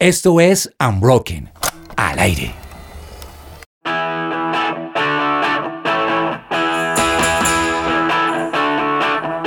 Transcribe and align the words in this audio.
Esto 0.00 0.40
es 0.40 0.72
Unbroken, 0.80 1.50
al 1.94 2.18
aire. 2.20 2.54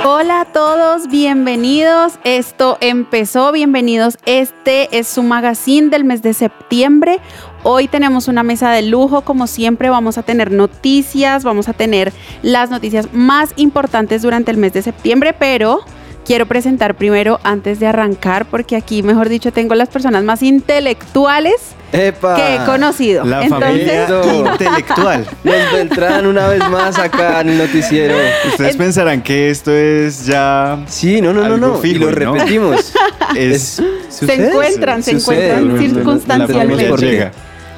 Hola 0.04 0.42
a 0.42 0.44
todos, 0.52 1.08
bienvenidos. 1.08 2.20
Esto 2.22 2.78
empezó, 2.80 3.50
bienvenidos. 3.50 4.16
Este 4.26 4.96
es 4.96 5.08
su 5.08 5.24
magazine 5.24 5.88
del 5.88 6.04
mes 6.04 6.22
de 6.22 6.34
septiembre. 6.34 7.18
Hoy 7.64 7.88
tenemos 7.88 8.28
una 8.28 8.44
mesa 8.44 8.70
de 8.70 8.82
lujo, 8.82 9.22
como 9.22 9.48
siempre 9.48 9.90
vamos 9.90 10.18
a 10.18 10.22
tener 10.22 10.52
noticias, 10.52 11.42
vamos 11.42 11.68
a 11.68 11.72
tener 11.72 12.12
las 12.42 12.70
noticias 12.70 13.12
más 13.12 13.52
importantes 13.56 14.22
durante 14.22 14.52
el 14.52 14.58
mes 14.58 14.72
de 14.72 14.82
septiembre, 14.82 15.34
pero 15.36 15.80
quiero 16.24 16.46
presentar 16.46 16.94
primero 16.96 17.38
antes 17.44 17.78
de 17.80 17.86
arrancar, 17.86 18.46
porque 18.46 18.76
aquí, 18.76 19.02
mejor 19.02 19.28
dicho, 19.28 19.52
tengo 19.52 19.74
las 19.74 19.88
personas 19.88 20.24
más 20.24 20.42
intelectuales 20.42 21.54
que 21.92 22.08
he 22.08 22.64
conocido. 22.66 23.24
La 23.24 23.48
familia 23.48 24.08
intelectual. 24.52 25.26
Nos 25.44 25.72
vendrán 25.72 26.26
una 26.26 26.48
vez 26.48 26.68
más 26.68 26.98
acá 26.98 27.40
en 27.40 27.50
el 27.50 27.58
noticiero. 27.58 28.16
Ustedes 28.48 28.76
pensarán 28.76 29.22
que 29.22 29.50
esto 29.50 29.70
es 29.70 30.26
ya. 30.26 30.82
Sí, 30.88 31.20
no, 31.20 31.32
no, 31.32 31.48
no, 31.48 31.56
no. 31.56 31.84
y 31.84 31.94
lo 31.94 32.10
repetimos. 32.10 32.92
Es, 33.34 33.82
se 34.10 34.34
encuentran, 34.34 35.02
se 35.02 35.12
encuentran 35.12 35.76
circunstancialmente. 35.78 37.30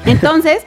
Entonces, 0.05 0.59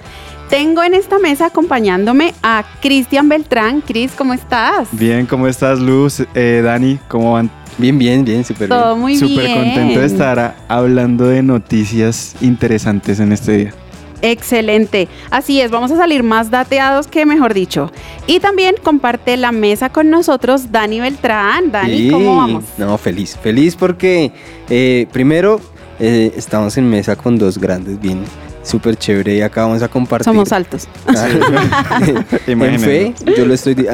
tengo 0.49 0.83
en 0.83 0.95
esta 0.95 1.21
mesa 1.21 1.47
acompañándome 1.47 2.35
a 2.43 2.65
Cristian 2.81 3.29
Beltrán. 3.29 3.81
Cris, 3.81 4.13
¿cómo 4.17 4.35
estás? 4.35 4.89
Bien, 4.91 5.27
¿cómo 5.27 5.47
estás, 5.47 5.79
Luz? 5.79 6.25
Eh, 6.35 6.61
Dani, 6.65 6.99
¿cómo 7.07 7.35
van? 7.35 7.51
Bien, 7.81 7.99
bien, 7.99 8.25
bien, 8.25 8.45
súper 8.45 8.69
bien. 8.69 8.81
Todo 8.81 8.97
muy 8.97 9.17
Súper 9.17 9.47
bien. 9.47 9.59
contento 9.59 10.01
de 10.01 10.07
estar 10.07 10.57
hablando 10.69 11.27
de 11.29 11.43
noticias 11.43 12.35
interesantes 12.41 13.19
en 13.21 13.33
este 13.33 13.57
día. 13.57 13.75
Excelente. 14.23 15.09
Así 15.31 15.63
es, 15.63 15.71
vamos 15.71 15.91
a 15.91 15.97
salir 15.97 16.23
más 16.23 16.51
dateados 16.51 17.07
que 17.07 17.25
mejor 17.25 17.55
dicho. 17.55 17.91
Y 18.27 18.39
también 18.41 18.75
comparte 18.83 19.37
la 19.39 19.51
mesa 19.51 19.89
con 19.89 20.11
nosotros 20.11 20.71
Dani 20.71 21.01
Beltrán. 21.01 21.73
Dani, 21.73 21.97
Sí. 21.97 22.11
¿cómo 22.11 22.37
vamos? 22.37 22.65
No, 22.77 22.99
feliz, 22.99 23.39
feliz 23.43 23.77
porque 23.77 24.31
eh, 24.69 25.07
primero 25.11 25.59
eh, 25.99 26.33
estamos 26.37 26.77
en 26.77 26.91
mesa 26.91 27.17
con 27.17 27.39
dos 27.39 27.57
grandes, 27.57 27.99
bien, 27.99 28.23
súper 28.63 28.97
chévere 28.97 29.37
y 29.37 29.41
acá 29.41 29.63
vamos 29.63 29.83
a 29.83 29.89
compartir. 29.89 30.27
Somos 30.27 30.53
altos. 30.53 30.87
en 32.47 32.53
Imagínense. 32.53 32.87
fe, 32.87 33.15
yo 33.39 33.47
lo 33.47 33.55
estoy... 33.55 33.75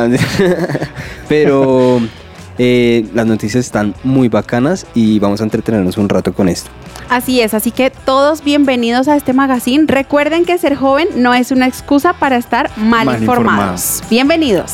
Pero 1.28 2.00
eh, 2.58 3.06
las 3.14 3.26
noticias 3.26 3.64
están 3.64 3.94
muy 4.04 4.28
bacanas 4.28 4.86
y 4.94 5.18
vamos 5.18 5.40
a 5.40 5.44
entretenernos 5.44 5.96
un 5.96 6.08
rato 6.08 6.32
con 6.32 6.48
esto. 6.48 6.70
Así 7.08 7.40
es, 7.40 7.54
así 7.54 7.70
que 7.70 7.90
todos 7.90 8.42
bienvenidos 8.42 9.06
a 9.08 9.16
este 9.16 9.32
magazine. 9.32 9.84
Recuerden 9.86 10.44
que 10.44 10.58
ser 10.58 10.74
joven 10.74 11.08
no 11.16 11.34
es 11.34 11.50
una 11.52 11.66
excusa 11.66 12.14
para 12.14 12.36
estar 12.36 12.70
mal, 12.76 13.06
Mal 13.06 13.20
informados. 13.20 13.20
informados. 13.20 14.02
Bienvenidos. 14.10 14.72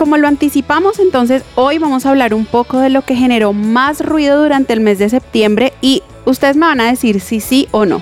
Como 0.00 0.16
lo 0.16 0.28
anticipamos, 0.28 0.98
entonces 0.98 1.44
hoy 1.56 1.76
vamos 1.76 2.06
a 2.06 2.08
hablar 2.08 2.32
un 2.32 2.46
poco 2.46 2.78
de 2.78 2.88
lo 2.88 3.02
que 3.02 3.14
generó 3.14 3.52
más 3.52 4.00
ruido 4.00 4.42
durante 4.42 4.72
el 4.72 4.80
mes 4.80 4.98
de 4.98 5.10
septiembre 5.10 5.74
y 5.82 6.02
ustedes 6.24 6.56
me 6.56 6.64
van 6.64 6.80
a 6.80 6.88
decir 6.88 7.20
si 7.20 7.40
sí 7.40 7.68
o 7.70 7.84
no. 7.84 8.00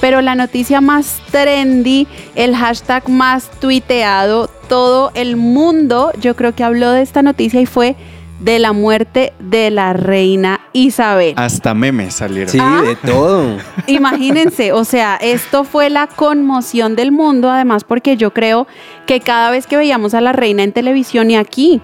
Pero 0.00 0.20
la 0.20 0.34
noticia 0.34 0.80
más 0.80 1.22
trendy, 1.30 2.08
el 2.34 2.56
hashtag 2.56 3.08
más 3.08 3.52
tuiteado, 3.60 4.50
todo 4.68 5.12
el 5.14 5.36
mundo 5.36 6.10
yo 6.20 6.34
creo 6.34 6.56
que 6.56 6.64
habló 6.64 6.90
de 6.90 7.02
esta 7.02 7.22
noticia 7.22 7.60
y 7.60 7.66
fue 7.66 7.94
de 8.40 8.58
la 8.58 8.72
muerte 8.72 9.32
de 9.38 9.70
la 9.70 9.92
reina 9.92 10.60
Isabel. 10.72 11.34
Hasta 11.36 11.74
memes 11.74 12.14
salieron. 12.14 12.50
Sí, 12.50 12.58
de 12.58 12.96
todo. 12.96 13.56
Imagínense, 13.86 14.72
o 14.72 14.84
sea, 14.84 15.16
esto 15.16 15.64
fue 15.64 15.90
la 15.90 16.06
conmoción 16.06 16.96
del 16.96 17.12
mundo, 17.12 17.50
además 17.50 17.84
porque 17.84 18.16
yo 18.16 18.32
creo 18.32 18.66
que 19.06 19.20
cada 19.20 19.50
vez 19.50 19.66
que 19.66 19.76
veíamos 19.76 20.14
a 20.14 20.20
la 20.20 20.32
reina 20.32 20.62
en 20.62 20.72
televisión 20.72 21.30
y 21.30 21.36
aquí 21.36 21.80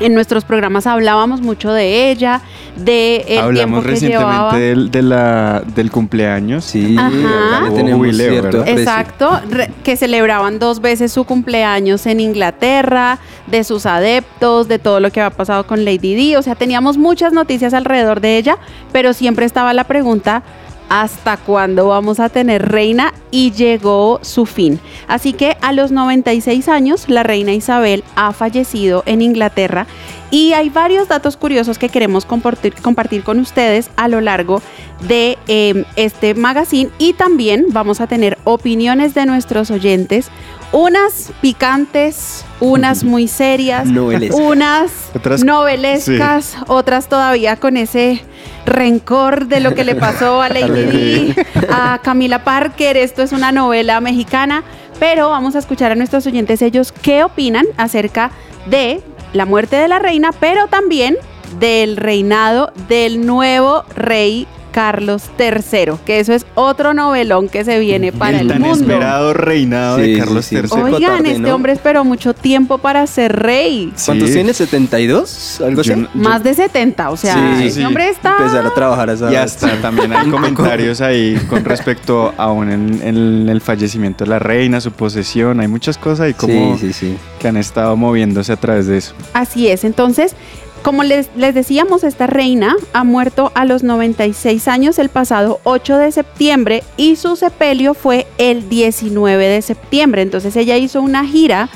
en 0.00 0.14
nuestros 0.14 0.44
programas 0.44 0.86
hablábamos 0.86 1.40
mucho 1.40 1.72
de 1.72 2.10
ella, 2.10 2.40
de 2.76 3.24
el 3.28 3.38
Hablamos 3.38 3.84
tiempo 3.84 4.00
que 4.00 4.06
llevaba. 4.08 4.50
recientemente 4.52 4.68
del, 4.80 4.90
de 4.90 5.02
la, 5.02 5.62
del 5.74 5.90
cumpleaños. 5.90 6.64
Sí, 6.64 6.96
Ajá. 6.98 7.70
tenemos 7.74 7.98
jubileo, 8.00 8.30
cierto. 8.30 8.64
Exacto, 8.66 9.40
re- 9.50 9.70
que 9.82 9.96
celebraban 9.96 10.58
dos 10.58 10.80
veces 10.80 11.12
su 11.12 11.24
cumpleaños 11.24 12.06
en 12.06 12.20
Inglaterra, 12.20 13.18
de 13.46 13.64
sus 13.64 13.86
adeptos, 13.86 14.68
de 14.68 14.78
todo 14.78 15.00
lo 15.00 15.10
que 15.10 15.20
había 15.20 15.36
pasado 15.36 15.66
con 15.66 15.84
Lady 15.84 16.14
Di. 16.14 16.36
O 16.36 16.42
sea, 16.42 16.54
teníamos 16.54 16.96
muchas 16.96 17.32
noticias 17.32 17.74
alrededor 17.74 18.20
de 18.20 18.36
ella, 18.38 18.58
pero 18.92 19.12
siempre 19.12 19.46
estaba 19.46 19.72
la 19.74 19.84
pregunta, 19.84 20.42
¿hasta 20.88 21.36
cuándo 21.36 21.88
vamos 21.88 22.20
a 22.20 22.28
tener 22.28 22.70
reina? 22.70 23.12
Y 23.30 23.52
llegó 23.52 24.20
su 24.22 24.46
fin. 24.46 24.80
Así 25.06 25.32
que 25.32 25.56
a 25.60 25.72
los 25.72 25.90
96 25.90 26.68
años, 26.68 27.08
la 27.08 27.22
reina 27.22 27.52
Isabel 27.52 28.04
ha 28.16 28.32
fallecido 28.32 29.02
en 29.06 29.22
Inglaterra 29.22 29.86
y 30.30 30.52
hay 30.52 30.68
varios 30.68 31.08
datos 31.08 31.36
curiosos 31.36 31.78
que 31.78 31.88
queremos 31.88 32.24
compartir, 32.26 32.74
compartir 32.74 33.22
con 33.22 33.38
ustedes 33.40 33.90
a 33.96 34.08
lo 34.08 34.20
largo 34.20 34.60
de 35.06 35.38
eh, 35.48 35.84
este 35.96 36.34
magazine. 36.34 36.90
Y 36.98 37.14
también 37.14 37.66
vamos 37.70 38.00
a 38.00 38.06
tener 38.06 38.36
opiniones 38.44 39.14
de 39.14 39.24
nuestros 39.26 39.70
oyentes, 39.70 40.28
unas 40.70 41.32
picantes, 41.40 42.44
unas 42.60 43.04
muy 43.04 43.26
serias, 43.26 43.86
Novelescas. 43.86 44.38
unas 44.40 44.90
Otras- 45.14 45.44
novelescas, 45.44 46.56
otras 46.66 47.08
todavía 47.08 47.56
con 47.56 47.76
ese 47.78 48.20
rencor 48.66 49.46
de 49.46 49.60
lo 49.60 49.74
que 49.74 49.84
le 49.84 49.94
pasó 49.94 50.42
a 50.42 50.48
Lady 50.50 50.84
Di, 50.84 51.34
a 51.70 52.00
Camila 52.02 52.44
Parker. 52.44 52.96
Esto 52.98 53.22
es 53.22 53.32
una 53.32 53.50
novela 53.52 54.00
mexicana, 54.02 54.62
pero 55.00 55.30
vamos 55.30 55.56
a 55.56 55.58
escuchar 55.60 55.92
a 55.92 55.94
nuestros 55.94 56.26
oyentes. 56.26 56.60
Ellos 56.60 56.92
qué 56.92 57.24
opinan 57.24 57.64
acerca 57.78 58.30
de 58.66 59.00
la 59.32 59.44
muerte 59.44 59.76
de 59.76 59.88
la 59.88 59.98
reina, 59.98 60.30
pero 60.32 60.68
también 60.68 61.16
del 61.58 61.96
reinado 61.96 62.72
del 62.88 63.26
nuevo 63.26 63.84
rey 63.94 64.46
Carlos 64.70 65.24
III, 65.38 65.94
que 66.04 66.20
eso 66.20 66.32
es 66.32 66.46
otro 66.54 66.94
novelón 66.94 67.48
que 67.48 67.64
se 67.64 67.78
viene 67.78 68.12
para 68.12 68.36
el 68.40 68.42
el, 68.42 68.48
tan 68.52 68.62
mundo. 68.62 68.80
esperado 68.84 69.34
reinado 69.34 69.96
Sí, 69.98 70.12
de 70.12 70.18
Carlos 70.18 70.44
sí. 70.44 70.56
III. 70.56 70.64
Oigan, 70.70 71.00
tarde, 71.16 71.30
este 71.30 71.40
¿no? 71.40 71.54
hombre 71.54 71.72
esperó 71.72 72.04
mucho 72.04 72.34
tiempo 72.34 72.78
para 72.78 73.06
ser 73.06 73.34
rey. 73.36 73.92
¿Cuántos 74.04 74.28
Sí. 74.28 74.34
tiene? 74.34 74.52
¿72? 74.52 75.60
¿Algo 75.64 75.82
Yo 75.82 75.92
así? 75.94 76.02
yo- 76.02 76.08
Más 76.14 76.42
de 76.42 76.54
70, 76.54 77.10
o 77.10 77.16
sea, 77.16 77.34
Sí, 77.58 77.64
ese 77.66 77.80
sí. 77.80 77.84
hombre 77.84 78.08
está... 78.08 78.36
Empezar 78.38 78.66
a 78.66 78.74
trabajar 78.74 79.10
a 79.10 79.12
esa 79.14 79.30
Y 79.30 79.34
edad. 79.34 79.44
hasta 79.44 79.80
también 79.80 80.12
hay 80.12 80.28
comentarios 80.30 81.00
ahí 81.00 81.36
con 81.48 81.64
respecto 81.64 82.32
aún 82.38 82.70
en, 82.70 83.00
en 83.02 83.48
el 83.48 83.60
fallecimiento 83.60 84.24
de 84.24 84.30
la 84.30 84.38
reina, 84.38 84.80
su 84.80 84.92
posesión, 84.92 85.60
hay 85.60 85.68
muchas 85.68 85.98
cosas 85.98 86.20
ahí 86.20 86.34
como 86.34 86.76
Sí, 86.78 86.88
sí, 86.88 86.92
sí. 86.92 87.16
que 87.38 87.48
han 87.48 87.56
estado 87.56 87.96
moviéndose 87.96 88.52
a 88.52 88.56
través 88.56 88.86
de 88.86 88.98
eso. 88.98 89.14
Así 89.32 89.68
es, 89.68 89.84
entonces, 89.84 90.34
como 90.82 91.02
les, 91.02 91.28
les 91.36 91.54
decíamos, 91.54 92.04
esta 92.04 92.26
reina 92.26 92.76
ha 92.92 93.04
muerto 93.04 93.52
a 93.54 93.64
los 93.64 93.82
96 93.82 94.68
años 94.68 94.98
el 94.98 95.08
pasado 95.08 95.60
8 95.64 95.96
de 95.96 96.12
septiembre 96.12 96.82
y 96.96 97.16
su 97.16 97.36
sepelio 97.36 97.94
fue 97.94 98.26
el 98.38 98.68
19 98.68 99.48
de 99.48 99.62
septiembre. 99.62 100.22
Entonces 100.22 100.56
ella 100.56 100.76
hizo 100.76 101.00
una 101.02 101.24
gira 101.26 101.68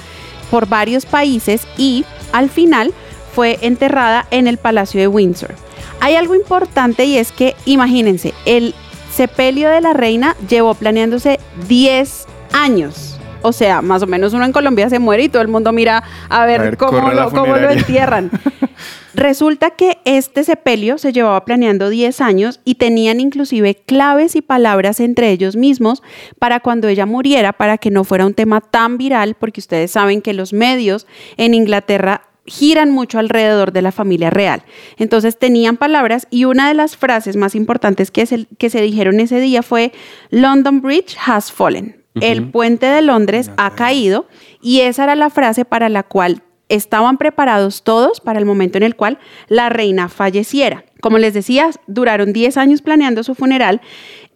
por 0.50 0.68
varios 0.68 1.06
países 1.06 1.66
y 1.76 2.04
al 2.32 2.50
final 2.50 2.92
fue 3.34 3.58
enterrada 3.62 4.26
en 4.30 4.46
el 4.46 4.58
Palacio 4.58 5.00
de 5.00 5.08
Windsor. 5.08 5.54
Hay 6.00 6.16
algo 6.16 6.34
importante 6.34 7.04
y 7.04 7.16
es 7.16 7.32
que, 7.32 7.54
imagínense, 7.64 8.34
el 8.44 8.74
sepelio 9.14 9.68
de 9.68 9.80
la 9.80 9.92
reina 9.92 10.36
llevó 10.48 10.74
planeándose 10.74 11.38
10 11.68 12.26
años. 12.52 13.11
O 13.42 13.52
sea, 13.52 13.82
más 13.82 14.02
o 14.02 14.06
menos 14.06 14.32
uno 14.32 14.44
en 14.44 14.52
Colombia 14.52 14.88
se 14.88 14.98
muere 14.98 15.24
y 15.24 15.28
todo 15.28 15.42
el 15.42 15.48
mundo 15.48 15.72
mira 15.72 16.02
a 16.28 16.46
ver, 16.46 16.60
A 16.60 16.64
ver, 16.64 16.76
cómo, 16.76 17.10
lo, 17.10 17.30
cómo 17.30 17.46
lo 17.46 17.54
funeraria. 17.54 17.78
entierran. 17.78 18.30
Resulta 19.14 19.70
que 19.70 19.98
este 20.04 20.42
sepelio 20.42 20.96
se 20.96 21.12
llevaba 21.12 21.44
planeando 21.44 21.90
10 21.90 22.20
años 22.20 22.60
y 22.64 22.76
tenían 22.76 23.20
inclusive 23.20 23.74
claves 23.74 24.36
y 24.36 24.42
palabras 24.42 25.00
entre 25.00 25.30
ellos 25.30 25.54
mismos 25.54 26.02
para 26.38 26.60
cuando 26.60 26.88
ella 26.88 27.04
muriera, 27.04 27.52
para 27.52 27.76
que 27.78 27.90
no 27.90 28.04
fuera 28.04 28.24
un 28.24 28.34
tema 28.34 28.60
tan 28.60 28.96
viral, 28.96 29.34
porque 29.38 29.60
ustedes 29.60 29.90
saben 29.90 30.22
que 30.22 30.32
los 30.32 30.52
medios 30.52 31.06
en 31.36 31.52
Inglaterra 31.52 32.22
giran 32.46 32.90
mucho 32.90 33.18
alrededor 33.18 33.72
de 33.72 33.82
la 33.82 33.92
familia 33.92 34.30
real. 34.30 34.62
Entonces 34.96 35.38
tenían 35.38 35.76
palabras 35.76 36.26
y 36.30 36.44
una 36.44 36.68
de 36.68 36.74
las 36.74 36.96
frases 36.96 37.36
más 37.36 37.54
importantes 37.54 38.10
que 38.10 38.26
se, 38.26 38.46
que 38.58 38.70
se 38.70 38.80
dijeron 38.80 39.20
ese 39.20 39.40
día 39.40 39.62
fue 39.62 39.92
London 40.30 40.80
Bridge 40.80 41.16
has 41.24 41.52
fallen. 41.52 42.01
El 42.20 42.50
puente 42.50 42.86
de 42.86 43.02
Londres 43.02 43.50
ha 43.56 43.70
caído 43.74 44.26
y 44.60 44.80
esa 44.80 45.04
era 45.04 45.14
la 45.16 45.30
frase 45.30 45.64
para 45.64 45.88
la 45.88 46.02
cual 46.02 46.42
estaban 46.68 47.16
preparados 47.18 47.82
todos 47.82 48.20
para 48.20 48.38
el 48.38 48.44
momento 48.46 48.78
en 48.78 48.84
el 48.84 48.96
cual 48.96 49.18
la 49.48 49.68
reina 49.68 50.08
falleciera. 50.08 50.84
Como 51.00 51.18
les 51.18 51.34
decía, 51.34 51.70
duraron 51.86 52.32
10 52.32 52.56
años 52.56 52.82
planeando 52.82 53.22
su 53.22 53.34
funeral. 53.34 53.80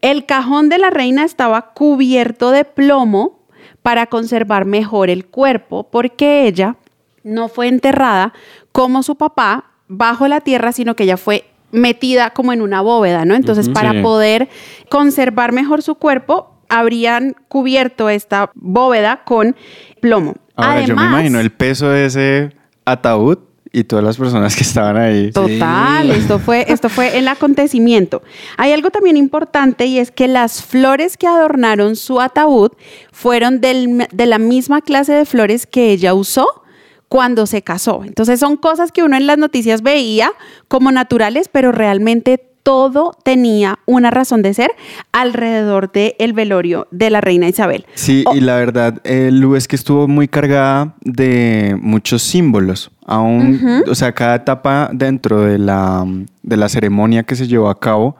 El 0.02 0.26
cajón 0.26 0.68
de 0.68 0.78
la 0.78 0.90
reina 0.90 1.24
estaba 1.24 1.72
cubierto 1.72 2.50
de 2.50 2.64
plomo 2.64 3.40
para 3.82 4.06
conservar 4.06 4.64
mejor 4.64 5.10
el 5.10 5.26
cuerpo, 5.26 5.84
porque 5.90 6.46
ella 6.46 6.76
no 7.22 7.48
fue 7.48 7.68
enterrada 7.68 8.32
como 8.72 9.02
su 9.02 9.16
papá 9.16 9.70
bajo 9.88 10.28
la 10.28 10.40
tierra, 10.40 10.72
sino 10.72 10.96
que 10.96 11.04
ella 11.04 11.16
fue 11.16 11.44
metida 11.72 12.30
como 12.30 12.52
en 12.52 12.62
una 12.62 12.80
bóveda, 12.80 13.24
¿no? 13.24 13.34
Entonces, 13.34 13.68
para 13.68 13.92
Sí. 13.92 14.02
poder 14.02 14.48
conservar 14.90 15.52
mejor 15.52 15.82
su 15.82 15.94
cuerpo, 15.96 16.55
habrían 16.68 17.34
cubierto 17.48 18.08
esta 18.08 18.50
bóveda 18.54 19.22
con 19.24 19.56
plomo. 20.00 20.34
Ahora 20.56 20.80
yo 20.82 20.94
me 20.94 21.02
Además- 21.02 21.12
imagino 21.20 21.40
el 21.40 21.50
peso 21.52 21.88
de 21.88 22.06
ese 22.06 22.50
ataúd 22.84 23.38
y 23.72 23.84
todas 23.84 24.04
las 24.04 24.16
personas 24.16 24.56
que 24.56 24.62
estaban 24.62 24.96
ahí. 24.96 25.30
Total, 25.32 26.06
Sí. 26.06 26.18
esto 26.18 26.38
fue, 26.38 26.64
esto 26.68 26.88
fue 26.88 27.18
el 27.18 27.28
acontecimiento. 27.28 28.22
Hay 28.56 28.72
algo 28.72 28.90
también 28.90 29.16
importante 29.18 29.84
y 29.86 29.98
es 29.98 30.10
que 30.10 30.28
las 30.28 30.62
flores 30.62 31.16
que 31.18 31.26
adornaron 31.26 31.94
su 31.96 32.20
ataúd 32.20 32.70
fueron 33.12 33.60
del- 33.60 34.06
de 34.10 34.26
la 34.26 34.38
misma 34.38 34.80
clase 34.80 35.12
de 35.12 35.26
flores 35.26 35.66
que 35.66 35.90
ella 35.90 36.14
usó 36.14 36.62
cuando 37.08 37.44
se 37.46 37.60
casó. 37.62 38.02
Entonces 38.04 38.40
son 38.40 38.56
cosas 38.56 38.92
que 38.92 39.02
uno 39.02 39.16
en 39.16 39.26
las 39.26 39.36
noticias 39.38 39.82
veía 39.82 40.32
como 40.68 40.90
naturales, 40.90 41.48
pero 41.52 41.70
realmente 41.70 42.48
todo 42.66 43.12
tenía 43.22 43.78
una 43.86 44.10
razón 44.10 44.42
de 44.42 44.52
ser 44.52 44.72
alrededor 45.12 45.92
del 45.92 46.32
velorio 46.32 46.88
de 46.90 47.10
la 47.10 47.20
reina 47.20 47.46
Isabel. 47.46 47.86
Sí, 47.94 48.24
Oh. 48.26 48.34
y 48.34 48.40
la 48.40 48.56
verdad, 48.56 49.00
eh, 49.04 49.30
Lu, 49.32 49.54
es 49.54 49.68
que 49.68 49.76
estuvo 49.76 50.08
muy 50.08 50.26
cargada 50.26 50.96
de 51.00 51.78
muchos 51.80 52.22
símbolos. 52.24 52.90
Aún, 53.06 53.84
o 53.88 53.94
sea, 53.94 54.10
cada 54.10 54.34
etapa 54.34 54.90
dentro 54.92 55.42
de 55.42 55.58
la, 55.58 56.04
de 56.42 56.56
la 56.56 56.68
ceremonia 56.68 57.22
que 57.22 57.36
se 57.36 57.46
llevó 57.46 57.68
a 57.68 57.78
cabo, 57.78 58.16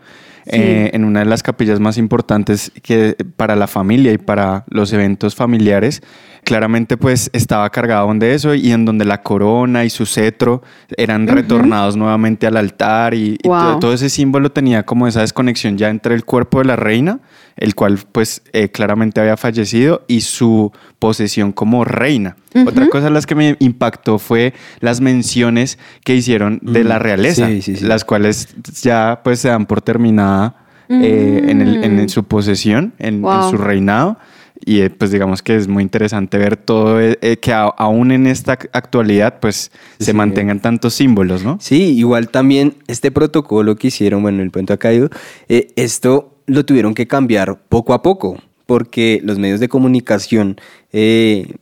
eh, 0.46 0.90
en 0.92 1.04
una 1.04 1.20
de 1.20 1.26
las 1.26 1.42
capillas 1.42 1.80
más 1.80 1.98
importantes 1.98 2.72
que 2.82 3.16
para 3.36 3.56
la 3.56 3.66
familia 3.66 4.12
y 4.12 4.18
para 4.18 4.64
los 4.68 4.92
eventos 4.92 5.34
familiares, 5.34 6.02
claramente 6.44 6.96
pues 6.96 7.28
estaba 7.32 7.68
cargado 7.70 8.12
de 8.14 8.34
eso 8.34 8.54
y 8.54 8.70
en 8.70 8.84
donde 8.84 9.04
la 9.04 9.22
corona 9.22 9.84
y 9.84 9.90
su 9.90 10.06
cetro 10.06 10.62
eran 10.96 11.26
retornados 11.26 11.96
nuevamente 11.96 12.46
al 12.46 12.56
altar 12.56 13.14
y, 13.14 13.36
y 13.42 13.48
Wow. 13.48 13.60
todo, 13.60 13.78
todo 13.80 13.92
ese 13.92 14.08
símbolo 14.08 14.52
tenía 14.52 14.84
como 14.84 15.08
esa 15.08 15.20
desconexión 15.22 15.76
ya 15.76 15.88
entre 15.88 16.14
el 16.14 16.24
cuerpo 16.24 16.58
de 16.58 16.66
la 16.66 16.76
reina, 16.76 17.18
el 17.56 17.74
cual 17.74 17.98
pues 18.12 18.42
eh, 18.52 18.68
claramente 18.68 19.20
había 19.20 19.36
fallecido, 19.36 20.02
y 20.08 20.20
su 20.20 20.72
posesión 20.98 21.52
como 21.52 21.84
reina. 21.84 22.36
Otra 22.66 22.88
cosa 22.88 23.08
en 23.08 23.14
las 23.14 23.26
que 23.26 23.34
me 23.34 23.56
impactó 23.60 24.18
fue 24.18 24.54
las 24.80 25.00
menciones 25.00 25.78
que 26.04 26.14
hicieron 26.14 26.58
de 26.62 26.84
Mm, 26.84 26.86
la 26.88 26.98
realeza, 26.98 27.46
sí, 27.48 27.62
sí, 27.62 27.76
sí. 27.76 27.84
las 27.84 28.04
cuales 28.04 28.48
ya 28.82 29.20
pues 29.24 29.40
se 29.40 29.48
dan 29.48 29.66
por 29.66 29.80
terminada 29.82 30.62
eh, 30.88 31.42
en, 31.48 31.60
el- 31.62 31.82
en- 31.84 31.98
en 31.98 32.08
su 32.08 32.24
posesión, 32.24 32.94
en, 32.98 33.16
en 33.16 33.22
Wow. 33.22 33.50
su 33.50 33.56
reinado. 33.58 34.18
Y 34.64 34.80
eh, 34.80 34.88
pues 34.90 35.10
digamos 35.10 35.42
que 35.42 35.54
es 35.56 35.68
muy 35.68 35.82
interesante 35.82 36.38
ver 36.38 36.56
todo, 36.56 36.98
eh, 37.00 37.18
eh, 37.20 37.36
que 37.38 37.52
a- 37.52 37.64
aún 37.64 38.10
en 38.12 38.26
esta 38.26 38.52
actualidad 38.72 39.38
pues 39.40 39.70
se 39.98 40.06
Sí. 40.06 40.12
mantengan 40.14 40.60
tantos 40.60 40.94
símbolos, 40.94 41.44
¿no? 41.44 41.58
Sí, 41.60 41.82
igual 41.98 42.28
también 42.30 42.74
este 42.86 43.10
protocolo 43.10 43.76
que 43.76 43.88
hicieron, 43.88 44.22
bueno, 44.22 44.42
el 44.42 44.50
puente 44.50 44.72
ha 44.72 44.76
caído, 44.78 45.10
eh, 45.48 45.68
esto 45.76 46.35
lo 46.46 46.64
tuvieron 46.64 46.94
que 46.94 47.06
cambiar 47.06 47.58
poco 47.68 47.92
a 47.94 48.02
poco, 48.02 48.38
porque 48.66 49.20
los 49.22 49.38
medios 49.38 49.60
de 49.60 49.68
comunicación, 49.68 50.56
eh, 50.92 51.54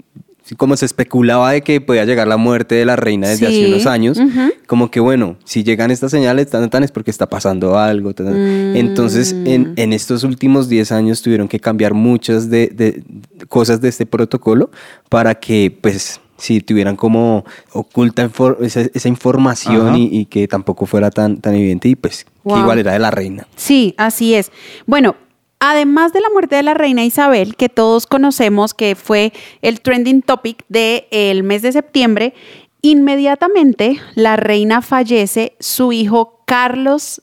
como 0.59 0.77
se 0.77 0.85
especulaba 0.85 1.53
de 1.53 1.63
que 1.63 1.81
podía 1.81 2.05
llegar 2.05 2.29
la 2.29 2.37
muerte 2.37 2.75
de 2.75 2.85
la 2.85 2.97
reina 2.97 3.29
desde 3.29 3.47
Sí, 3.47 3.63
hace 3.63 3.69
unos 3.69 3.87
años, 3.87 4.19
como 4.67 4.91
que 4.91 5.01
bueno, 5.01 5.37
si 5.45 5.65
llegan 5.65 5.91
estas 5.91 6.11
señales 6.11 6.49
tan, 6.51 6.69
tan 6.69 6.85
es 6.85 6.93
porque 6.93 7.11
está 7.11 7.29
pasando 7.29 7.79
algo. 7.79 8.13
tan, 8.13 8.27
tan. 8.27 8.77
Entonces, 8.77 9.33
en, 9.33 9.73
en 9.77 9.93
estos 9.95 10.23
últimos 10.23 10.69
10 10.69 10.93
años 10.93 11.23
tuvieron 11.23 11.49
que 11.49 11.61
cambiar 11.61 11.95
muchas 11.95 12.51
de, 12.51 12.69
de 12.69 13.03
cosas 13.49 13.81
de 13.81 13.89
este 13.89 14.05
protocolo 14.05 14.71
para 15.09 15.35
que, 15.35 15.77
pues, 15.81 16.21
si 16.37 16.61
tuvieran 16.61 16.97
como 16.97 17.45
oculta 17.73 18.29
esa, 18.61 18.81
esa 18.81 19.09
información 19.09 19.97
y, 19.97 20.09
y 20.11 20.27
que 20.27 20.49
tampoco 20.49 20.87
fuera 20.87 21.11
tan, 21.11 21.41
tan 21.41 21.55
evidente 21.55 21.89
y 21.89 21.97
pues 21.97 22.27
Wow. 22.43 22.57
que 22.57 22.61
igual 22.61 22.79
era 22.81 22.93
de 22.93 22.99
la 22.99 23.11
reina. 23.11 23.47
Sí, 23.57 23.95
así 23.97 24.35
es. 24.35 24.53
Bueno, 24.87 25.17
además 25.61 26.13
de 26.13 26.21
la 26.21 26.29
muerte 26.31 26.57
de 26.57 26.63
la 26.63 26.75
reina 26.75 27.05
Isabel, 27.05 27.57
que 27.57 27.71
todos 27.71 28.07
conocemos 28.07 28.75
que 28.75 28.95
fue 28.97 29.33
el 29.63 29.81
trending 29.81 30.21
topic 30.21 30.63
del 30.69 31.43
mes 31.43 31.63
de 31.63 31.73
septiembre, 31.73 32.35
inmediatamente 32.83 33.99
la 34.15 34.37
reina 34.37 34.83
fallece, 34.83 35.57
su 35.61 35.93
hijo 35.93 36.43
Carlos 36.47 37.23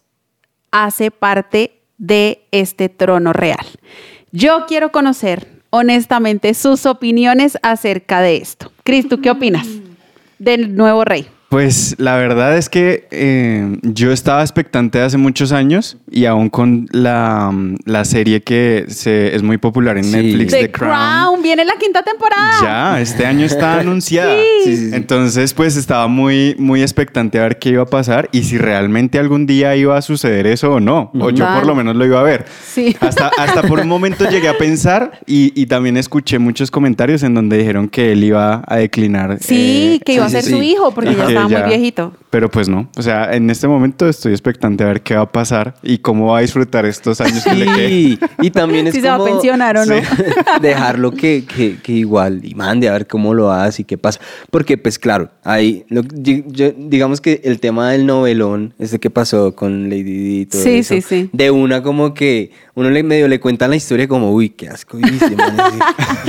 hace 0.71 1.11
parte 1.11 1.81
de 1.97 2.45
este 2.51 2.89
trono 2.89 3.33
real. 3.33 3.65
Yo 4.31 4.65
quiero 4.67 4.91
conocer 4.91 5.60
honestamente 5.71 6.53
sus 6.53 6.85
opiniones 6.85 7.57
acerca 7.63 8.21
de 8.21 8.37
esto. 8.37 8.71
Cris, 8.83 9.09
¿tú 9.09 9.19
qué 9.19 9.31
opinas 9.31 9.67
del 10.37 10.75
nuevo 10.75 11.03
rey? 11.03 11.27
Pues 11.51 11.95
la 11.97 12.15
verdad 12.15 12.57
es 12.57 12.69
que 12.69 13.09
eh, 13.11 13.77
yo 13.81 14.13
estaba 14.13 14.41
expectante 14.41 15.01
hace 15.01 15.17
muchos 15.17 15.51
años 15.51 15.97
y 16.09 16.23
aún 16.23 16.47
con 16.49 16.87
la, 16.91 17.51
la 17.83 18.05
serie 18.05 18.41
que 18.41 18.85
se, 18.87 19.35
es 19.35 19.43
muy 19.43 19.57
popular 19.57 19.97
en 19.97 20.05
Sí. 20.05 20.11
Netflix, 20.15 20.53
The, 20.53 20.59
The 20.61 20.71
Crown. 20.71 20.93
Crown. 20.95 21.41
viene 21.43 21.65
la 21.65 21.73
quinta 21.77 22.03
temporada. 22.03 22.53
Ya, 22.61 23.01
este 23.01 23.25
año 23.25 23.45
está 23.45 23.79
anunciada. 23.81 24.33
Sí. 24.33 24.41
Sí, 24.63 24.77
sí, 24.77 24.89
sí. 24.91 24.95
Entonces, 24.95 25.53
pues 25.53 25.75
estaba 25.75 26.07
muy, 26.07 26.55
muy 26.57 26.81
expectante 26.83 27.37
a 27.37 27.41
ver 27.43 27.59
qué 27.59 27.71
iba 27.71 27.83
a 27.83 27.85
pasar 27.85 28.29
y 28.31 28.43
si 28.43 28.57
realmente 28.57 29.19
algún 29.19 29.45
día 29.45 29.75
iba 29.75 29.97
a 29.97 30.01
suceder 30.01 30.47
eso 30.47 30.71
o 30.75 30.79
no. 30.79 31.11
O 31.19 31.31
yo 31.31 31.45
por 31.53 31.65
lo 31.67 31.75
menos 31.75 31.97
lo 31.97 32.05
iba 32.05 32.21
a 32.21 32.23
ver. 32.23 32.45
Sí. 32.65 32.95
Hasta, 33.01 33.29
hasta 33.37 33.63
por 33.63 33.81
un 33.81 33.89
momento 33.89 34.23
llegué 34.29 34.47
a 34.47 34.57
pensar 34.57 35.19
y, 35.25 35.51
y 35.61 35.65
también 35.65 35.97
escuché 35.97 36.39
muchos 36.39 36.71
comentarios 36.71 37.23
en 37.23 37.33
donde 37.33 37.57
dijeron 37.57 37.89
que 37.89 38.13
él 38.13 38.23
iba 38.23 38.63
a 38.65 38.77
declinar. 38.77 39.37
Sí, 39.41 39.97
eh, 39.99 40.03
que 40.05 40.13
iba 40.13 40.29
sí, 40.29 40.37
a 40.37 40.41
ser 40.41 40.49
sí, 40.49 40.55
su 40.55 40.61
sí. 40.61 40.71
hijo 40.71 40.91
porque 40.91 41.13
ya 41.13 41.27
que 41.27 41.40
estaba 41.43 41.49
ya- 41.61 41.67
muy 41.67 41.77
viejito. 41.77 42.13
Pero 42.29 42.49
pues 42.49 42.69
no. 42.69 42.89
O 42.97 43.01
sea, 43.01 43.33
en 43.33 43.49
este 43.49 43.67
momento 43.67 44.07
estoy 44.07 44.31
expectante 44.31 44.83
a 44.83 44.87
ver 44.87 45.01
qué 45.01 45.15
va 45.15 45.21
a 45.23 45.31
pasar 45.31 45.75
y 45.83 45.97
cómo 45.97 46.27
va 46.31 46.37
a 46.37 46.41
disfrutar 46.41 46.85
estos 46.85 47.19
años 47.21 47.43
que 47.43 47.53
le 47.55 47.65
quedan. 47.65 47.77
Sí, 47.89 48.19
y 48.41 48.51
también 48.51 48.87
es 48.87 48.95
Si 48.95 49.01
se 49.01 49.07
va 49.09 49.15
a 49.15 49.23
pensionar 49.23 49.77
o 49.77 49.85
no. 49.85 49.95
dejarlo 50.61 51.11
que, 51.11 51.43
que, 51.45 51.77
que 51.81 51.91
igual 51.91 52.41
y 52.43 52.55
mande 52.55 52.87
a 52.89 52.93
ver 52.93 53.07
cómo 53.07 53.33
lo 53.33 53.51
hace 53.51 53.81
y 53.81 53.85
qué 53.85 53.97
pasa. 53.97 54.19
Porque, 54.49 54.77
pues 54.77 54.97
claro, 54.99 55.29
ahí, 55.43 55.85
lo- 55.89 56.03
yo- 56.03 56.43
yo- 56.47 56.71
digamos 56.77 57.21
que 57.21 57.41
el 57.43 57.59
tema 57.59 57.91
del 57.91 58.05
novelón, 58.05 58.73
este 58.79 58.99
que 58.99 59.09
pasó 59.09 59.55
con 59.55 59.89
Lady 59.89 60.03
Di 60.03 60.39
y 60.41 60.45
todo 60.45 60.61
Sí, 60.63 60.69
eso, 60.77 60.95
sí, 60.95 61.01
sí. 61.01 61.29
de 61.33 61.51
una 61.51 61.83
como 61.83 62.13
que 62.13 62.51
uno 62.75 62.89
le 62.89 63.03
medio 63.03 63.27
le 63.27 63.39
cuentan 63.39 63.69
la 63.71 63.75
historia 63.75 64.07
como, 64.07 64.31
uy, 64.33 64.49
qué 64.49 64.69
asco. 64.69 64.97
y 64.99 65.03
se 65.19 65.35
man, 65.35 65.55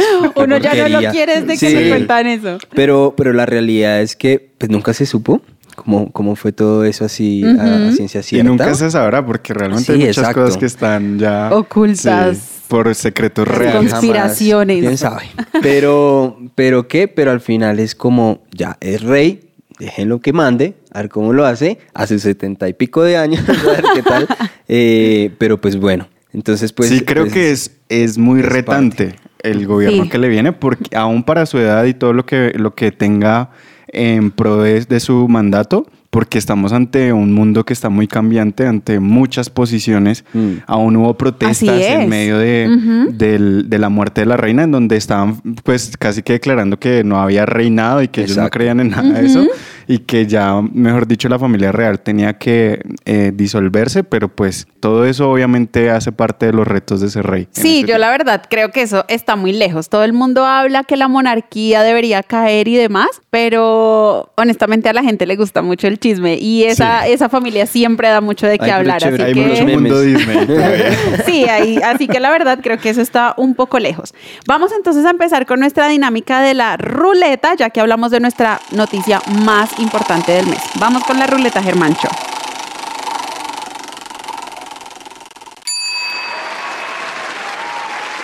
Uno 0.37 0.57
ya 0.59 0.75
no 0.89 1.01
lo 1.01 1.11
quiere 1.11 1.41
desde 1.41 1.59
que 1.59 1.71
Sí. 1.71 1.75
le 1.75 1.89
cuentan 1.91 2.27
eso. 2.27 2.59
Pero, 2.75 3.15
pero 3.17 3.33
la 3.33 3.47
realidad 3.47 4.01
es 4.01 4.17
que 4.17 4.51
pues 4.59 4.71
nunca 4.71 4.93
se 4.93 5.07
supo 5.07 5.41
cómo, 5.77 6.11
cómo 6.13 6.37
fue 6.37 6.53
todo 6.53 6.85
eso 6.85 7.05
así 7.05 7.43
a- 7.45 7.89
a, 7.89 7.93
ciencia 7.93 8.21
Y 8.21 8.23
cierta. 8.25 8.49
nunca 8.49 8.75
se 8.75 8.91
sabrá 8.91 9.25
porque 9.25 9.55
realmente 9.55 9.85
Sí, 9.87 9.93
hay 9.93 9.99
muchas 9.99 10.19
exacto. 10.19 10.41
cosas 10.43 10.57
que 10.59 10.67
están 10.67 11.19
ya 11.19 11.51
Ocultas. 11.55 12.37
sí, 12.37 12.43
por 12.69 12.95
secretos 12.95 13.47
reales. 13.49 13.75
Jamás. 13.75 13.93
conspiraciones. 13.93 14.81
¿Quién 14.81 14.99
sabe? 14.99 15.25
Pero, 15.63 16.39
pero 16.55 16.89
qué, 16.89 17.07
pero 17.09 17.31
al 17.31 17.41
final 17.41 17.79
es 17.79 17.95
como, 17.95 18.43
ya, 18.51 18.77
es 18.81 19.03
rey, 19.03 19.51
déjenlo 19.79 20.21
que 20.21 20.33
mande, 20.33 20.75
a 20.93 21.01
ver 21.03 21.09
cómo 21.11 21.33
lo 21.33 21.45
hace, 21.45 21.79
a 21.95 22.07
sus 22.07 22.23
setenta 22.23 22.69
y 22.69 22.73
pico 22.75 23.03
de 23.03 23.17
años, 23.17 23.43
a 23.49 23.53
ver 23.71 23.85
qué 23.95 24.03
tal. 24.03 24.27
Eh, 24.69 25.31
pero 25.39 25.61
pues 25.61 25.77
bueno, 25.79 26.09
entonces 26.33 26.73
pues... 26.73 26.89
sí, 26.89 27.01
creo 27.03 27.25
pues, 27.25 27.35
que 27.35 27.51
es, 27.51 27.71
es 27.89 28.19
muy 28.19 28.41
es 28.41 28.47
retante 28.47 29.17
el 29.43 29.67
gobierno 29.67 30.05
Sí. 30.05 30.11
que 30.11 30.19
le 30.19 30.29
viene 30.29 30.53
porque 30.53 30.97
aún 30.97 31.25
para 31.25 31.47
su 31.47 31.59
edad 31.59 31.85
y 31.85 31.95
todo 31.95 32.13
lo 32.13 32.25
que, 32.25 32.53
lo 32.57 32.75
que 32.75 32.93
tenga 32.93 33.51
en 33.89 34.31
pro 34.31 34.63
de, 34.63 34.85
de 34.85 35.01
su 35.01 35.29
mandato, 35.29 35.87
porque 36.13 36.37
estamos 36.37 36.75
ante 36.75 37.11
un 37.15 37.33
mundo 37.33 37.65
que 37.65 37.73
está 37.73 37.89
muy 37.89 38.07
cambiante, 38.07 38.67
ante 38.67 39.01
muchas 39.01 39.49
posiciones. 39.49 40.27
Mm. 40.35 40.51
Aún 40.67 40.97
hubo 40.97 41.17
protestas 41.17 41.81
en 41.81 42.09
medio 42.11 42.37
de, 42.37 42.69
del- 43.13 43.71
de 43.71 43.79
la 43.79 43.89
muerte 43.89 44.21
de 44.21 44.27
la 44.27 44.37
reina, 44.37 44.65
en 44.65 44.73
donde 44.73 44.99
estaban 44.99 45.41
pues 45.65 45.97
casi 45.99 46.23
que 46.23 46.35
declarando 46.35 46.79
que 46.79 47.03
no 47.03 47.19
había 47.19 47.47
reinado 47.47 48.03
y 48.03 48.09
que 48.09 48.25
ellos 48.25 48.37
no 48.37 48.51
creían 48.51 48.81
en 48.81 48.91
nada 48.91 49.09
de 49.21 49.25
eso 49.27 49.47
y 49.89 49.99
que 50.01 50.27
ya, 50.27 50.61
mejor 50.73 51.07
dicho, 51.09 51.31
la 51.31 51.39
familia 51.39 51.73
real 51.73 52.01
tenía 52.01 52.35
que 52.35 52.81
eh, 53.07 53.33
disolverse, 53.35 54.05
pero 54.05 54.29
pues 54.29 54.69
todo 54.81 55.07
eso 55.07 55.31
obviamente 55.31 55.91
hace 55.91 56.13
parte 56.13 56.45
de 56.47 56.53
los 56.53 56.69
retos 56.69 57.01
de 57.01 57.07
ese 57.07 57.23
rey. 57.23 57.49
Sí, 57.53 57.79
este 57.81 57.91
yo 57.93 57.99
la 57.99 58.11
verdad 58.11 58.43
creo 58.51 58.71
que 58.71 58.83
eso 58.83 59.07
está 59.09 59.35
muy 59.35 59.53
lejos. 59.53 59.89
Todo 59.89 60.05
el 60.05 60.13
mundo 60.13 60.45
habla 60.45 60.85
que 60.85 60.97
la 60.99 61.09
monarquía 61.09 61.83
debería 61.83 62.23
caer 62.23 62.69
y 62.69 62.77
demás, 62.77 63.09
pero 63.31 64.31
honestamente 64.37 64.89
a 64.89 64.93
la 64.93 65.03
gente 65.03 65.27
le 65.27 65.37
gusta 65.37 65.63
mucho 65.63 65.89
el 65.89 65.99
chisme 66.03 66.35
y 66.35 66.65
esa, 66.65 67.07
esa 67.07 67.31
familia 67.31 67.65
siempre 67.65 68.09
da 68.09 68.21
mucho 68.21 68.47
de 68.47 68.59
qué 68.59 68.71
hablar. 68.71 69.01
chévere, 69.01 69.23
así 69.23 69.33
Hay 69.33 69.35
que... 69.35 69.49
mucho 69.49 69.65
memes. 69.65 69.81
mundo 69.81 70.01
Disney. 70.03 70.47
todavía. 70.47 70.91
Sí, 71.25 71.47
así 71.83 72.09
que 72.09 72.21
la 72.21 72.31
verdad 72.31 72.59
creo 72.63 72.77
que 72.79 72.91
eso 72.91 73.01
está 73.01 73.35
un 73.39 73.55
poco 73.55 73.79
lejos. 73.79 74.13
Vamos 74.47 74.73
entonces 74.73 75.07
a 75.07 75.11
empezar 75.11 75.47
con 75.47 75.61
nuestra 75.61 75.89
dinámica 75.89 76.43
de 76.43 76.53
la 76.53 76.77
ruleta, 76.77 77.55
ya 77.55 77.71
que 77.71 77.81
hablamos 77.81 78.11
de 78.11 78.21
nuestra 78.21 78.61
noticia 78.73 79.23
más 79.45 79.79
importante 79.79 80.33
del 80.33 80.47
mes. 80.47 80.61
Vamos 80.79 81.05
con 81.05 81.19
la 81.19 81.27
ruleta, 81.27 81.63
Germancho. 81.63 82.09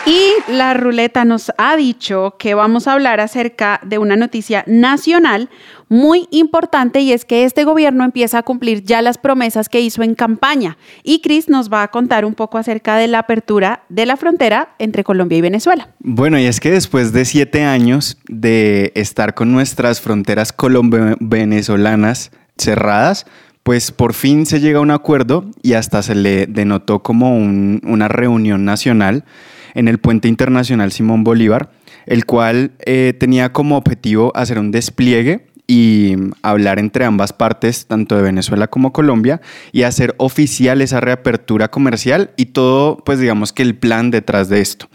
Y 0.09 0.33
la 0.51 0.73
ruleta 0.73 1.27
nos 1.27 1.53
ha 1.59 1.77
dicho 1.77 2.37
que 2.39 2.55
vamos 2.55 2.89
a 2.89 2.95
hablar 2.95 3.21
acerca 3.21 3.79
de 3.85 3.99
una 3.99 4.17
noticia 4.17 4.65
nacional 4.67 5.51
muy 5.89 6.27
importante 6.31 7.01
y 7.01 7.13
es 7.13 7.25
que 7.25 7.45
este 7.45 7.65
gobierno 7.65 8.05
empieza 8.05 8.39
a 8.39 8.43
cumplir 8.43 8.83
ya 8.85 9.01
las 9.03 9.19
promesas 9.19 9.69
que 9.69 9.81
hizo 9.81 10.03
en 10.03 10.15
campaña. 10.15 10.77
Y 11.03 11.21
Chris 11.21 11.49
nos 11.49 11.73
va 11.73 11.83
a 11.83 11.89
contar 11.89 12.25
un 12.25 12.35
poco 12.35 12.59
acerca 12.59 12.97
de 12.97 13.09
la 13.09 13.21
apertura 13.21 13.85
de 13.89 14.07
la 14.07 14.17
frontera 14.17 14.75
entre 14.79 15.05
Colombia 15.05 15.39
y 15.39 15.41
Venezuela. 15.41 15.89
Bueno, 16.01 16.39
y 16.39 16.45
es 16.45 16.61
que 16.61 16.71
después 16.71 17.13
de 17.13 17.25
siete 17.25 17.63
años 17.65 18.19
de 18.29 18.93
estar 18.95 19.35
con 19.35 19.53
nuestras 19.53 20.01
fronteras 20.01 20.53
colombo-venezolanas 20.53 22.31
cerradas, 22.57 23.27
pues 23.63 23.93
por 23.93 24.15
fin 24.15 24.47
se 24.47 24.61
llega 24.61 24.79
a 24.79 24.83
un 24.83 24.91
acuerdo 24.91 25.45
y 25.63 25.75
hasta 25.75 26.03
se 26.03 26.15
le 26.15 26.47
denotó 26.47 27.03
como 27.03 27.37
un- 27.37 27.81
una 27.85 28.09
reunión 28.09 28.65
nacional 28.65 29.25
en 29.75 29.89
el 29.89 29.99
puente 29.99 30.29
internacional 30.29 30.91
Simón 30.91 31.23
Bolívar, 31.25 31.71
el 32.07 32.25
cual 32.25 32.73
eh, 32.87 33.13
tenía 33.19 33.53
como 33.53 33.77
objetivo 33.77 34.33
hacer 34.35 34.59
un 34.59 34.71
despliegue 34.71 35.48
y 35.71 36.17
hablar 36.43 36.79
entre 36.81 37.05
ambas 37.05 37.33
partes, 37.33 37.87
tanto 37.87 38.17
de 38.17 38.23
Venezuela 38.23 38.67
como 38.69 38.93
Colombia, 38.93 39.41
y 39.71 39.83
hacer 39.83 40.15
oficial 40.17 40.81
esa 40.81 41.01
reapertura 41.01 41.71
comercial 41.71 42.31
y 42.37 42.47
todo, 42.47 42.97
pues 43.05 43.21
digamos 43.21 43.53
que 43.53 43.63
el 43.63 43.77
plan 43.77 44.11
detrás 44.11 44.49
de 44.49 44.61
esto. 44.61 44.89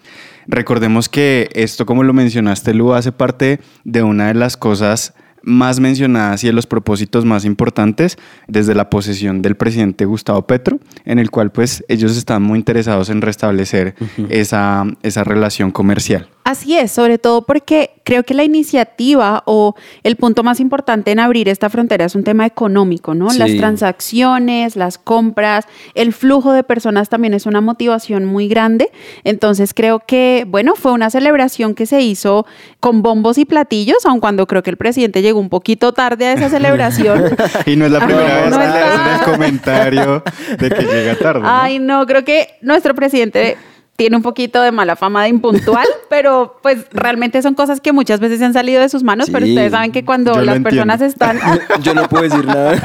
Recordemos 0.47 1.07
que 1.07 1.49
esto, 1.53 1.85
como 1.85 2.03
lo 2.03 2.11
mencionaste, 2.11 2.73
Lu, 2.73 2.93
hace 2.93 3.11
parte 3.11 3.61
de 3.83 4.03
una 4.03 4.27
de 4.27 4.33
las 4.33 4.57
cosas 4.57 5.13
más 5.43 5.79
mencionadas 5.79 6.43
y 6.43 6.47
de 6.47 6.53
los 6.53 6.65
propósitos 6.67 7.25
más 7.25 7.45
importantes 7.45 8.17
desde 8.47 8.73
la 8.73 8.89
posesión 8.89 9.41
del 9.41 9.55
presidente 9.55 10.05
Gustavo 10.05 10.47
Petro, 10.47 10.79
en 11.05 11.19
el 11.19 11.29
cual 11.29 11.51
pues 11.51 11.83
ellos 11.87 12.17
están 12.17 12.41
muy 12.41 12.57
interesados 12.57 13.09
en 13.09 13.21
restablecer 13.21 13.95
esa, 14.29 14.85
esa 15.03 15.23
relación 15.23 15.71
comercial. 15.71 16.29
Así 16.45 16.77
es, 16.77 16.91
sobre 16.91 17.17
todo 17.17 17.43
porque 17.43 17.91
creo 18.03 18.23
que 18.23 18.33
la 18.33 18.43
iniciativa 18.43 19.43
o 19.45 19.75
el 20.03 20.17
punto 20.17 20.43
más 20.43 20.59
importante 20.59 21.11
en 21.11 21.19
abrir 21.19 21.47
esta 21.47 21.69
frontera 21.69 22.03
es 22.03 22.15
un 22.15 22.25
tema 22.25 22.45
económico, 22.45 23.15
¿no? 23.15 23.29
Sí. 23.29 23.39
Las 23.39 23.55
transacciones, 23.55 24.75
las 24.75 24.97
compras, 24.97 25.65
el 25.95 26.11
flujo 26.11 26.51
de 26.51 26.63
personas 26.63 27.07
también 27.07 27.33
es 27.33 27.45
una 27.45 27.61
motivación 27.61 28.25
muy 28.25 28.49
grande. 28.49 28.91
Entonces 29.23 29.73
creo 29.73 30.01
que, 30.05 30.45
bueno, 30.45 30.75
fue 30.75 30.91
una 30.91 31.09
celebración 31.09 31.75
que 31.75 31.85
se 31.85 32.01
hizo 32.01 32.45
con 32.81 33.01
bombos 33.01 33.37
y 33.37 33.45
platillos, 33.45 34.05
aun 34.05 34.19
cuando 34.19 34.45
creo 34.45 34.63
que 34.63 34.69
el 34.69 34.77
presidente 34.77 35.21
llegó 35.21 35.32
un 35.39 35.49
poquito 35.49 35.93
tarde 35.93 36.27
a 36.27 36.33
esa 36.33 36.49
celebración. 36.49 37.35
Y 37.65 37.75
no 37.75 37.85
es 37.85 37.91
la 37.91 37.99
Ah, 37.99 38.05
primera 38.05 38.41
vez 38.41 38.49
no 38.51 38.57
que 38.59 38.63
le 38.65 38.69
hacen 38.79 39.13
el 39.13 39.31
comentario 39.31 40.23
de 40.59 40.69
que 40.69 40.81
llega 40.83 41.15
tarde. 41.15 41.41
¿no? 41.41 41.47
Ay, 41.49 41.79
no, 41.79 42.05
creo 42.05 42.23
que 42.23 42.49
nuestro 42.61 42.93
presidente 42.95 43.57
tiene 43.95 44.15
un 44.17 44.23
poquito 44.23 44.59
de 44.61 44.71
mala 44.71 44.95
fama 44.95 45.21
de 45.23 45.29
impuntual, 45.29 45.85
pero 46.09 46.57
pues 46.63 46.85
realmente 46.91 47.41
son 47.43 47.53
cosas 47.53 47.79
que 47.79 47.91
muchas 47.93 48.19
veces 48.19 48.39
se 48.39 48.45
han 48.45 48.53
salido 48.53 48.81
de 48.81 48.89
sus 48.89 49.03
manos, 49.03 49.29
pero 49.31 49.45
ustedes 49.45 49.71
saben 49.71 49.91
que 49.91 50.03
cuando 50.03 50.41
las 50.41 50.59
personas 50.61 50.99
están... 51.01 51.39
Yo 51.83 51.93
no 51.93 52.07
puedo 52.09 52.23
decir 52.23 52.45
nada. 52.45 52.73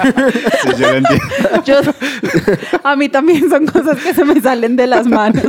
Sí, 0.62 0.70
yo 0.78 0.90
lo 0.90 0.96
entiendo. 0.98 1.24
Yo, 1.64 1.76
a 2.82 2.96
mí 2.96 3.08
también 3.08 3.48
son 3.48 3.66
cosas 3.66 3.98
que 4.02 4.12
se 4.12 4.24
me 4.24 4.40
salen 4.40 4.76
de 4.76 4.86
las 4.86 5.06
manos. 5.06 5.42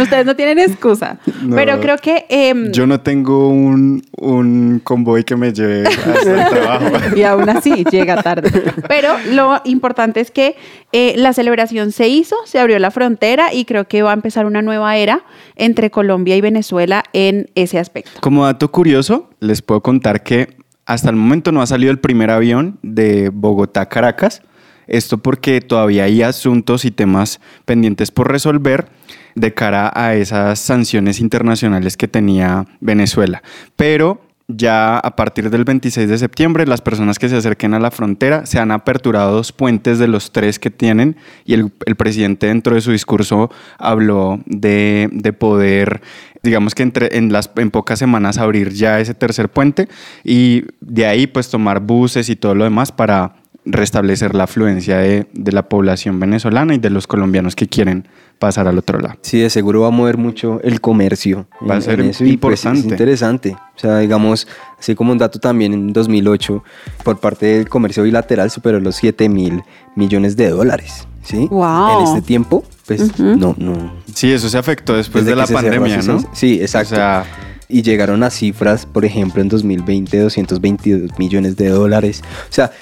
Ustedes 0.00 0.26
no 0.26 0.36
tienen 0.36 0.58
excusa, 0.58 1.18
No. 1.42 1.56
pero 1.56 1.80
creo 1.80 1.96
que... 1.98 2.26
em, 2.28 2.70
Yo 2.72 2.86
no 2.86 3.00
tengo 3.00 3.48
un, 3.48 4.02
un 4.18 4.80
convoy 4.84 5.24
que 5.24 5.36
me 5.36 5.52
lleve 5.52 5.86
hasta 5.86 6.44
el 6.44 6.48
trabajo. 6.50 7.16
y 7.16 7.22
aún 7.22 7.48
así 7.48 7.84
llega 7.90 8.22
tarde. 8.22 8.50
Pero 8.88 9.14
lo 9.30 9.60
importante 9.64 10.20
es 10.20 10.30
que 10.30 10.56
eh, 10.92 11.14
la 11.16 11.32
celebración 11.32 11.92
se 11.92 12.08
hizo, 12.08 12.36
se 12.44 12.58
abrió 12.58 12.78
la 12.78 12.90
frontera 12.90 13.52
y 13.52 13.64
creo 13.64 13.86
que 13.88 14.02
va 14.02 14.10
a 14.10 14.14
empezar 14.14 14.44
una 14.46 14.59
nueva 14.62 14.96
era 14.96 15.24
entre 15.56 15.90
Colombia 15.90 16.36
y 16.36 16.40
Venezuela 16.40 17.04
en 17.12 17.50
ese 17.54 17.78
aspecto. 17.78 18.20
Como 18.20 18.44
dato 18.44 18.70
curioso, 18.70 19.30
les 19.40 19.62
puedo 19.62 19.82
contar 19.82 20.22
que 20.22 20.56
hasta 20.86 21.10
el 21.10 21.16
momento 21.16 21.52
no 21.52 21.62
ha 21.62 21.66
salido 21.66 21.92
el 21.92 22.00
primer 22.00 22.30
avión 22.30 22.78
de 22.82 23.30
Bogotá 23.30 23.82
a 23.82 23.88
Caracas. 23.88 24.42
Esto 24.86 25.18
porque 25.18 25.60
todavía 25.60 26.04
hay 26.04 26.22
asuntos 26.22 26.84
y 26.84 26.90
temas 26.90 27.40
pendientes 27.64 28.10
por 28.10 28.30
resolver 28.30 28.88
de 29.36 29.54
cara 29.54 29.92
a 29.94 30.14
esas 30.14 30.58
sanciones 30.58 31.20
internacionales 31.20 31.96
que 31.96 32.08
tenía 32.08 32.66
Venezuela. 32.80 33.42
Pero 33.76 34.20
ya 34.56 34.98
a 34.98 35.16
partir 35.16 35.50
del 35.50 35.64
26 35.64 36.08
de 36.08 36.18
septiembre, 36.18 36.66
las 36.66 36.80
personas 36.80 37.18
que 37.18 37.28
se 37.28 37.36
acerquen 37.36 37.74
a 37.74 37.80
la 37.80 37.90
frontera 37.90 38.46
se 38.46 38.58
han 38.58 38.70
aperturado 38.70 39.32
dos 39.32 39.52
puentes 39.52 39.98
de 39.98 40.08
los 40.08 40.32
tres 40.32 40.58
que 40.58 40.70
tienen 40.70 41.16
y 41.44 41.54
el, 41.54 41.70
presidente 41.70 42.46
dentro 42.46 42.74
de 42.74 42.80
su 42.80 42.92
discurso 42.92 43.50
habló 43.78 44.40
de, 44.46 45.08
de 45.12 45.32
poder, 45.32 46.00
digamos 46.42 46.74
que 46.74 46.82
entre, 46.82 47.18
en, 47.18 47.32
las, 47.32 47.50
en 47.56 47.70
pocas 47.70 47.98
semanas 47.98 48.38
abrir 48.38 48.72
ya 48.72 49.00
ese 49.00 49.14
tercer 49.14 49.48
puente 49.48 49.88
y 50.24 50.64
de 50.80 51.06
ahí 51.06 51.26
pues 51.26 51.50
tomar 51.50 51.80
buses 51.80 52.28
y 52.28 52.36
todo 52.36 52.54
lo 52.54 52.64
demás 52.64 52.92
para 52.92 53.34
restablecer 53.64 54.34
la 54.34 54.44
afluencia 54.44 54.98
de, 54.98 55.26
de 55.32 55.52
la 55.52 55.68
población 55.68 56.18
venezolana 56.18 56.74
y 56.74 56.78
de 56.78 56.90
los 56.90 57.06
colombianos 57.06 57.56
que 57.56 57.68
quieren 57.68 58.08
pasar 58.40 58.66
al 58.66 58.78
otro 58.78 58.98
lado. 58.98 59.16
Sí, 59.20 59.38
de 59.38 59.50
seguro 59.50 59.82
va 59.82 59.88
a 59.88 59.90
mover 59.90 60.16
mucho 60.16 60.60
el 60.64 60.80
comercio. 60.80 61.46
Va 61.68 61.76
a 61.76 61.80
ser 61.80 62.00
eso 62.00 62.24
y, 62.24 62.38
pues, 62.38 62.64
importante. 62.64 62.78
es 62.80 62.92
interesante. 62.92 63.56
O 63.76 63.78
sea, 63.78 63.98
digamos, 63.98 64.48
así 64.78 64.94
como 64.94 65.12
un 65.12 65.18
dato 65.18 65.38
también, 65.38 65.74
en 65.74 65.92
2008, 65.92 66.64
por 67.04 67.20
parte 67.20 67.46
del 67.46 67.68
comercio 67.68 68.02
bilateral 68.02 68.50
superó 68.50 68.80
los 68.80 68.96
7 68.96 69.28
mil 69.28 69.62
millones 69.94 70.36
de 70.36 70.48
dólares. 70.48 71.06
¿Sí? 71.22 71.46
Wow. 71.50 72.00
En 72.00 72.06
este 72.06 72.22
tiempo, 72.22 72.64
pues 72.86 73.18
no, 73.20 73.54
no. 73.58 73.92
Sí, 74.14 74.32
eso 74.32 74.48
se 74.48 74.56
afectó 74.56 74.96
después 74.96 75.24
desde 75.24 75.36
de 75.36 75.42
la 75.42 75.46
cerró 75.46 75.60
pandemia, 75.60 75.98
¿no? 75.98 76.24
Sí, 76.32 76.60
exacto. 76.62 76.94
O 76.94 76.96
sea, 76.96 77.26
y 77.68 77.82
llegaron 77.82 78.22
a 78.22 78.30
cifras, 78.30 78.86
por 78.86 79.04
ejemplo, 79.04 79.42
en 79.42 79.50
2020, 79.50 80.18
222 80.18 81.18
millones 81.18 81.56
de 81.56 81.68
dólares. 81.68 82.22
O 82.48 82.52
sea, 82.52 82.72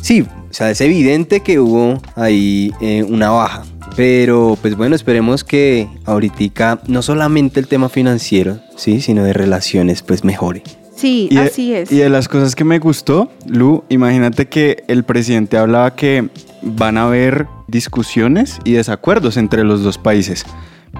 sí, 0.00 0.22
o 0.22 0.54
sea, 0.54 0.70
es 0.70 0.80
evidente 0.80 1.40
que 1.40 1.58
hubo 1.58 2.00
ahí 2.14 2.72
eh, 2.80 3.02
una 3.02 3.30
baja. 3.30 3.64
Pero, 3.96 4.56
pues 4.60 4.76
bueno, 4.76 4.94
esperemos 4.96 5.44
que 5.44 5.88
ahorita 6.06 6.80
no 6.86 7.02
solamente 7.02 7.60
el 7.60 7.66
tema 7.66 7.88
financiero, 7.88 8.58
sí, 8.76 9.00
sino 9.00 9.24
de 9.24 9.32
relaciones, 9.32 10.02
pues 10.02 10.24
mejore. 10.24 10.62
Sí, 10.96 11.28
Y 11.30 11.34
de- 11.36 11.40
así 11.42 11.74
es. 11.74 11.90
Y 11.90 11.96
de 11.98 12.08
las 12.10 12.28
cosas 12.28 12.54
que 12.54 12.64
me 12.64 12.78
gustó, 12.78 13.30
Lu, 13.46 13.84
imagínate 13.88 14.48
que 14.48 14.84
el 14.88 15.02
presidente 15.04 15.56
hablaba 15.58 15.94
que 15.96 16.28
van 16.62 16.98
a 16.98 17.04
haber 17.04 17.46
discusiones 17.68 18.58
y 18.64 18.72
desacuerdos 18.72 19.36
entre 19.36 19.64
los 19.64 19.82
dos 19.82 19.96
países, 19.98 20.44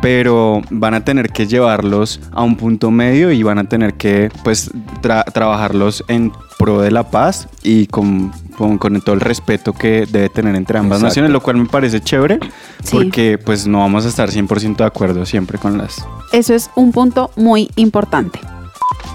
pero 0.02 0.62
van 0.70 0.94
a 0.94 1.04
tener 1.04 1.30
que 1.30 1.47
llevarlos 1.47 2.20
a 2.32 2.42
un 2.42 2.56
punto 2.56 2.90
medio 2.90 3.30
y 3.32 3.42
van 3.42 3.59
a 3.59 3.64
tener 3.64 3.94
que 3.94 4.30
pues 4.44 4.70
tra- 5.02 5.25
trabajarlos 5.32 6.04
en 6.09 6.32
pro 6.59 6.80
de 6.80 6.90
la 6.90 7.11
paz 7.11 7.49
y 7.62 7.87
con, 7.87 8.32
con, 8.56 8.78
con 8.78 9.00
todo 9.00 9.14
el 9.14 9.20
respeto 9.20 9.73
que 9.73 10.06
debe 10.11 10.28
tener 10.28 10.54
entre 10.56 10.78
ambas 10.78 10.99
Exacto. 10.99 11.06
naciones, 11.09 11.30
lo 11.32 11.40
cual 11.40 11.56
me 11.56 11.66
parece 11.66 12.00
chévere 12.00 12.38
Sí. 12.82 12.90
porque 12.97 13.38
pues 13.38 13.66
no 13.66 13.78
vamos 13.78 14.04
a 14.06 14.09
estar 14.09 14.30
100% 14.30 14.76
de 14.76 14.85
acuerdo 14.85 15.26
siempre 15.26 15.59
con 15.59 15.76
las... 15.78 16.04
Eso 16.32 16.54
es 16.54 16.70
un 16.76 16.92
punto 16.92 17.30
muy 17.37 17.70
importante. 17.76 18.38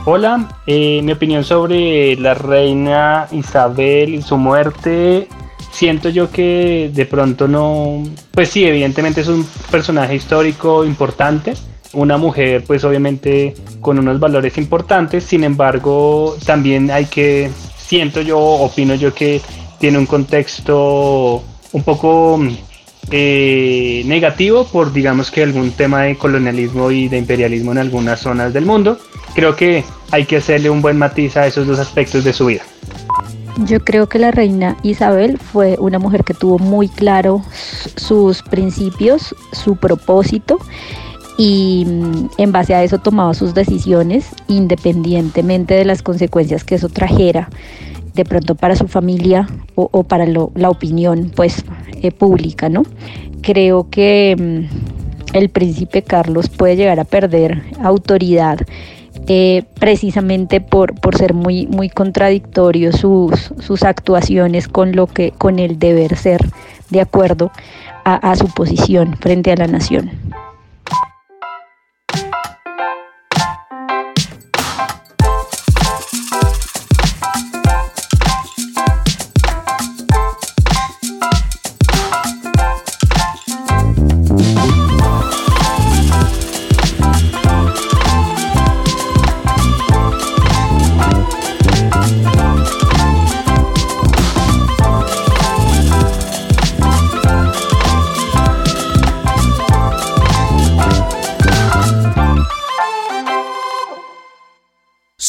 Hola, 0.06 0.60
eh, 0.68 1.02
mi 1.04 1.12
opinión 1.14 1.44
sobre 1.44 2.16
la 2.18 2.34
reina 2.36 3.28
Isabel 3.32 4.14
y 4.14 4.22
su 4.22 4.38
muerte. 4.38 5.28
Siento 5.76 6.08
yo 6.08 6.32
que 6.32 6.90
de 6.94 7.06
pronto 7.06 7.50
no, 7.50 8.02
pues 8.32 8.48
sí, 8.48 8.64
evidentemente 8.64 9.20
es 9.20 9.28
un 9.28 9.46
personaje 9.70 10.16
histórico 10.16 10.86
importante, 10.86 11.54
una 11.92 12.18
mujer 12.18 12.64
pues 12.66 12.86
obviamente 12.86 13.54
con 13.82 14.00
unos 14.00 14.18
valores 14.18 14.58
importantes, 14.58 15.26
sin 15.26 15.44
embargo 15.44 16.38
también 16.46 16.90
hay 16.92 17.08
que, 17.08 17.52
siento 17.78 18.22
yo, 18.22 18.40
opino 18.40 18.96
yo 18.96 19.14
que 19.14 19.42
tiene 19.78 19.98
un 19.98 20.06
contexto 20.06 21.44
un 21.74 21.84
poco 21.84 22.40
eh, 23.12 24.02
negativo 24.06 24.64
por 24.64 24.94
digamos 24.94 25.30
que 25.30 25.44
algún 25.44 25.72
tema 25.72 26.04
de 26.04 26.16
colonialismo 26.16 26.90
y 26.90 27.10
de 27.10 27.18
imperialismo 27.18 27.74
en 27.74 27.80
algunas 27.80 28.22
zonas 28.22 28.54
del 28.54 28.66
mundo. 28.66 28.98
Creo 29.36 29.58
que 29.58 29.84
hay 30.10 30.24
que 30.24 30.38
hacerle 30.38 30.70
un 30.70 30.82
buen 30.82 30.98
matiz 30.98 31.36
a 31.36 31.46
esos 31.46 31.68
dos 31.68 31.80
aspectos 31.80 32.24
de 32.24 32.32
su 32.32 32.46
vida. 32.46 32.64
Yo 33.64 33.80
creo 33.80 34.10
que 34.10 34.20
la 34.20 34.32
reina 34.32 34.76
Isabel 34.84 35.38
fue 35.38 35.78
una 35.80 35.98
mujer 35.98 36.26
que 36.26 36.34
tuvo 36.34 36.60
muy 36.60 36.90
claro 36.90 37.42
sus 37.96 38.42
principios, 38.42 39.34
su 39.54 39.78
propósito 39.78 40.60
y 41.38 41.86
mm, 41.88 42.30
en 42.38 42.52
base 42.52 42.76
a 42.76 42.84
eso 42.84 43.00
tomaba 43.00 43.34
sus 43.34 43.54
decisiones 43.54 44.28
independientemente 44.48 45.74
de 45.74 45.86
las 45.86 46.02
consecuencias 46.02 46.64
que 46.64 46.76
eso 46.76 46.90
trajera. 46.90 47.50
de 48.14 48.24
pronto 48.24 48.56
para 48.56 48.78
su 48.78 48.88
familia 48.88 49.46
o, 49.76 50.04
para 50.04 50.26
la 50.26 50.70
opinión 50.70 51.34
pues 51.36 51.66
eh, 52.02 52.12
pública, 52.12 52.70
¿no? 52.70 52.84
Creo 53.42 53.90
que 53.90 54.36
mm, 54.38 55.36
el 55.36 55.50
príncipe 55.50 56.02
Carlos 56.02 56.48
puede 56.50 56.78
llegar 56.78 57.00
a 57.00 57.04
perder 57.04 57.64
autoridad 57.84 58.60
eh, 59.28 59.64
precisamente 59.80 60.62
por, 60.62 60.96
por 61.00 61.18
ser 61.18 61.34
muy, 61.34 61.68
muy 61.68 61.90
contradictorio 61.90 62.92
sus, 62.92 63.52
sus 63.60 63.84
actuaciones 63.84 64.68
con 64.68 64.96
lo 64.96 65.08
que, 65.08 65.32
con 65.32 65.60
el 65.60 65.80
deber 65.80 66.16
ser 66.16 66.42
de 66.90 67.02
acuerdo 67.02 67.52
a 68.04 68.36
su 68.36 68.48
posición 68.54 69.18
frente 69.18 69.52
a 69.52 69.56
la 69.56 69.66
nación. 69.66 70.12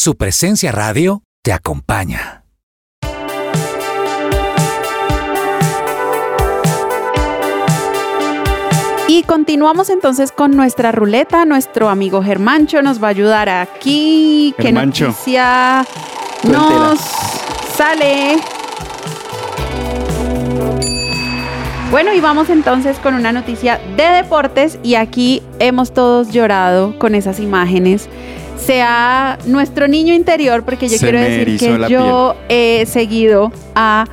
Su 0.07 0.15
presencia 0.15 0.71
radio 0.71 1.21
te 1.43 1.51
acompaña. 1.51 2.45
Y 9.09 9.23
continuamos 9.23 9.89
entonces 9.89 10.31
con 10.31 10.51
nuestra 10.51 10.93
ruleta. 10.93 11.43
Nuestro 11.43 11.89
amigo 11.89 12.23
Germancho 12.23 12.81
nos 12.81 13.03
va 13.03 13.07
a 13.07 13.09
ayudar 13.09 13.49
aquí. 13.49 14.55
¿Qué 14.57 14.71
noticia 14.71 15.85
nos 16.43 17.01
sale? 17.75 18.37
Bueno, 21.91 22.13
y 22.13 22.21
vamos 22.21 22.49
entonces 22.49 22.97
con 22.99 23.13
una 23.13 23.33
noticia 23.33 23.81
de 23.97 24.03
deportes 24.03 24.79
y 24.83 24.95
aquí 24.95 25.43
hemos 25.59 25.93
todos 25.93 26.31
llorado 26.31 26.97
con 26.97 27.13
esas 27.13 27.41
imágenes 27.41 28.07
sea 28.67 29.39
nuestro 29.45 29.87
niño 29.87 30.13
interior, 30.13 30.63
porque 30.63 30.89
yo 30.89 30.97
quiero 30.97 31.19
decir 31.19 31.57
que 31.57 31.89
yo 31.89 32.35
he 32.49 32.85
seguido 32.85 33.51
a 33.75 34.05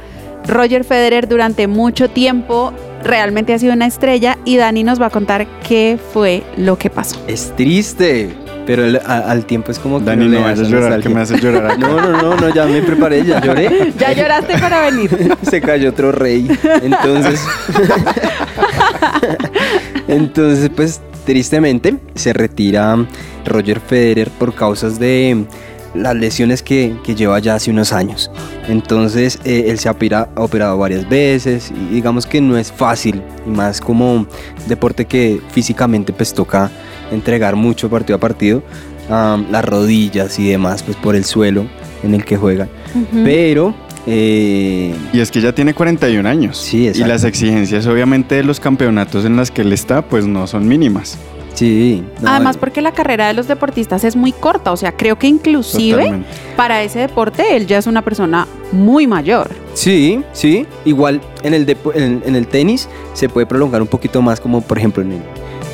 Roger 0.46 0.84
Federer 0.84 1.28
durante 1.28 1.66
mucho 1.66 2.08
tiempo. 2.08 2.73
Realmente 3.02 3.52
ha 3.52 3.58
sido 3.58 3.75
una 3.75 3.87
estrella 3.87 4.38
y 4.44 4.56
Dani 4.56 4.84
nos 4.84 5.00
va 5.00 5.06
a 5.06 5.11
contar 5.11 5.46
qué 5.68 5.99
fue 6.12 6.42
lo 6.56 6.78
que 6.78 6.88
pasó. 6.88 7.18
Es 7.26 7.52
triste. 7.56 8.30
Pero 8.66 8.82
al 9.04 9.44
tiempo 9.44 9.70
es 9.73 9.78
como 9.78 9.99
que 9.99 10.06
Dani, 10.06 10.26
no, 10.26 10.40
vas 10.40 10.58
a 10.58 10.62
llorar, 10.62 10.99
que 11.02 11.11
me 11.11 11.20
hace 11.20 11.38
llorar. 11.38 11.78
No, 11.78 12.00
no, 12.00 12.12
no, 12.23 12.34
no, 12.34 12.54
ya 12.54 12.64
me 12.64 12.80
preparé, 12.80 13.23
ya 13.23 13.38
lloré. 13.38 13.92
Ya 13.99 14.12
lloraste 14.14 14.56
para 14.58 14.80
venir. 14.90 15.37
Se 15.42 15.61
cayó 15.61 15.90
otro 15.90 16.12
rey. 16.12 16.49
Entonces. 16.82 17.40
Entonces, 20.08 20.70
pues 20.75 21.02
tristemente 21.25 21.97
se 22.14 22.33
retira 22.33 23.07
Roger 23.45 23.81
Federer 23.81 24.31
por 24.31 24.54
causas 24.54 24.99
de 24.99 25.45
las 25.95 26.14
lesiones 26.16 26.62
que, 26.62 26.97
lleva 27.16 27.38
ya 27.38 27.54
hace 27.54 27.71
unos 27.71 27.93
años. 27.93 28.31
Entonces 28.69 29.38
eh, 29.45 29.66
él 29.69 29.78
se 29.78 29.88
ha, 29.88 29.97
operado 30.37 30.78
varias 30.78 31.09
veces 31.09 31.71
y 31.71 31.95
digamos 31.95 32.26
que 32.26 32.40
no 32.40 32.59
es 32.59 32.73
fácil 32.73 33.23
y 33.47 33.50
más 33.50 33.81
como 33.81 34.26
deporte 34.66 35.04
que 35.04 35.40
físicamente 35.50 36.12
pues 36.12 36.35
toca 36.35 36.71
entregar 37.12 37.54
mucho 37.57 37.88
partido 37.88 38.16
a 38.16 38.21
partido, 38.21 38.62
las 39.09 39.64
rodillas 39.64 40.38
y 40.38 40.49
demás 40.49 40.83
pues 40.83 40.97
por 40.97 41.14
el 41.14 41.25
suelo 41.25 41.66
en 42.02 42.14
el 42.14 42.25
que 42.25 42.37
juega. 42.37 42.69
Pero 43.12 43.75
eh, 44.06 44.94
y 45.12 45.20
es 45.20 45.30
que 45.30 45.40
ya 45.40 45.52
tiene 45.52 45.75
41 45.75 46.28
años. 46.28 46.58
Sí, 46.58 46.90
Y 46.95 47.04
las 47.04 47.25
exigencias, 47.25 47.86
obviamente, 47.86 48.36
de 48.36 48.45
los 48.45 48.60
campeonatos 48.60 49.25
en 49.25 49.36
las 49.36 49.50
que 49.50 49.62
él 49.62 49.73
está, 49.73 50.02
pues 50.02 50.26
no 50.26 50.47
son 50.47 50.69
mínimas. 50.69 51.19
Sí. 51.54 52.02
Además, 52.25 52.56
porque 52.56 52.82
la 52.82 52.93
carrera 52.93 53.28
de 53.28 53.34
los 53.34 53.47
deportistas 53.47 54.02
es 54.04 54.17
muy 54.17 54.32
corta. 54.32 54.73
O 54.73 54.76
sea, 54.76 54.93
creo 54.93 55.17
que 55.17 55.28
inclusive 55.28 56.25
para 56.56 56.82
ese 56.82 56.99
deporte 56.99 57.56
él 57.56 57.67
ya 57.67 57.78
es 57.78 57.86
una 57.86 58.02
persona 58.02 58.47
muy 58.73 59.06
mayor. 59.06 59.50
Sí, 59.75 60.23
sí. 60.32 60.67
Igual 60.84 61.21
en 61.43 61.54
el, 61.54 61.76
en, 61.95 62.34
el 62.34 62.47
tenis 62.49 62.88
se 63.12 63.28
puede 63.28 63.47
prolongar 63.47 63.80
un 63.80 63.88
poquito 63.88 64.21
más, 64.21 64.40
como 64.40 64.62
por 64.62 64.78
ejemplo 64.78 65.04
en 65.04 65.12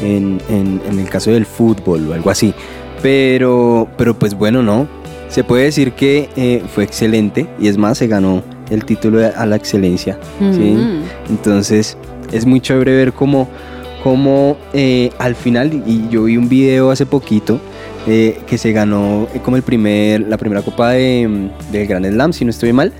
el, 0.03 0.41
en, 0.51 0.99
el 0.99 1.09
caso 1.09 1.31
del 1.31 1.47
fútbol 1.47 2.09
o 2.11 2.15
algo 2.15 2.31
así. 2.31 2.53
Pero, 3.01 3.89
pero 3.97 4.19
pues 4.19 4.35
bueno, 4.35 4.63
no 4.63 4.87
se 5.31 5.45
puede 5.45 5.65
decir 5.65 5.93
que 5.93 6.29
eh, 6.37 6.63
fue 6.75 6.85
excelente 6.85 7.47
y 7.59 7.69
es 7.69 7.79
más, 7.79 7.99
se 7.99 8.09
ganó 8.09 8.43
el 8.69 8.85
título 8.85 9.21
a 9.35 9.47
la 9.47 9.57
excelencia. 9.57 10.19
¿sí? 10.39 10.77
Entonces 11.29 11.97
es 12.33 12.45
muy 12.45 12.61
chévere 12.61 12.95
ver 12.95 13.13
cómo, 13.13 13.49
cómo 14.03 14.57
eh, 14.73 15.11
al 15.19 15.35
final, 15.35 15.83
y 15.87 16.09
yo 16.11 16.25
vi 16.25 16.37
un 16.37 16.49
video 16.49 16.91
hace 16.91 17.07
poquito, 17.07 17.61
eh, 18.07 18.41
que 18.47 18.59
se 18.59 18.73
ganó 18.73 19.29
como 19.45 19.57
el 19.57 19.63
primer, 19.63 20.23
la 20.23 20.37
primera 20.37 20.63
copa 20.63 20.91
de, 20.91 21.51
del 21.71 21.87
Grand 21.87 22.07
Slam, 22.07 22.33
si 22.33 22.45
no 22.45 22.51
estoy 22.51 22.73
mal, 22.73 22.93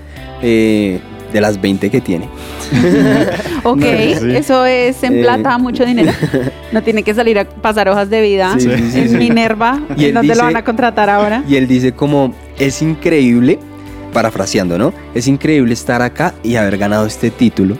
de 1.31 1.41
las 1.41 1.59
20 1.59 1.89
que 1.89 2.01
tiene. 2.01 2.27
ok, 3.63 3.83
eso 3.83 4.65
es 4.65 5.03
en 5.03 5.21
plata 5.21 5.57
mucho 5.57 5.85
dinero. 5.85 6.11
No 6.71 6.81
tiene 6.81 7.03
que 7.03 7.13
salir 7.13 7.37
a 7.37 7.43
pasar 7.43 7.89
hojas 7.89 8.09
de 8.09 8.21
vida 8.21 8.55
en 8.57 9.17
Minerva, 9.17 9.81
y 9.97 10.09
donde 10.11 10.33
lo 10.35 10.43
van 10.43 10.55
a 10.55 10.63
contratar 10.63 11.09
ahora. 11.09 11.43
Y 11.45 11.57
él 11.57 11.67
dice 11.67 11.91
como, 11.91 12.33
es 12.57 12.81
increíble, 12.81 13.59
parafraseando, 14.13 14.77
¿no? 14.77 14.93
Es 15.13 15.27
increíble 15.27 15.73
estar 15.73 16.01
acá 16.01 16.33
y 16.43 16.55
haber 16.55 16.77
ganado 16.77 17.05
este 17.05 17.29
título, 17.29 17.75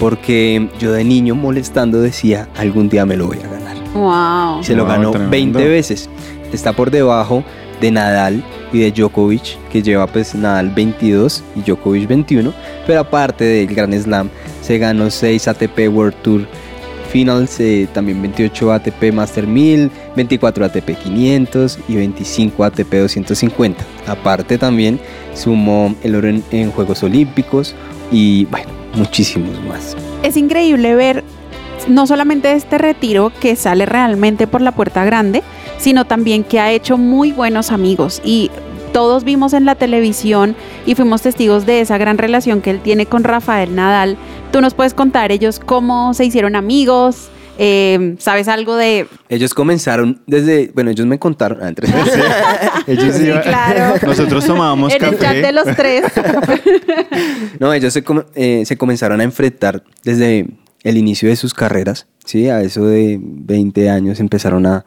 porque 0.00 0.68
yo 0.80 0.90
de 0.90 1.04
niño 1.04 1.36
molestando 1.36 2.00
decía, 2.00 2.48
algún 2.56 2.88
día 2.88 3.06
me 3.06 3.16
lo 3.16 3.28
voy 3.28 3.38
a 3.38 3.48
ganar. 3.48 3.76
Wow. 3.94 4.64
se 4.64 4.74
lo 4.74 4.86
ganó 4.86 5.12
20 5.12 5.68
veces. 5.68 6.10
Está 6.52 6.72
por 6.72 6.90
debajo 6.90 7.44
de 7.82 7.90
Nadal 7.90 8.42
y 8.72 8.78
de 8.78 8.90
Djokovic, 8.92 9.58
que 9.70 9.82
lleva 9.82 10.06
pues 10.06 10.34
Nadal 10.34 10.70
22 10.70 11.44
y 11.56 11.60
Djokovic 11.60 12.08
21, 12.08 12.54
pero 12.86 13.00
aparte 13.00 13.44
del 13.44 13.66
Grand 13.66 13.94
Slam 13.94 14.30
se 14.62 14.78
ganó 14.78 15.10
6 15.10 15.48
ATP 15.48 15.88
World 15.90 16.14
Tour 16.22 16.46
Finals, 17.10 17.60
eh, 17.60 17.86
también 17.92 18.22
28 18.22 18.72
ATP 18.72 19.12
Master 19.12 19.46
1000, 19.46 19.90
24 20.16 20.64
ATP 20.64 20.96
500 20.96 21.78
y 21.88 21.96
25 21.96 22.64
ATP 22.64 22.94
250. 22.94 23.84
Aparte 24.06 24.56
también 24.56 24.98
sumó 25.34 25.94
el 26.02 26.14
oro 26.14 26.28
en 26.28 26.70
Juegos 26.70 27.02
Olímpicos 27.02 27.74
y 28.10 28.46
bueno, 28.46 28.70
muchísimos 28.94 29.62
más. 29.64 29.94
Es 30.22 30.38
increíble 30.38 30.94
ver 30.94 31.22
no 31.88 32.06
solamente 32.06 32.52
este 32.52 32.78
retiro 32.78 33.32
que 33.40 33.56
sale 33.56 33.86
realmente 33.86 34.46
por 34.46 34.60
la 34.60 34.72
puerta 34.72 35.04
grande, 35.04 35.42
sino 35.82 36.04
también 36.04 36.44
que 36.44 36.60
ha 36.60 36.70
hecho 36.70 36.96
muy 36.96 37.32
buenos 37.32 37.72
amigos 37.72 38.22
y 38.24 38.52
todos 38.92 39.24
vimos 39.24 39.52
en 39.52 39.64
la 39.64 39.74
televisión 39.74 40.54
y 40.86 40.94
fuimos 40.94 41.22
testigos 41.22 41.66
de 41.66 41.80
esa 41.80 41.98
gran 41.98 42.18
relación 42.18 42.60
que 42.60 42.70
él 42.70 42.80
tiene 42.80 43.06
con 43.06 43.24
Rafael 43.24 43.74
Nadal. 43.74 44.16
¿Tú 44.52 44.60
nos 44.60 44.74
puedes 44.74 44.94
contar 44.94 45.32
ellos 45.32 45.58
cómo 45.58 46.14
se 46.14 46.24
hicieron 46.24 46.54
amigos? 46.54 47.30
Eh, 47.58 48.14
¿Sabes 48.20 48.46
algo 48.46 48.76
de...? 48.76 49.08
Ellos 49.28 49.54
comenzaron 49.54 50.22
desde... 50.28 50.70
Bueno, 50.72 50.92
ellos 50.92 51.06
me 51.06 51.18
contaron... 51.18 51.58
Ah, 51.62 51.72
ellos 52.86 53.16
sí, 53.16 53.24
claro. 53.42 53.94
Nosotros 54.06 54.46
tomábamos 54.46 54.94
en 54.94 55.04
el 55.04 55.18
chat 55.18 55.36
de 55.36 55.52
los 55.52 55.64
tres. 55.74 56.04
no, 57.58 57.72
ellos 57.72 57.92
se, 57.92 58.04
eh, 58.36 58.62
se 58.64 58.76
comenzaron 58.76 59.20
a 59.20 59.24
enfrentar 59.24 59.82
desde 60.04 60.46
el 60.82 60.96
inicio 60.96 61.28
de 61.28 61.36
sus 61.36 61.54
carreras, 61.54 62.06
¿sí? 62.24 62.48
A 62.48 62.60
eso 62.62 62.84
de 62.86 63.18
20 63.20 63.90
años 63.90 64.20
empezaron 64.20 64.66
a, 64.66 64.84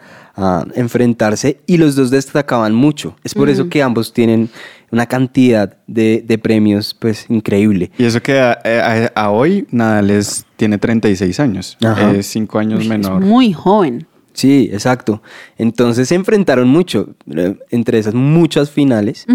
enfrentarse 0.75 1.61
y 1.65 1.77
los 1.77 1.95
dos 1.95 2.09
destacaban 2.09 2.75
mucho. 2.75 3.15
Es 3.23 3.33
por 3.33 3.47
eso 3.47 3.69
que 3.69 3.81
ambos 3.81 4.11
tienen 4.11 4.49
una 4.91 5.05
cantidad 5.05 5.77
de, 5.87 6.39
premios 6.43 6.93
pues 6.93 7.25
increíble. 7.29 7.89
Y 7.97 8.03
eso 8.03 8.21
que 8.21 8.37
a, 8.37 9.29
hoy 9.29 9.65
Nadal 9.71 10.11
tiene 10.57 10.77
36 10.77 11.39
años, 11.39 11.77
es 12.13 12.27
5 12.27 12.59
años 12.59 12.85
menor. 12.85 13.23
Es 13.23 13.29
muy 13.29 13.53
joven. 13.53 14.05
Sí, 14.33 14.69
exacto. 14.73 15.21
Entonces 15.57 16.09
se 16.09 16.15
enfrentaron 16.15 16.67
mucho, 16.67 17.15
eh, 17.33 17.55
entre 17.71 17.99
esas 17.99 18.13
muchas 18.13 18.69
finales. 18.69 19.25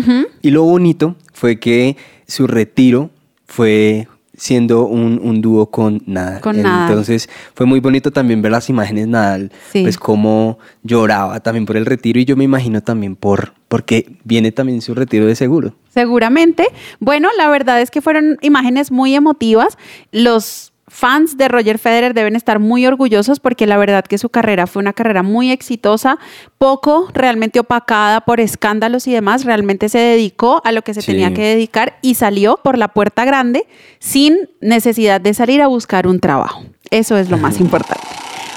Y 0.43 0.51
lo 0.51 0.65
bonito 0.65 1.17
fue 1.33 1.59
que 1.59 1.97
su 2.27 2.47
retiro 2.47 3.11
fue 3.47 4.07
siendo 4.41 4.87
un, 4.87 5.21
un 5.23 5.43
dúo 5.43 5.71
con 5.71 6.03
Nadal. 6.07 6.41
Con 6.41 6.63
Nadal. 6.63 6.89
Entonces 6.89 7.29
fue 7.55 7.67
muy 7.67 7.79
bonito 7.81 8.11
también 8.11 8.41
ver 8.41 8.51
las 8.53 8.71
imágenes 8.71 9.07
Nadal, 9.07 9.53
Sí. 9.71 9.83
pues 9.83 9.99
cómo 9.99 10.59
lloraba 10.83 11.41
también 11.41 11.67
por 11.67 11.77
el 11.77 11.85
retiro 11.85 12.19
y 12.19 12.25
yo 12.25 12.37
me 12.37 12.45
imagino 12.45 12.81
también 12.81 13.17
por, 13.17 13.53
porque 13.69 14.17
viene 14.25 14.51
también 14.51 14.81
su 14.81 14.95
retiro 14.95 15.27
de 15.27 15.35
seguro. 15.35 15.75
Seguramente. 15.93 16.67
Bueno, 17.01 17.29
la 17.37 17.51
verdad 17.51 17.83
es 17.83 17.91
que 17.91 18.01
fueron 18.01 18.39
imágenes 18.41 18.91
muy 18.91 19.15
emotivas. 19.15 19.77
Los 20.11 20.70
fans 20.91 21.37
de 21.39 21.49
Roger 21.49 21.79
Federer 21.79 22.13
deben 22.13 22.37
estar 22.37 22.59
muy 22.59 22.85
orgullosos 22.87 23.41
porque 23.41 23.67
la 23.67 23.79
verdad 23.79 24.05
que 24.05 24.19
su 24.19 24.29
carrera 24.29 24.67
fue 24.67 24.81
una 24.83 24.93
carrera 24.93 25.23
muy 25.23 25.51
exitosa, 25.51 26.19
poco 26.59 27.09
realmente 27.15 27.61
opacada 27.61 28.21
por 28.23 28.41
escándalos 28.41 29.07
y 29.07 29.13
demás, 29.13 29.45
realmente 29.45 29.89
se 29.89 29.99
dedicó 29.99 30.61
a 30.65 30.73
lo 30.73 30.83
que 30.83 30.93
se 30.93 31.01
Sí. 31.01 31.13
tenía 31.13 31.33
que 31.33 31.43
dedicar 31.43 31.97
y 32.03 32.17
salió 32.17 32.59
por 32.63 32.77
la 32.77 32.89
puerta 32.89 33.25
grande 33.25 33.67
sin 34.01 34.37
necesidad 34.61 35.21
de 35.21 35.33
salir 35.33 35.63
a 35.63 35.69
buscar 35.69 36.07
un 36.07 36.21
trabajo. 36.21 36.65
Eso 36.91 37.17
es 37.17 37.31
lo 37.31 37.39
más 37.39 37.61
importante. 37.61 38.05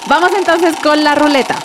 Vamos 0.10 0.32
entonces 0.38 0.76
con 0.84 1.04
la 1.04 1.16
ruleta. 1.16 1.56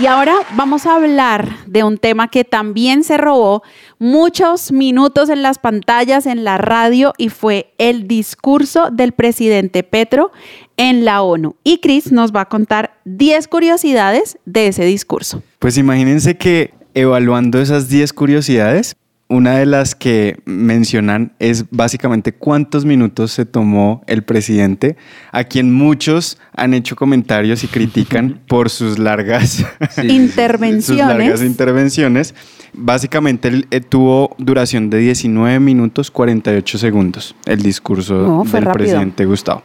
Y 0.00 0.06
ahora 0.06 0.34
vamos 0.56 0.86
a 0.86 0.96
hablar 0.96 1.66
de 1.66 1.84
un 1.84 1.98
tema 1.98 2.28
que 2.28 2.42
también 2.42 3.04
se 3.04 3.18
robó 3.18 3.62
muchos 3.98 4.72
minutos 4.72 5.28
en 5.28 5.42
las 5.42 5.58
pantallas, 5.58 6.24
en 6.24 6.42
la 6.42 6.56
radio, 6.56 7.12
y 7.18 7.28
fue 7.28 7.74
el 7.76 8.08
discurso 8.08 8.88
del 8.90 9.12
presidente 9.12 9.82
Petro 9.82 10.32
en 10.78 11.04
la 11.04 11.20
ONU. 11.20 11.54
Y 11.64 11.80
Chris 11.80 12.12
nos 12.12 12.34
va 12.34 12.42
a 12.42 12.44
contar 12.46 12.98
10 13.04 13.46
curiosidades 13.48 14.38
de 14.46 14.68
ese 14.68 14.86
discurso. 14.86 15.42
Pues 15.58 15.76
imagínense 15.76 16.38
que 16.38 16.72
evaluando 16.94 17.60
esas 17.60 17.90
10 17.90 18.14
curiosidades, 18.14 18.96
una 19.30 19.56
de 19.58 19.64
las 19.64 19.94
que 19.94 20.40
mencionan 20.44 21.32
es 21.38 21.64
básicamente 21.70 22.32
cuántos 22.32 22.84
minutos 22.84 23.30
se 23.30 23.46
tomó 23.46 24.02
el 24.08 24.24
presidente, 24.24 24.96
a 25.30 25.44
quien 25.44 25.72
muchos 25.72 26.36
han 26.54 26.74
hecho 26.74 26.96
comentarios 26.96 27.62
y 27.62 27.68
critican 27.68 28.40
por 28.48 28.68
sus 28.70 28.98
largas 28.98 29.64
Intervenciones. 30.02 30.84
sus 30.84 30.96
largas 30.96 31.42
intervenciones. 31.42 32.34
Básicamente 32.72 33.48
él, 33.48 33.66
eh, 33.70 33.80
tuvo 33.80 34.34
duración 34.38 34.90
de 34.90 34.98
19 34.98 35.60
minutos 35.60 36.10
48 36.10 36.78
segundos 36.78 37.34
el 37.46 37.62
discurso 37.62 38.14
No, 38.14 38.44
del 38.44 38.62
rápido. 38.62 38.72
presidente 38.72 39.24
Gustavo. 39.24 39.62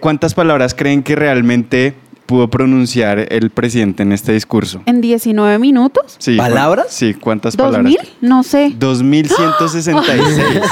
¿Cuántas 0.00 0.32
palabras 0.32 0.74
creen 0.74 1.02
que 1.02 1.14
realmente 1.16 1.94
pudo 2.30 2.48
pronunciar 2.48 3.26
el 3.32 3.50
presidente 3.50 4.04
en 4.04 4.12
este 4.12 4.32
discurso? 4.32 4.80
¿En 4.86 5.00
19 5.00 5.58
minutos? 5.58 6.14
Sí, 6.18 6.36
¿Palabras? 6.36 6.86
¿cuán- 6.86 6.94
Sí, 6.94 7.14
¿cuántas 7.14 7.56
¿Dos 7.56 7.66
palabras? 7.66 7.84
mil? 7.92 7.98
No 8.20 8.44
sé. 8.44 8.72
2166. 8.78 10.24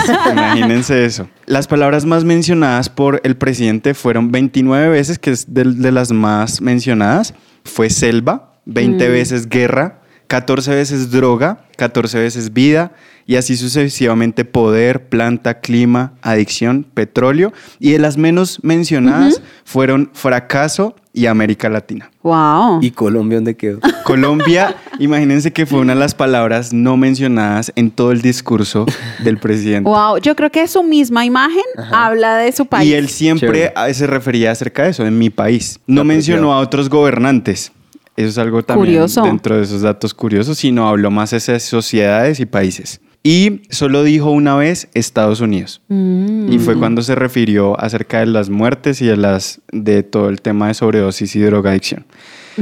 Imagínense 0.32 1.04
eso. 1.04 1.28
Las 1.46 1.66
palabras 1.66 2.04
más 2.04 2.24
mencionadas 2.24 2.88
por 2.88 3.20
el 3.24 3.36
presidente 3.36 3.94
fueron 3.94 4.30
29 4.30 4.88
veces, 4.88 5.18
que 5.18 5.30
es 5.30 5.52
de, 5.52 5.64
de 5.64 5.92
las 5.92 6.12
más 6.12 6.60
mencionadas. 6.60 7.34
Fue 7.64 7.90
selva, 7.90 8.52
20 8.64 9.08
Mm. 9.08 9.12
veces 9.12 9.48
guerra, 9.48 9.97
14 10.28 10.74
veces 10.74 11.10
droga, 11.10 11.64
14 11.76 12.18
veces 12.18 12.52
vida 12.52 12.92
y 13.26 13.36
así 13.36 13.56
sucesivamente 13.56 14.44
poder, 14.44 15.08
planta, 15.08 15.60
clima, 15.60 16.12
adicción, 16.22 16.84
petróleo. 16.94 17.52
Y 17.78 17.92
de 17.92 17.98
las 17.98 18.16
menos 18.16 18.58
mencionadas 18.62 19.42
fueron 19.64 20.10
fracaso 20.12 20.94
y 21.14 21.26
América 21.26 21.68
Latina. 21.68 22.10
Wow. 22.22 22.80
¿Y 22.82 22.90
Colombia 22.90 23.38
dónde 23.38 23.56
quedó? 23.56 23.80
Colombia, 24.04 24.76
imagínense 24.98 25.52
que 25.52 25.66
fue 25.66 25.80
una 25.80 25.94
de 25.94 26.00
las 26.00 26.14
palabras 26.14 26.72
no 26.72 26.96
mencionadas 26.96 27.72
en 27.74 27.90
todo 27.90 28.12
el 28.12 28.22
discurso 28.22 28.86
del 29.24 29.38
presidente. 29.38 29.88
Wow, 29.88 30.18
yo 30.18 30.36
creo 30.36 30.50
que 30.50 30.68
su 30.68 30.82
misma 30.82 31.24
imagen 31.24 31.64
habla 31.90 32.36
de 32.36 32.52
su 32.52 32.66
país. 32.66 32.88
Y 32.88 32.94
él 32.94 33.08
siempre 33.08 33.72
Chévere. 33.74 33.94
se 33.94 34.06
refería 34.06 34.52
acerca 34.52 34.84
de 34.84 34.90
eso, 34.90 35.06
en 35.06 35.18
mi 35.18 35.30
país. 35.30 35.80
No 35.86 36.04
mencionó 36.04 36.52
a 36.52 36.58
otros 36.58 36.88
gobernantes. 36.88 37.72
Eso 38.18 38.30
es 38.30 38.38
algo 38.38 38.64
también 38.64 38.96
Curioso. 38.96 39.22
dentro 39.22 39.56
de 39.56 39.62
esos 39.62 39.82
datos 39.82 40.12
curiosos, 40.12 40.58
sino 40.58 40.88
habló 40.88 41.08
más 41.08 41.30
de 41.30 41.60
sociedades 41.60 42.40
y 42.40 42.46
países. 42.46 43.00
Y 43.22 43.60
solo 43.70 44.02
dijo 44.02 44.32
una 44.32 44.56
vez 44.56 44.88
Estados 44.92 45.40
Unidos. 45.40 45.82
Mm. 45.86 46.52
Y 46.52 46.58
fue 46.58 46.76
cuando 46.76 47.02
se 47.02 47.14
refirió 47.14 47.78
acerca 47.80 48.18
de 48.18 48.26
las 48.26 48.50
muertes 48.50 49.00
y 49.02 49.06
de, 49.06 49.16
las, 49.16 49.60
de 49.70 50.02
todo 50.02 50.30
el 50.30 50.40
tema 50.40 50.66
de 50.66 50.74
sobredosis 50.74 51.36
y 51.36 51.40
drogadicción. 51.40 52.06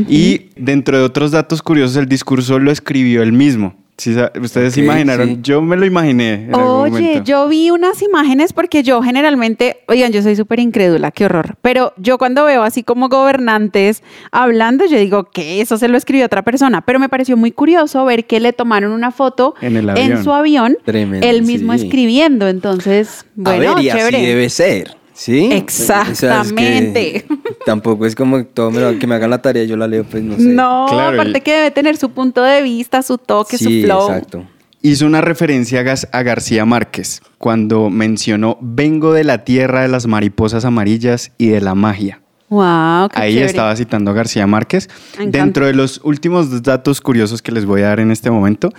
Y 0.07 0.51
dentro 0.57 0.99
de 0.99 1.05
otros 1.05 1.31
datos 1.31 1.63
curiosos, 1.63 1.97
el 1.97 2.07
discurso 2.07 2.59
lo 2.59 2.71
escribió 2.71 3.23
él 3.23 3.33
mismo. 3.33 3.77
Sí, 3.99 4.15
Ustedes 4.41 4.75
se 4.75 4.81
Ok, 4.81 4.85
imaginaron, 4.85 5.29
sí. 5.29 5.39
yo 5.43 5.63
me 5.63 5.75
lo 5.77 5.87
imaginé. 5.87 6.35
En 6.49 6.55
Oye, 6.55 7.23
yo 7.25 7.49
vi 7.49 7.71
unas 7.71 8.03
imágenes 8.03 8.53
porque 8.53 8.83
yo 8.83 9.01
generalmente, 9.03 9.79
oigan, 9.89 10.13
yo 10.13 10.21
soy 10.23 10.37
súper 10.37 10.61
incrédula, 10.61 11.11
qué 11.11 11.25
horror, 11.25 11.57
pero 11.63 11.95
yo 11.97 12.19
cuando 12.19 12.45
veo 12.45 12.63
así 12.63 12.83
como 12.83 13.09
gobernantes 13.09 14.03
hablando, 14.33 14.85
yo 14.85 14.99
digo 14.99 15.25
que 15.25 15.63
eso 15.63 15.79
se 15.79 15.89
lo 15.89 15.97
escribió 15.97 16.27
otra 16.27 16.43
persona, 16.43 16.83
pero 16.83 16.99
me 16.99 17.09
pareció 17.09 17.39
muy 17.39 17.53
curioso 17.53 18.05
ver 18.05 18.27
que 18.27 18.39
le 18.39 18.53
tomaron 18.53 18.93
una 18.93 19.13
foto 19.13 19.55
En 19.63 19.77
el 19.79 19.89
avión. 19.89 20.23
su 20.23 20.33
avión, 20.33 20.77
Tremendo, 20.85 21.27
él 21.27 21.43
mismo 21.43 21.73
sí. 21.73 21.85
escribiendo, 21.87 22.49
entonces, 22.49 23.25
bueno, 23.35 23.73
a 23.73 23.75
ver, 23.77 23.85
y 23.85 23.89
chévere. 23.89 24.17
así 24.19 24.27
debe 24.27 24.49
ser. 24.51 24.95
¿Sí? 25.17 25.49
Exactamente. 25.51 26.13
O 26.13 26.15
sea, 26.17 26.41
es 26.43 26.53
que 26.53 27.27
tampoco 27.65 28.05
es 28.07 28.15
como 28.15 28.45
todo 28.45 28.71
me 28.71 28.81
lo- 28.81 28.99
que 28.99 29.07
me 29.07 29.15
hagan 29.15 29.31
la 29.31 29.41
tarea 29.41 29.65
y 29.65 29.67
yo 29.67 29.77
la 29.77 29.89
leo, 29.89 30.05
pues 30.05 30.23
no 30.23 30.37
sé. 30.37 30.43
No, 30.43 30.87
Claro, 30.91 31.15
aparte 31.21 31.41
que 31.41 31.53
debe 31.55 31.71
tener 31.71 31.97
su 31.97 32.11
punto 32.11 32.43
de 32.43 32.61
vista, 32.63 33.03
su 33.03 33.17
toque, 33.19 33.57
sí, 33.59 33.65
su 33.83 33.87
flow. 33.87 34.09
exacto. 34.09 34.45
hizo 34.83 35.05
una 35.07 35.21
referencia 35.21 35.83
a 36.13 36.23
García 36.23 36.65
Márquez 36.65 37.21
cuando 37.39 37.91
mencionó 37.91 38.57
vengo 38.61 39.13
de 39.15 39.25
la 39.25 39.43
tierra 39.45 39.83
de 39.83 39.89
las 39.89 40.07
mariposas 40.07 40.65
amarillas 40.65 41.33
y 41.39 41.49
de 41.49 41.61
la 41.61 41.75
magia. 41.75 42.21
Wow, 42.49 43.09
qué 43.09 43.21
Ahí 43.21 43.33
chévere. 43.33 43.47
estaba 43.47 43.75
citando 43.75 44.13
a 44.13 44.15
García 44.15 44.47
Márquez. 44.47 44.89
Dentro 45.19 45.67
de 45.67 45.75
los 45.75 46.01
últimos 46.05 46.63
datos 46.63 47.01
curiosos 47.01 47.43
que 47.43 47.51
les 47.51 47.67
voy 47.67 47.83
a 47.83 47.89
dar 47.89 48.01
en 48.01 48.11
este 48.11 48.31
momento, 48.31 48.71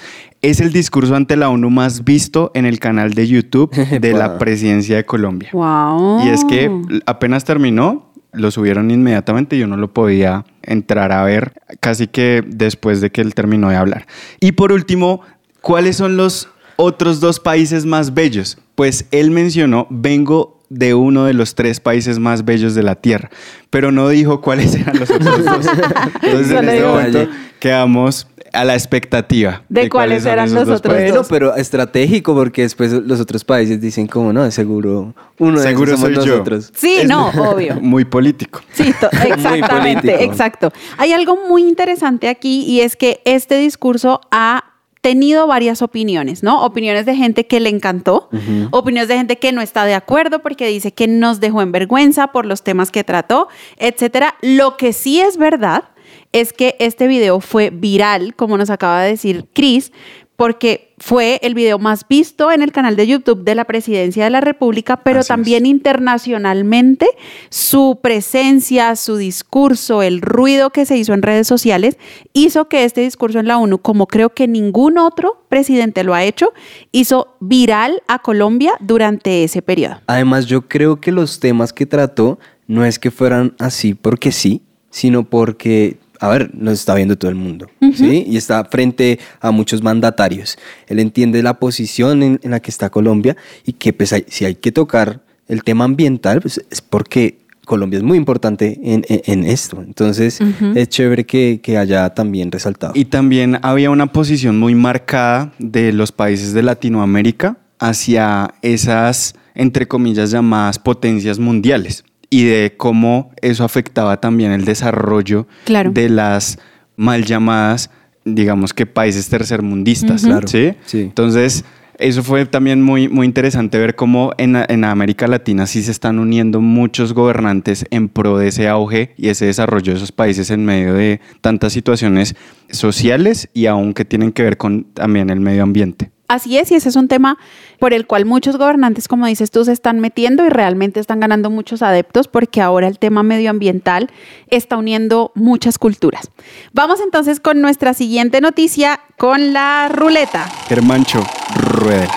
es 0.42 0.62
el 0.62 0.72
discurso 0.72 1.16
ante 1.16 1.36
la 1.36 1.50
ONU 1.50 1.70
más 1.70 2.04
visto 2.06 2.52
en 2.54 2.66
el 2.66 2.80
canal 2.80 3.14
de 3.14 3.28
YouTube 3.28 3.72
de 4.00 4.14
la 4.14 4.38
presidencia 4.38 4.96
de 4.96 5.06
Colombia. 5.06 5.50
Wow. 5.52 6.26
Y 6.26 6.30
es 6.30 6.46
que 6.46 6.72
apenas 7.06 7.44
terminó, 7.44 8.12
lo 8.32 8.52
subieron 8.52 8.90
inmediatamente, 8.90 9.58
yo 9.58 9.68
no 9.68 9.76
lo 9.78 9.94
podía 9.94 10.46
entrar 10.62 11.12
a 11.12 11.24
ver 11.24 11.54
casi 11.80 12.08
que 12.08 12.44
después 12.46 13.02
de 13.02 13.10
que 13.10 13.22
él 13.22 13.34
terminó 13.34 13.70
de 13.70 13.76
hablar. 13.76 14.08
Y 14.40 14.54
por 14.54 14.72
último, 14.72 15.22
¿cuáles 15.62 15.98
son 15.98 16.16
los 16.16 16.50
otros 16.78 17.20
dos 17.20 17.40
países 17.40 17.86
más 17.86 18.14
bellos? 18.14 18.58
Pues 18.76 19.08
él 19.12 19.32
mencionó, 19.32 19.88
vengo 19.90 20.57
de 20.70 20.94
uno 20.94 21.26
de 21.26 21.34
los 21.34 21.56
tres 21.56 21.80
países 21.80 22.20
más 22.20 22.46
bellos 22.46 22.76
de 22.76 22.84
la 22.84 22.96
Tierra, 22.96 23.30
pero 23.70 23.92
no 23.92 24.10
dijo 24.10 24.42
cuáles 24.42 24.76
eran 24.76 25.00
los 25.00 25.10
otros 25.10 25.46
dos. 25.46 25.66
Entonces 26.22 26.52
en 26.52 26.70
este 26.70 26.86
momento 26.86 27.28
quedamos 27.60 28.28
a 28.54 28.64
la 28.64 28.74
expectativa. 28.76 29.64
¿De 29.70 29.90
cuáles 29.90 30.26
eran 30.26 30.54
los 30.54 30.64
otros 30.64 30.82
países. 30.82 31.12
Bueno, 31.12 31.28
pero 31.30 31.56
estratégico 31.56 32.34
porque 32.34 32.64
después 32.64 32.92
los 32.92 33.20
otros 33.20 33.44
países 33.44 33.80
dicen 33.82 34.08
como 34.08 34.32
no, 34.34 34.44
de 34.44 34.52
seguro 34.52 35.14
uno 35.38 35.60
de 35.60 35.68
Seguro 35.68 35.94
esos 35.94 36.00
somos 36.00 36.16
soy 36.16 36.26
yo. 36.26 36.32
nosotros. 36.34 36.72
Sí, 36.76 36.98
Es 37.02 37.10
no, 37.10 37.28
obvio. 37.52 37.76
Muy 37.82 38.06
político. 38.06 38.62
Sí, 38.74 38.84
exactamente, 38.88 40.02
político. 40.02 40.32
exacto. 40.32 40.74
Hay 40.98 41.14
algo 41.14 41.38
muy 41.48 41.64
interesante 41.64 42.30
aquí 42.30 42.64
y 42.64 42.82
es 42.82 42.96
que 42.96 43.22
este 43.26 43.58
discurso 43.58 44.22
ha 44.32 44.64
tenido 45.08 45.48
varias 45.48 45.82
opiniones, 45.82 46.44
¿no? 46.44 46.66
Opiniones 46.66 47.06
de 47.06 47.16
gente 47.16 47.48
que 47.48 47.62
le 47.62 47.70
encantó, 47.70 48.28
opiniones 48.72 49.08
de 49.08 49.16
gente 49.16 49.38
que 49.38 49.54
no 49.54 49.62
está 49.62 49.86
de 49.86 49.94
acuerdo 49.94 50.42
porque 50.42 50.68
dice 50.68 50.92
que 50.92 51.08
nos 51.08 51.40
dejó 51.40 51.62
en 51.62 51.72
vergüenza 51.72 52.34
por 52.34 52.46
los 52.46 52.62
temas 52.62 52.92
que 52.92 53.06
trató, 53.06 53.48
etcétera. 53.78 54.36
Lo 54.42 54.76
que 54.76 54.92
sí 54.92 55.22
es 55.22 55.38
verdad 55.38 55.86
es 56.34 56.52
que 56.52 56.76
este 56.80 57.08
video 57.08 57.40
fue 57.40 57.70
viral, 57.70 58.36
como 58.36 58.58
nos 58.58 58.70
acaba 58.70 59.02
de 59.02 59.12
decir 59.12 59.46
Chris, 59.54 59.94
porque 60.36 60.87
fue 61.00 61.40
el 61.44 61.54
video 61.54 61.78
más 61.78 62.08
visto 62.08 62.52
en 62.52 62.62
el 62.62 62.72
canal 62.72 62.96
de 62.96 63.06
YouTube 63.06 63.44
de 63.44 63.54
la 63.56 63.66
Presidencia 63.66 64.24
de 64.24 64.30
la 64.32 64.42
República, 64.42 64.98
pero 64.98 65.20
Así 65.20 65.26
es. 65.26 65.28
también 65.28 65.66
internacionalmente 65.66 67.08
su 67.50 68.00
presencia, 68.02 68.96
su 68.96 69.18
discurso, 69.18 70.02
el 70.02 70.22
ruido 70.22 70.72
que 70.72 70.86
se 70.86 70.98
hizo 70.98 71.14
en 71.14 71.22
redes 71.22 71.48
sociales, 71.48 71.98
hizo 72.34 72.68
que 72.68 72.84
este 72.84 73.02
discurso 73.02 73.40
en 73.40 73.48
la 73.48 73.60
ONU, 73.60 73.78
como 73.78 74.08
creo 74.08 74.34
que 74.34 74.48
ningún 74.48 74.98
otro 74.98 75.46
presidente 75.50 76.04
lo 76.04 76.16
ha 76.16 76.24
hecho, 76.24 76.54
hizo 76.92 77.36
viral 77.40 78.02
a 78.08 78.20
Colombia 78.20 78.74
durante 78.80 79.44
ese 79.44 79.62
periodo. 79.62 80.02
Además, 80.08 80.48
yo 80.48 80.68
creo 80.68 81.00
que 81.00 81.12
los 81.12 81.40
temas 81.40 81.74
que 81.74 81.86
trató 81.86 82.40
no 82.66 82.84
es 82.84 82.98
que 82.98 83.12
fueran 83.12 83.54
así 83.60 83.94
porque 83.94 84.32
sí, 84.32 84.64
sino 84.90 85.24
porque, 85.24 85.98
a 86.20 86.28
ver, 86.30 86.50
nos 86.54 86.74
está 86.76 86.96
viendo 86.96 87.18
todo 87.18 87.30
el 87.30 87.36
mundo, 87.36 87.68
¿sí? 87.96 88.26
Y 88.28 88.38
está 88.38 88.64
frente 88.66 89.20
a 89.40 89.52
muchos 89.52 89.82
mandatarios. 89.84 90.58
Él 90.88 91.00
entiende 91.00 91.42
la 91.44 91.56
posición 91.60 92.24
en, 92.24 92.40
en 92.44 92.52
la 92.52 92.60
que 92.60 92.72
está 92.72 92.90
Colombia 92.90 93.36
y 93.66 93.74
que 93.74 93.94
pues 93.94 94.14
hay- 94.14 94.26
si 94.28 94.46
hay 94.46 94.56
que 94.56 94.72
tocar 94.72 95.22
el 95.48 95.64
tema 95.64 95.86
ambiental, 95.86 96.42
pues 96.42 96.62
es 96.70 96.82
porque 96.82 97.40
Colombia 97.66 97.98
es 97.98 98.04
muy 98.04 98.18
importante 98.18 98.80
en, 98.82 99.04
en- 99.10 99.22
en 99.26 99.44
esto. 99.46 99.84
Entonces, 99.86 100.40
es 100.76 100.88
chévere 100.90 101.26
que, 101.26 101.60
que 101.62 101.78
haya 101.78 102.10
también 102.14 102.50
resaltado. 102.52 102.94
Y 102.96 103.06
también 103.06 103.60
había 103.62 103.90
una 103.92 104.08
posición 104.14 104.58
muy 104.58 104.74
marcada 104.74 105.52
de 105.60 105.92
los 105.92 106.12
países 106.14 106.54
de 106.54 106.64
Latinoamérica 106.64 107.58
hacia 107.80 108.54
esas, 108.62 109.36
entre 109.54 109.88
comillas, 109.88 110.32
llamadas 110.32 110.80
potencias 110.80 111.40
mundiales 111.40 112.04
y 112.30 112.44
de 112.46 112.74
cómo 112.78 113.32
eso 113.42 113.64
afectaba 113.64 114.20
también 114.20 114.52
el 114.52 114.66
desarrollo 114.66 115.48
Claro. 115.66 115.92
de 115.92 116.10
las 116.10 116.60
mal 116.96 117.24
llamadas, 117.26 117.90
digamos 118.26 118.74
que 118.74 118.86
países 118.86 119.30
tercermundistas. 119.30 120.24
Ujú. 120.24 120.32
Claro. 120.32 120.48
¿sí? 120.48 120.74
Sí. 120.86 121.02
Entonces, 121.02 121.64
eso 122.00 122.22
fue 122.24 122.46
también 122.46 122.82
muy, 122.84 123.08
muy 123.08 123.26
interesante 123.26 123.80
ver 123.80 123.96
cómo 123.96 124.32
en, 124.38 124.56
en 124.56 124.84
América 124.84 125.26
Latina 125.28 125.66
sí 125.66 125.82
se 125.82 125.90
están 125.92 126.20
uniendo 126.20 126.62
muchos 126.62 127.14
gobernantes 127.14 127.86
en 127.90 128.08
pro 128.10 128.38
de 128.38 128.50
ese 128.50 128.68
auge 128.68 129.14
y 129.18 129.30
ese 129.30 129.46
desarrollo 129.48 129.94
de 129.94 129.98
esos 129.98 130.12
países 130.12 130.52
en 130.52 130.64
medio 130.64 130.94
de 130.94 131.22
tantas 131.42 131.74
situaciones 131.74 132.36
sociales 132.70 133.50
y 133.54 133.66
aún 133.66 133.94
que 133.94 134.06
tienen 134.06 134.32
que 134.32 134.44
ver 134.44 134.58
con 134.58 134.84
también 134.94 135.30
el 135.30 135.40
medio 135.40 135.64
ambiente. 135.64 136.12
Así 136.30 136.58
es, 136.58 136.70
y 136.72 136.76
ese 136.76 136.90
es 136.90 136.98
un 136.98 137.08
tema 137.08 137.38
por 137.80 137.94
el 137.94 138.06
cual 138.06 138.26
muchos 138.26 138.58
gobernantes, 138.58 139.08
como 139.08 139.26
dices 139.28 139.50
tú, 139.50 139.64
se 139.64 139.72
están 139.72 140.02
metiendo 140.02 140.46
y 140.46 140.50
realmente 140.50 141.00
están 141.00 141.22
ganando 141.22 141.50
muchos 141.50 141.82
adeptos 141.82 142.28
porque 142.28 142.60
ahora 142.62 142.88
el 142.88 143.00
tema 143.00 143.24
medioambiental 143.24 144.10
está 144.50 144.76
uniendo 144.76 145.32
muchas 145.36 145.78
culturas. 145.78 146.30
Vamos 146.74 147.00
entonces 147.00 147.40
con 147.40 147.62
nuestra 147.62 147.94
siguiente 147.94 148.42
noticia, 148.42 149.00
con 149.18 149.54
la 149.54 149.88
ruleta. 149.90 150.50
Germancho, 150.68 151.26
rueda. 151.56 152.10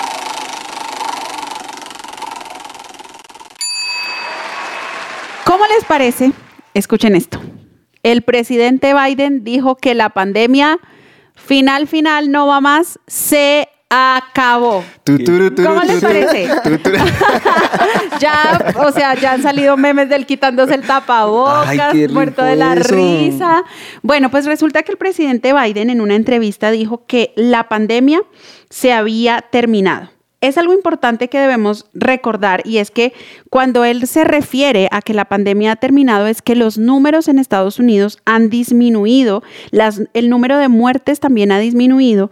¿Cómo 5.44 5.64
les 5.66 5.85
parece? 5.85 6.33
Escuchen 6.75 7.14
esto. 7.14 7.40
El 8.03 8.23
presidente 8.23 8.92
Biden 8.92 9.44
dijo 9.44 9.77
que 9.77 9.94
la 9.94 10.09
pandemia 10.09 10.81
final, 11.37 11.87
final, 11.87 12.31
no 12.33 12.46
va 12.46 12.61
más, 12.61 12.99
se 13.07 13.68
acabó. 13.90 14.85
¿Cómo 15.05 15.83
les 15.83 16.00
parece? 16.00 16.48
Ya, 18.20 18.72
o 18.87 18.92
sea, 18.92 19.14
ya 19.14 19.33
han 19.33 19.42
salido 19.42 19.76
memes 19.76 20.09
del 20.09 20.26
quitándose 20.26 20.74
el 20.74 20.83
tapabocas, 20.83 21.68
Ay, 21.68 22.07
muerto 22.09 22.42
de 22.44 22.57
la 22.57 22.74
eso. 22.74 22.94
risa. 22.94 23.64
Bueno, 24.03 24.31
pues 24.31 24.46
resulta 24.46 24.83
que 24.83 24.92
el 24.92 24.98
presidente 24.98 25.53
Biden 25.55 25.90
en 25.90 26.00
una 26.00 26.14
entrevista 26.16 26.70
dijo 26.70 27.05
que 27.07 27.33
la 27.37 27.68
pandemia 27.68 28.20
se 28.68 28.92
había 28.92 29.40
terminado. 29.50 30.11
Es 30.42 30.57
algo 30.57 30.72
importante 30.72 31.29
que 31.29 31.38
debemos 31.38 31.87
recordar 31.92 32.62
y 32.64 32.79
es 32.79 32.90
que 32.90 33.12
cuando 33.50 33.85
él 33.85 34.07
se 34.07 34.24
refiere 34.24 34.88
a 34.90 35.03
que 35.03 35.12
la 35.12 35.26
pandemia 35.26 35.72
ha 35.72 35.76
terminado 35.76 36.26
es 36.26 36.40
que 36.40 36.55
los 36.55 36.79
números 36.79 37.29
en 37.29 37.38
Estados 37.38 37.79
Unidos 37.79 38.18
han 38.24 38.48
disminuido, 38.48 39.42
las- 39.70 40.00
el 40.14 40.31
número 40.31 40.57
de 40.57 40.68
muertes 40.68 41.20
también 41.20 41.53
ha 41.53 41.59
disminuido, 41.59 42.31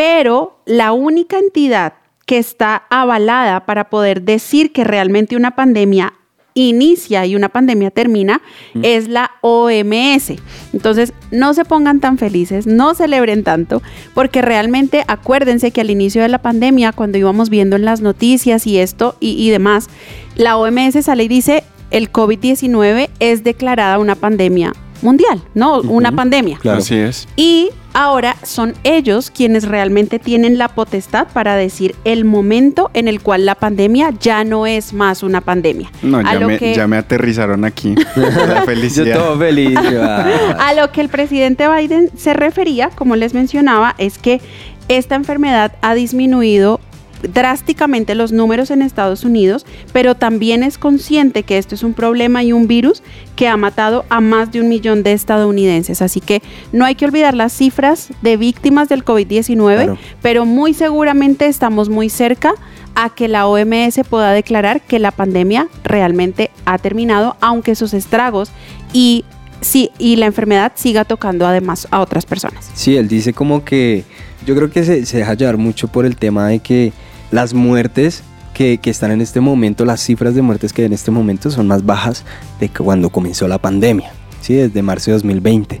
pero 0.00 0.56
la 0.64 0.92
única 0.92 1.38
entidad 1.38 1.92
que 2.24 2.38
está 2.38 2.84
avalada 2.88 3.66
para 3.66 3.90
poder 3.90 4.22
decir 4.22 4.72
que 4.72 4.82
realmente 4.82 5.36
una 5.36 5.56
pandemia 5.56 6.14
inicia 6.54 7.26
y 7.26 7.36
una 7.36 7.50
pandemia 7.50 7.90
termina 7.90 8.40
es 8.82 9.08
la 9.08 9.32
OMS. 9.42 10.32
Entonces, 10.72 11.12
no 11.30 11.52
se 11.52 11.66
pongan 11.66 12.00
tan 12.00 12.16
felices, 12.16 12.66
no 12.66 12.94
celebren 12.94 13.44
tanto, 13.44 13.82
porque 14.14 14.40
realmente 14.40 15.04
acuérdense 15.06 15.70
que 15.70 15.82
al 15.82 15.90
inicio 15.90 16.22
de 16.22 16.28
la 16.28 16.40
pandemia, 16.40 16.92
cuando 16.92 17.18
íbamos 17.18 17.50
viendo 17.50 17.76
en 17.76 17.84
las 17.84 18.00
noticias 18.00 18.66
y 18.66 18.78
esto 18.78 19.16
y, 19.20 19.32
y 19.32 19.50
demás, 19.50 19.90
la 20.34 20.56
OMS 20.56 21.04
sale 21.04 21.24
y 21.24 21.28
dice, 21.28 21.62
el 21.90 22.10
COVID-19 22.10 23.10
es 23.18 23.44
declarada 23.44 23.98
una 23.98 24.14
pandemia 24.14 24.72
mundial, 25.02 25.42
¿no? 25.54 25.80
Una 25.80 26.12
pandemia. 26.12 26.58
Claro. 26.58 26.78
Así 26.78 26.94
es. 26.96 27.26
Y 27.36 27.70
ahora 27.92 28.36
son 28.42 28.74
ellos 28.84 29.30
quienes 29.30 29.66
realmente 29.66 30.18
tienen 30.18 30.58
la 30.58 30.68
potestad 30.68 31.26
para 31.32 31.56
decir 31.56 31.94
el 32.04 32.24
momento 32.24 32.90
en 32.94 33.08
el 33.08 33.20
cual 33.20 33.44
la 33.46 33.54
pandemia 33.56 34.10
ya 34.20 34.44
no 34.44 34.66
es 34.66 34.92
más 34.92 35.22
una 35.22 35.40
pandemia. 35.40 35.90
No, 36.02 36.20
ya 36.22 36.40
me, 36.40 36.58
que- 36.58 36.74
ya 36.74 36.86
me 36.86 36.96
aterrizaron 36.96 37.64
aquí. 37.64 37.94
La 38.16 38.60
Yo 38.60 38.64
felicidad. 38.66 39.16
todo 39.18 39.38
feliz. 39.38 39.76
ah. 40.00 40.56
A 40.60 40.74
lo 40.74 40.90
que 40.92 41.00
el 41.00 41.08
presidente 41.08 41.66
Biden 41.68 42.10
se 42.16 42.32
refería, 42.34 42.90
como 42.90 43.16
les 43.16 43.34
mencionaba, 43.34 43.94
es 43.98 44.18
que 44.18 44.40
esta 44.88 45.14
enfermedad 45.14 45.72
ha 45.82 45.94
disminuido 45.94 46.80
drásticamente 47.22 48.14
los 48.14 48.32
números 48.32 48.70
en 48.70 48.82
Estados 48.82 49.24
Unidos, 49.24 49.66
pero 49.92 50.14
también 50.14 50.62
es 50.62 50.78
consciente 50.78 51.42
que 51.42 51.58
esto 51.58 51.74
es 51.74 51.82
un 51.82 51.94
problema 51.94 52.42
y 52.42 52.52
un 52.52 52.66
virus 52.66 53.02
que 53.36 53.48
ha 53.48 53.56
matado 53.56 54.04
a 54.08 54.20
más 54.20 54.52
de 54.52 54.60
un 54.60 54.68
millón 54.68 55.02
de 55.02 55.12
estadounidenses. 55.12 56.02
Así 56.02 56.20
que 56.20 56.42
no 56.72 56.84
hay 56.84 56.94
que 56.94 57.04
olvidar 57.04 57.34
las 57.34 57.52
cifras 57.52 58.08
de 58.22 58.36
víctimas 58.36 58.88
del 58.88 59.04
COVID-19, 59.04 59.74
Claro. 59.74 59.98
pero 60.22 60.44
muy 60.46 60.74
seguramente 60.74 61.46
estamos 61.46 61.88
muy 61.88 62.08
cerca 62.08 62.52
a 62.94 63.10
que 63.10 63.28
la 63.28 63.46
OMS 63.46 64.00
pueda 64.08 64.32
declarar 64.32 64.80
que 64.80 64.98
la 64.98 65.10
pandemia 65.12 65.68
realmente 65.84 66.50
ha 66.64 66.78
terminado, 66.78 67.36
aunque 67.40 67.74
sus 67.76 67.94
estragos 67.94 68.50
y, 68.92 69.24
sí, 69.60 69.90
y 69.98 70.16
la 70.16 70.26
enfermedad 70.26 70.72
siga 70.74 71.04
tocando 71.04 71.46
además 71.46 71.86
a 71.90 72.00
otras 72.00 72.26
personas. 72.26 72.68
Sí, 72.74 72.96
él 72.96 73.06
dice 73.08 73.32
como 73.32 73.64
que 73.64 74.04
yo 74.44 74.56
creo 74.56 74.70
que 74.70 74.84
se, 74.84 75.06
se 75.06 75.18
deja 75.18 75.34
llevar 75.34 75.56
mucho 75.56 75.86
por 75.88 76.04
el 76.04 76.16
tema 76.16 76.48
de 76.48 76.58
que 76.58 76.92
las 77.30 77.54
muertes 77.54 78.22
que, 78.54 78.78
que 78.78 78.90
están 78.90 79.10
en 79.10 79.20
este 79.20 79.40
momento, 79.40 79.84
las 79.84 80.00
cifras 80.00 80.34
de 80.34 80.42
muertes 80.42 80.72
que 80.72 80.82
hay 80.82 80.86
en 80.86 80.92
este 80.92 81.10
momento 81.10 81.50
son 81.50 81.66
más 81.66 81.84
bajas 81.86 82.24
de 82.58 82.68
que 82.68 82.82
cuando 82.82 83.10
comenzó 83.10 83.46
la 83.48 83.58
pandemia, 83.58 84.12
¿sí? 84.40 84.54
desde 84.54 84.82
marzo 84.82 85.10
de 85.10 85.14
2020. 85.14 85.80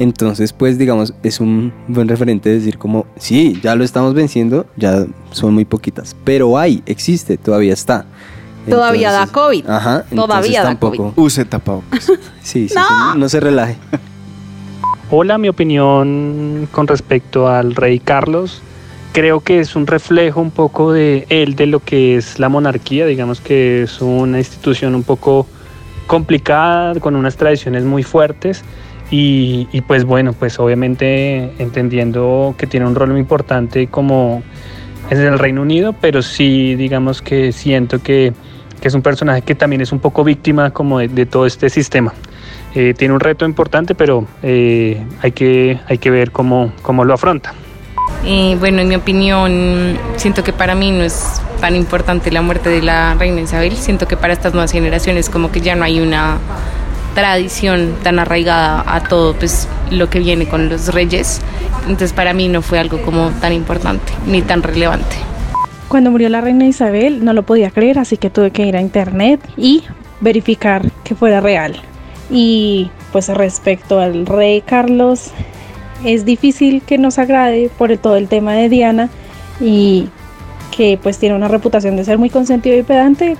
Entonces, 0.00 0.52
pues 0.52 0.78
digamos, 0.78 1.12
es 1.24 1.40
un 1.40 1.72
buen 1.88 2.06
referente 2.08 2.50
decir 2.50 2.78
como, 2.78 3.06
sí, 3.16 3.58
ya 3.62 3.74
lo 3.74 3.82
estamos 3.84 4.14
venciendo, 4.14 4.66
ya 4.76 5.06
son 5.32 5.54
muy 5.54 5.64
poquitas, 5.64 6.14
pero 6.24 6.56
hay, 6.58 6.82
existe, 6.86 7.36
todavía 7.36 7.72
está. 7.72 8.06
Todavía 8.68 9.10
da 9.10 9.26
COVID. 9.26 9.66
Ajá, 9.68 10.04
Todavía 10.14 10.60
da 10.62 10.68
tampoco. 10.68 11.14
Use 11.16 11.44
tapabocas. 11.44 12.12
Sí, 12.42 12.68
sí, 12.68 12.74
No. 12.74 12.82
sí, 13.12 13.18
no 13.18 13.28
se 13.28 13.40
relaje. 13.40 13.76
Hola, 15.10 15.38
mi 15.38 15.48
opinión 15.48 16.68
con 16.70 16.86
respecto 16.86 17.48
al 17.48 17.74
rey 17.74 17.98
Carlos. 17.98 18.60
Creo 19.12 19.40
que 19.40 19.60
es 19.60 19.74
un 19.74 19.86
reflejo 19.86 20.40
un 20.40 20.50
poco 20.50 20.92
de 20.92 21.26
él, 21.28 21.56
de 21.56 21.66
lo 21.66 21.80
que 21.80 22.16
es 22.16 22.38
la 22.38 22.48
monarquía. 22.48 23.06
Digamos 23.06 23.40
que 23.40 23.82
es 23.82 24.00
una 24.00 24.38
institución 24.38 24.94
un 24.94 25.02
poco 25.02 25.46
complicada, 26.06 26.98
con 27.00 27.16
unas 27.16 27.36
tradiciones 27.36 27.84
muy 27.84 28.02
fuertes. 28.02 28.64
Y, 29.10 29.66
pues 29.86 30.04
bueno, 30.04 30.34
pues 30.34 30.58
obviamente 30.58 31.50
entendiendo 31.58 32.54
que 32.58 32.66
tiene 32.66 32.86
un 32.86 32.94
rol 32.94 33.10
muy 33.10 33.20
importante 33.20 33.86
como 33.86 34.42
en 35.08 35.18
el 35.18 35.38
Reino 35.38 35.62
Unido, 35.62 35.94
pero 35.98 36.20
sí 36.20 36.74
digamos 36.74 37.22
que 37.22 37.52
siento 37.52 38.02
que, 38.02 38.34
que 38.82 38.88
es 38.88 38.94
un 38.94 39.00
personaje 39.00 39.40
que 39.40 39.54
también 39.54 39.80
es 39.80 39.92
un 39.92 39.98
poco 39.98 40.24
víctima 40.24 40.70
como 40.70 40.98
de, 40.98 41.08
de 41.08 41.24
todo 41.24 41.46
este 41.46 41.70
sistema. 41.70 42.12
Eh, 42.74 42.94
tiene 42.96 43.14
un 43.14 43.20
reto 43.20 43.46
importante, 43.46 43.94
pero 43.94 44.26
eh, 44.42 45.02
hay, 45.22 45.32
que, 45.32 45.80
hay 45.88 45.98
que 45.98 46.10
ver 46.10 46.30
cómo, 46.30 46.72
cómo 46.82 47.04
lo 47.04 47.14
afronta. 47.14 47.54
Eh, 48.24 48.56
bueno, 48.58 48.80
en 48.80 48.88
mi 48.88 48.94
opinión, 48.94 49.98
siento 50.16 50.42
que 50.42 50.52
para 50.52 50.74
mí 50.74 50.90
no 50.90 51.04
es 51.04 51.40
tan 51.60 51.76
importante 51.76 52.30
la 52.30 52.42
muerte 52.42 52.68
de 52.68 52.82
la 52.82 53.14
reina 53.14 53.40
Isabel. 53.40 53.76
Siento 53.76 54.06
que 54.06 54.16
para 54.16 54.32
estas 54.32 54.52
nuevas 54.52 54.72
generaciones 54.72 55.30
como 55.30 55.50
que 55.50 55.60
ya 55.60 55.74
no 55.74 55.84
hay 55.84 56.00
una 56.00 56.38
tradición 57.14 57.96
tan 58.02 58.18
arraigada 58.18 58.84
a 58.86 59.02
todo 59.02 59.34
pues 59.34 59.68
lo 59.90 60.08
que 60.10 60.20
viene 60.20 60.46
con 60.46 60.68
los 60.68 60.92
reyes. 60.94 61.40
Entonces 61.82 62.12
para 62.12 62.32
mí 62.32 62.48
no 62.48 62.62
fue 62.62 62.78
algo 62.78 63.02
como 63.02 63.30
tan 63.40 63.52
importante 63.52 64.12
ni 64.26 64.42
tan 64.42 64.62
relevante. 64.62 65.16
Cuando 65.88 66.10
murió 66.10 66.28
la 66.28 66.40
reina 66.40 66.66
Isabel 66.66 67.24
no 67.24 67.32
lo 67.32 67.44
podía 67.44 67.70
creer, 67.70 67.98
así 67.98 68.18
que 68.18 68.30
tuve 68.30 68.50
que 68.50 68.66
ir 68.66 68.76
a 68.76 68.80
internet 68.80 69.40
y 69.56 69.84
verificar 70.20 70.90
que 71.02 71.14
fuera 71.14 71.40
real. 71.40 71.76
Y 72.30 72.90
pues 73.10 73.28
respecto 73.28 73.98
al 73.98 74.26
rey 74.26 74.60
Carlos, 74.60 75.30
es 76.04 76.24
difícil 76.24 76.82
que 76.82 76.98
nos 76.98 77.18
agrade 77.18 77.70
por 77.76 77.96
todo 77.98 78.16
el 78.16 78.28
tema 78.28 78.54
de 78.54 78.68
Diana 78.68 79.08
y 79.60 80.08
que 80.76 80.98
pues 81.02 81.18
tiene 81.18 81.34
una 81.34 81.48
reputación 81.48 81.96
de 81.96 82.04
ser 82.04 82.18
muy 82.18 82.30
consentido 82.30 82.76
y 82.76 82.82
pedante, 82.82 83.36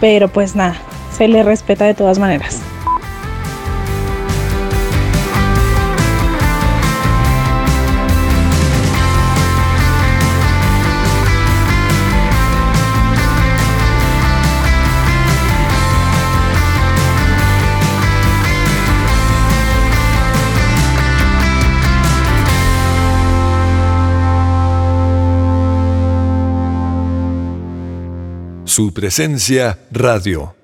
pero 0.00 0.28
pues 0.28 0.54
nada, 0.54 0.76
se 1.16 1.28
le 1.28 1.42
respeta 1.42 1.84
de 1.84 1.94
todas 1.94 2.18
maneras. 2.18 2.60
su 28.76 28.92
presencia 28.92 29.78
radio. 29.90 30.54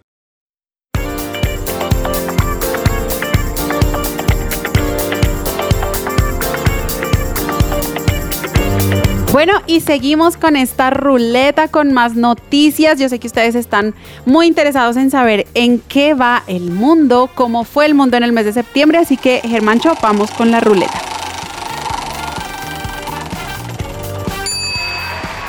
Bueno, 9.32 9.62
y 9.66 9.80
seguimos 9.80 10.36
con 10.36 10.56
esta 10.56 10.90
ruleta 10.90 11.68
con 11.68 11.94
más 11.94 12.14
noticias. 12.14 13.00
Yo 13.00 13.08
sé 13.08 13.18
que 13.18 13.28
ustedes 13.28 13.54
están 13.54 13.94
muy 14.26 14.46
interesados 14.46 14.98
en 14.98 15.10
saber 15.10 15.46
en 15.54 15.78
qué 15.78 16.12
va 16.12 16.42
el 16.48 16.70
mundo, 16.70 17.30
cómo 17.34 17.64
fue 17.64 17.86
el 17.86 17.94
mundo 17.94 18.18
en 18.18 18.24
el 18.24 18.32
mes 18.32 18.44
de 18.44 18.52
septiembre, 18.52 18.98
así 18.98 19.16
que 19.16 19.40
Germán 19.42 19.80
Chopamos 19.80 20.30
con 20.32 20.50
la 20.50 20.60
ruleta. 20.60 21.11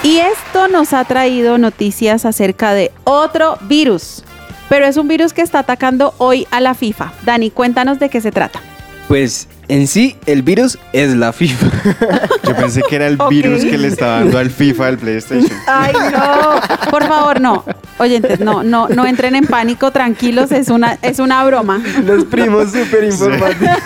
Y 0.04 0.18
esto 0.18 0.68
nos 0.68 0.92
ha 0.92 1.06
traído 1.06 1.58
noticias 1.58 2.26
acerca 2.26 2.74
de 2.74 2.92
otro 3.06 3.58
virus, 3.62 4.26
pero 4.68 4.86
es 4.86 4.98
un 4.98 5.08
virus 5.08 5.32
que 5.32 5.42
está 5.42 5.60
atacando 5.60 6.13
hoy 6.18 6.46
a 6.52 6.60
la 6.60 6.74
FIFA. 6.74 7.13
Dani, 7.24 7.52
cuéntanos 7.52 8.00
de 8.00 8.10
qué 8.10 8.20
se 8.20 8.32
trata. 8.32 8.60
Pues 9.08 9.48
en 9.68 9.88
sí, 9.88 10.16
el 10.26 10.42
virus 10.44 10.78
es 10.92 11.13
la 11.16 11.34
FIFA. 11.34 11.68
Yo 12.48 12.56
pensé 12.56 12.82
que 12.89 12.96
era 12.96 13.08
el 13.08 13.16
Ok. 13.20 13.30
virus 13.30 13.63
que 13.63 13.78
le 13.78 13.88
estaba 13.89 14.20
dando 14.20 14.38
al 14.38 14.50
FIFA 14.50 14.88
al 14.88 14.98
PlayStation. 14.98 15.52
Ay, 15.68 15.94
no. 16.12 16.89
Por 16.89 17.06
favor, 17.08 17.39
no. 17.42 17.63
Oyentes, 18.00 18.39
no, 18.39 18.63
no, 18.63 18.89
no 18.89 19.06
entren 19.06 19.36
en 19.36 19.46
pánico, 19.46 19.92
tranquilos, 19.92 20.52
es 20.52 20.70
una, 20.70 20.98
es 21.02 21.20
una 21.20 21.44
broma. 21.46 21.82
Los 22.06 22.26
primos 22.26 22.72
súper 22.72 23.04
informativos. 23.06 23.78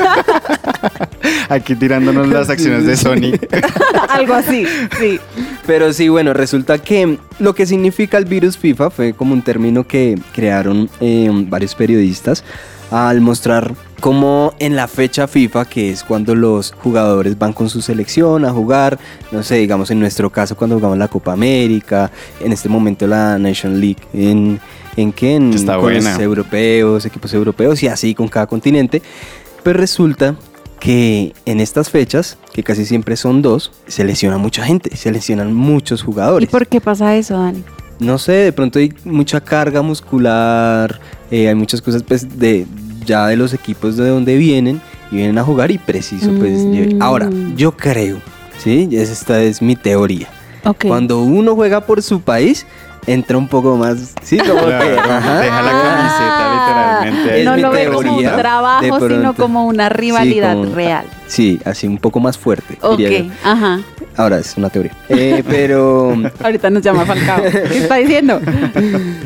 Aquí 1.50 1.76
tirándonos 1.76 2.28
las 2.28 2.50
acciones 2.50 2.86
de 2.86 2.96
Sony. 2.96 3.34
Algo 4.10 4.34
así, 4.34 4.66
sí. 5.00 5.20
Pero 5.66 5.92
sí, 5.94 6.08
bueno, 6.10 6.34
resulta 6.34 6.78
que 6.78 7.18
lo 7.40 7.54
que 7.54 7.66
significa 7.66 8.18
el 8.18 8.26
virus 8.26 8.58
FIFA 8.58 8.90
fue 8.92 9.14
como 9.14 9.34
un 9.34 9.42
término 9.42 9.86
que 9.86 10.18
crearon 10.34 10.90
eh, 11.02 11.30
varios 11.32 11.76
periodistas 11.76 12.44
al 12.92 13.22
mostrar 13.22 13.74
cómo 14.00 14.54
en 14.60 14.76
la 14.76 14.88
fecha 14.88 15.28
FIFA, 15.28 15.66
que 15.66 15.90
es 15.90 16.04
cuando 16.04 16.36
los 16.36 16.72
jugadores 16.72 17.38
van 17.38 17.54
con 17.54 17.70
su 17.70 17.82
selección 17.82 18.46
a 18.46 18.52
jugar, 18.52 18.98
no 19.32 19.44
sé, 19.44 19.56
digamos 19.56 19.92
en 19.92 20.00
nuestro 20.00 20.30
caso 20.30 20.56
cuando 20.56 20.76
jugamos 20.76 20.98
la 20.98 21.08
Copa 21.08 21.34
América, 21.34 22.12
en 22.40 22.54
este 22.54 22.70
momento 22.70 23.08
la 23.08 23.38
Nation 23.38 23.80
League, 23.80 24.02
en, 24.14 24.60
en 24.96 25.12
qué, 25.12 25.36
en 25.36 25.54
está 25.54 25.78
con 25.78 25.94
los 25.94 26.20
europeos, 26.20 27.06
equipos 27.06 27.34
europeos 27.34 27.82
y 27.84 27.88
así 27.88 28.14
con 28.14 28.28
cada 28.28 28.48
continente, 28.48 29.02
pues 29.64 29.76
resulta 29.76 30.36
que 30.80 31.34
en 31.46 31.60
estas 31.60 31.90
fechas, 31.90 32.38
que 32.54 32.64
casi 32.64 32.86
siempre 32.86 33.18
son 33.18 33.42
dos, 33.42 33.72
se 33.88 34.04
lesiona 34.04 34.38
mucha 34.38 34.64
gente, 34.64 34.96
se 34.96 35.12
lesionan 35.12 35.54
muchos 35.54 36.02
¿Y 36.02 36.06
jugadores. 36.06 36.50
por 36.50 36.68
qué 36.68 36.80
pasa 36.80 37.16
eso, 37.16 37.38
Dani? 37.38 37.64
No 38.00 38.20
sé, 38.20 38.34
de 38.34 38.54
pronto 38.54 38.78
hay 38.78 38.94
mucha 39.06 39.42
carga 39.42 39.82
muscular, 39.82 41.00
eh, 41.32 41.48
hay 41.50 41.56
muchas 41.56 41.82
cosas 41.82 42.04
pues 42.04 42.40
de 42.40 42.66
ya 43.06 43.28
de 43.28 43.36
los 43.38 43.54
equipos 43.54 43.96
de 43.98 44.10
donde 44.10 44.36
vienen 44.38 44.82
y 45.12 45.16
vienen 45.18 45.38
a 45.38 45.44
jugar 45.44 45.72
y 45.72 45.78
preciso 45.78 46.32
pues 46.38 46.60
Mm. 46.60 47.02
ahora 47.02 47.30
yo 47.56 47.72
creo, 47.72 48.18
sí, 48.58 48.90
esta 48.92 49.42
es 49.42 49.62
mi 49.62 49.76
teoría. 49.76 50.28
Ok. 50.66 50.86
Cuando 50.88 51.22
uno 51.22 51.56
juega 51.56 51.82
por 51.82 52.02
su 52.02 52.20
país 52.22 52.66
entra 53.06 53.38
un 53.38 53.48
poco 53.48 53.78
más, 53.78 54.14
sí, 54.22 54.38
como 54.38 54.64
Claro, 54.66 54.84
que, 54.86 55.00
ajá. 55.00 55.40
deja 55.40 55.62
la 55.62 55.72
camiseta 55.72 56.54
literalmente. 56.54 57.40
Es 57.40 57.46
no 57.46 57.56
mi 57.56 57.62
lo 57.62 57.72
ve 57.72 57.86
como 57.86 57.98
un 58.00 58.04
teoría, 58.04 58.36
trabajo, 58.38 59.08
sino 59.10 59.34
como 59.34 59.66
una 59.66 59.88
rivalidad 59.88 60.56
como- 60.56 60.76
real. 60.76 61.06
Sí, 61.28 61.60
así 61.64 61.88
un 61.88 61.98
poco 62.00 62.20
más 62.20 62.38
fuerte. 62.38 62.78
Ok, 62.82 62.98
diría 62.98 63.20
yo. 63.22 63.32
ajá. 63.46 63.80
Ahora 64.18 64.40
es 64.40 64.58
una 64.58 64.70
teoría. 64.70 64.92
Eh, 65.10 65.44
pero 65.48 66.16
Ahorita 66.44 66.70
nos 66.70 66.82
llama 66.84 67.06
Falcao. 67.06 67.44
¿Qué 67.70 67.78
está 67.78 67.96
diciendo? 67.96 68.42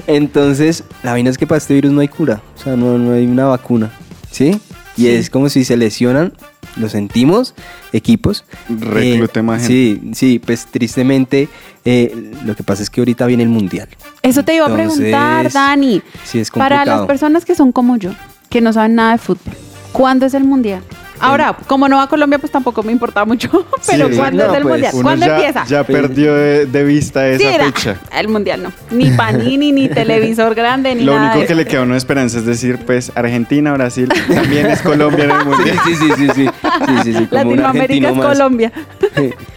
entonces, 0.08 0.84
la 1.04 1.12
vaina 1.12 1.30
es 1.30 1.38
que 1.38 1.48
para 1.48 1.58
este 1.58 1.74
virus 1.74 1.92
no 1.92 2.02
hay 2.02 2.08
cura. 2.08 2.42
O 2.56 2.64
sea, 2.64 2.76
no, 2.76 2.98
no 2.98 3.14
hay 3.14 3.26
una 3.26 3.46
vacuna. 3.46 3.92
¿Sí? 4.30 4.60
Y 4.98 5.08
es 5.08 5.30
como 5.30 5.50
si 5.50 5.64
se 5.66 5.78
lesionan, 5.78 6.34
lo 6.76 6.90
sentimos, 6.90 7.56
equipos. 7.94 8.44
Reclute 8.70 9.40
Eh, 9.40 9.44
más 9.44 9.62
gente. 9.68 9.74
Sí, 9.74 10.12
sí, 10.14 10.40
pues 10.40 10.66
tristemente 10.68 11.48
eh, 11.86 12.32
lo 12.46 12.56
que 12.56 12.64
pasa 12.64 12.84
es 12.84 12.90
que 12.90 13.02
ahorita 13.02 13.26
viene 13.26 13.44
el 13.44 13.50
mundial. 13.50 13.88
Eso 14.22 14.44
te 14.44 14.54
iba 14.56 14.68
a 14.68 14.74
preguntar, 14.74 15.52
Dani. 15.52 16.02
Sí, 16.24 16.40
es 16.40 16.52
Para 16.52 16.78
complicado. 16.78 17.00
las 17.02 17.08
personas 17.08 17.46
que 17.46 17.56
son 17.56 17.72
como 17.72 17.98
yo, 17.98 18.12
que 18.50 18.62
no 18.62 18.74
saben 18.74 18.96
nada 18.96 19.14
de 19.14 19.18
fútbol, 19.18 19.54
¿cuándo 19.92 20.26
es 20.26 20.34
el 20.34 20.44
mundial? 20.44 20.84
Ahora, 21.22 21.56
como 21.68 21.88
no 21.88 21.98
va 21.98 22.04
a 22.04 22.08
Colombia, 22.08 22.40
pues 22.40 22.52
tampoco 22.52 22.84
me 22.84 22.92
importa 22.92 23.24
mucho. 23.26 23.50
Pero 23.88 24.10
Sí, 24.10 24.16
¿cuándo 24.16 24.46
no, 24.46 24.52
es 24.52 24.58
el 24.58 24.64
pues, 24.64 24.72
mundial? 24.74 24.94
¿Cuándo 25.04 25.26
ya, 25.26 25.36
empieza? 25.36 25.66
ya 25.66 25.84
perdió 25.84 26.34
de, 26.36 26.66
de 26.66 26.84
vista 26.84 27.28
esa 27.28 27.52
Sí, 27.52 27.58
da- 27.58 27.64
fecha. 27.66 27.96
El 28.18 28.28
mundial 28.28 28.64
no. 28.64 28.72
Ni 28.92 29.10
panini, 29.12 29.72
ni 29.72 29.88
televisor 30.02 30.54
grande, 30.56 30.94
ni 30.96 31.04
Lo 31.04 31.16
nada. 31.16 31.32
único 31.34 31.48
que 31.48 31.56
le 31.56 31.66
queda 31.66 31.82
a 31.82 31.84
uno 31.84 31.94
de 31.94 31.98
esperanza 32.00 32.40
es 32.40 32.46
decir, 32.46 32.80
pues 32.86 33.12
Argentina, 33.16 33.74
Brasil, 33.74 34.10
también 34.34 34.66
es 34.68 34.82
Colombia 34.82 35.26
en 35.26 35.32
el 35.32 35.46
mundial. 35.46 35.78
sí, 35.86 35.96
sí, 35.96 36.06
sí, 36.18 36.28
sí, 36.36 36.46
sí, 36.46 37.04
sí, 37.04 37.14
sí, 37.14 37.26
como 37.28 37.44
Latinoamérica 37.44 38.10
es 38.10 38.16
más. 38.18 38.26
Colombia. 38.28 38.72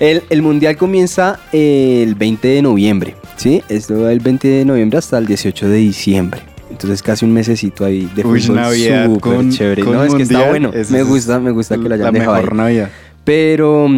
El, 0.00 0.22
el 0.31 0.42
mundial 0.42 0.77
comienza 0.77 1.40
el 1.53 2.14
20 2.14 2.48
de 2.48 2.62
noviembre, 2.62 3.14
¿sí? 3.37 3.62
Esto 3.68 4.00
va 4.03 4.09
del 4.09 4.20
20 4.20 4.48
de 4.48 4.64
noviembre 4.64 4.98
hasta 4.98 5.18
el 5.18 5.27
18 5.27 5.68
de 5.68 5.77
diciembre. 5.77 6.42
Entonces 6.74 7.02
casi 7.02 7.24
un 7.24 7.32
mesecito 7.32 7.84
ahí 7.84 8.10
de 8.14 8.24
Uy, 8.26 8.40
fútbol 8.40 8.56
Navidad 8.56 9.04
súper 9.06 9.20
con- 9.20 9.50
chévere. 9.50 9.82
con 9.84 9.92
no, 9.94 10.02
es 10.04 10.14
que 10.14 10.22
está 10.24 10.48
bueno. 10.48 10.72
Me 10.90 11.02
gusta, 11.04 11.38
me 11.40 11.50
gusta 11.52 11.76
que 11.76 11.88
lo 11.88 11.94
hayan 11.94 12.06
La 12.06 12.10
dejado 12.18 12.37
mejor 12.37 12.50
ahí. 12.52 12.56
Navidad. 12.58 12.90
Pero 13.24 13.88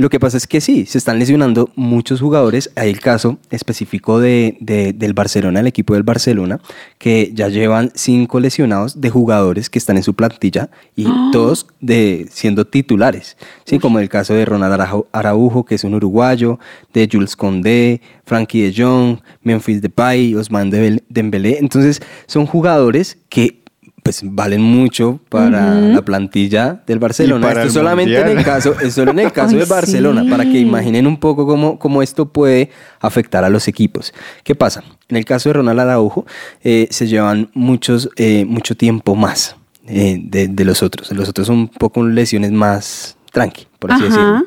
lo 0.00 0.08
que 0.10 0.18
pasa 0.18 0.36
es 0.36 0.46
que 0.46 0.60
sí, 0.60 0.86
se 0.86 0.98
están 0.98 1.18
lesionando 1.18 1.70
muchos 1.76 2.20
jugadores. 2.20 2.70
Hay 2.74 2.90
el 2.90 3.00
caso 3.00 3.38
específico 3.50 4.18
de, 4.18 4.56
de- 4.60 4.92
del 4.92 5.12
Barcelona, 5.12 5.60
el 5.60 5.66
equipo 5.66 5.94
del 5.94 6.02
Barcelona, 6.02 6.60
que 6.98 7.30
ya 7.34 7.48
llevan 7.48 7.92
cinco 7.94 8.40
lesionados 8.40 9.00
de 9.00 9.10
jugadores 9.10 9.70
que 9.70 9.78
están 9.78 9.96
en 9.96 10.02
su 10.02 10.14
plantilla 10.14 10.70
y 10.96 11.04
todos 11.32 11.66
de, 11.80 12.26
siendo 12.30 12.66
titulares. 12.66 13.36
Sí, 13.64 13.78
como 13.78 13.98
el 13.98 14.08
caso 14.08 14.34
de 14.34 14.44
Ronald 14.44 15.06
Araujo, 15.12 15.64
que 15.64 15.74
es 15.76 15.84
un 15.84 15.94
uruguayo, 15.94 16.58
de 16.92 17.08
Jules 17.10 17.36
Condé, 17.36 18.00
Frankie 18.24 18.62
de 18.62 18.82
Jong, 18.82 19.18
Memphis 19.42 19.82
Depay, 19.82 20.34
Osman 20.34 20.70
Dembélé. 21.08 21.58
Entonces, 21.58 22.00
son 22.26 22.46
jugadores 22.46 23.18
que 23.28 23.60
pues 24.02 24.22
valen 24.24 24.62
mucho 24.62 25.20
para 25.28 25.74
la 25.74 26.02
plantilla 26.02 26.82
del 26.86 26.98
Barcelona. 26.98 27.50
Esto 27.50 27.70
solamente 27.70 28.18
en 28.18 28.38
el 28.38 28.44
caso, 28.44 28.74
es 28.80 28.94
solo 28.94 29.10
en 29.10 29.20
el 29.20 29.32
caso 29.32 29.54
Ay, 29.54 29.60
de 29.60 29.64
Barcelona, 29.66 30.22
sí. 30.24 30.30
para 30.30 30.44
que 30.44 30.58
imaginen 30.58 31.06
un 31.06 31.18
poco 31.18 31.46
cómo, 31.46 31.78
cómo 31.78 32.02
esto 32.02 32.32
puede 32.32 32.70
afectar 33.00 33.44
a 33.44 33.48
los 33.48 33.68
equipos. 33.68 34.12
¿Qué 34.44 34.54
pasa? 34.54 34.82
En 35.08 35.16
el 35.16 35.24
caso 35.24 35.48
de 35.48 35.54
Ronald 35.54 35.80
Araujo, 35.80 36.26
eh, 36.62 36.88
se 36.90 37.06
llevan 37.06 37.50
muchos, 37.54 38.10
eh, 38.16 38.44
mucho 38.44 38.76
tiempo 38.76 39.14
más 39.14 39.56
eh, 39.86 40.18
de, 40.22 40.48
de 40.48 40.64
los 40.64 40.82
otros. 40.82 41.10
Los 41.12 41.28
otros 41.28 41.46
son 41.46 41.56
un 41.56 41.68
poco 41.68 42.04
lesiones 42.04 42.52
más 42.52 43.16
tranqui, 43.32 43.66
por 43.78 43.92
así 43.92 44.04
Ajá. 44.04 44.12
decirlo. 44.12 44.46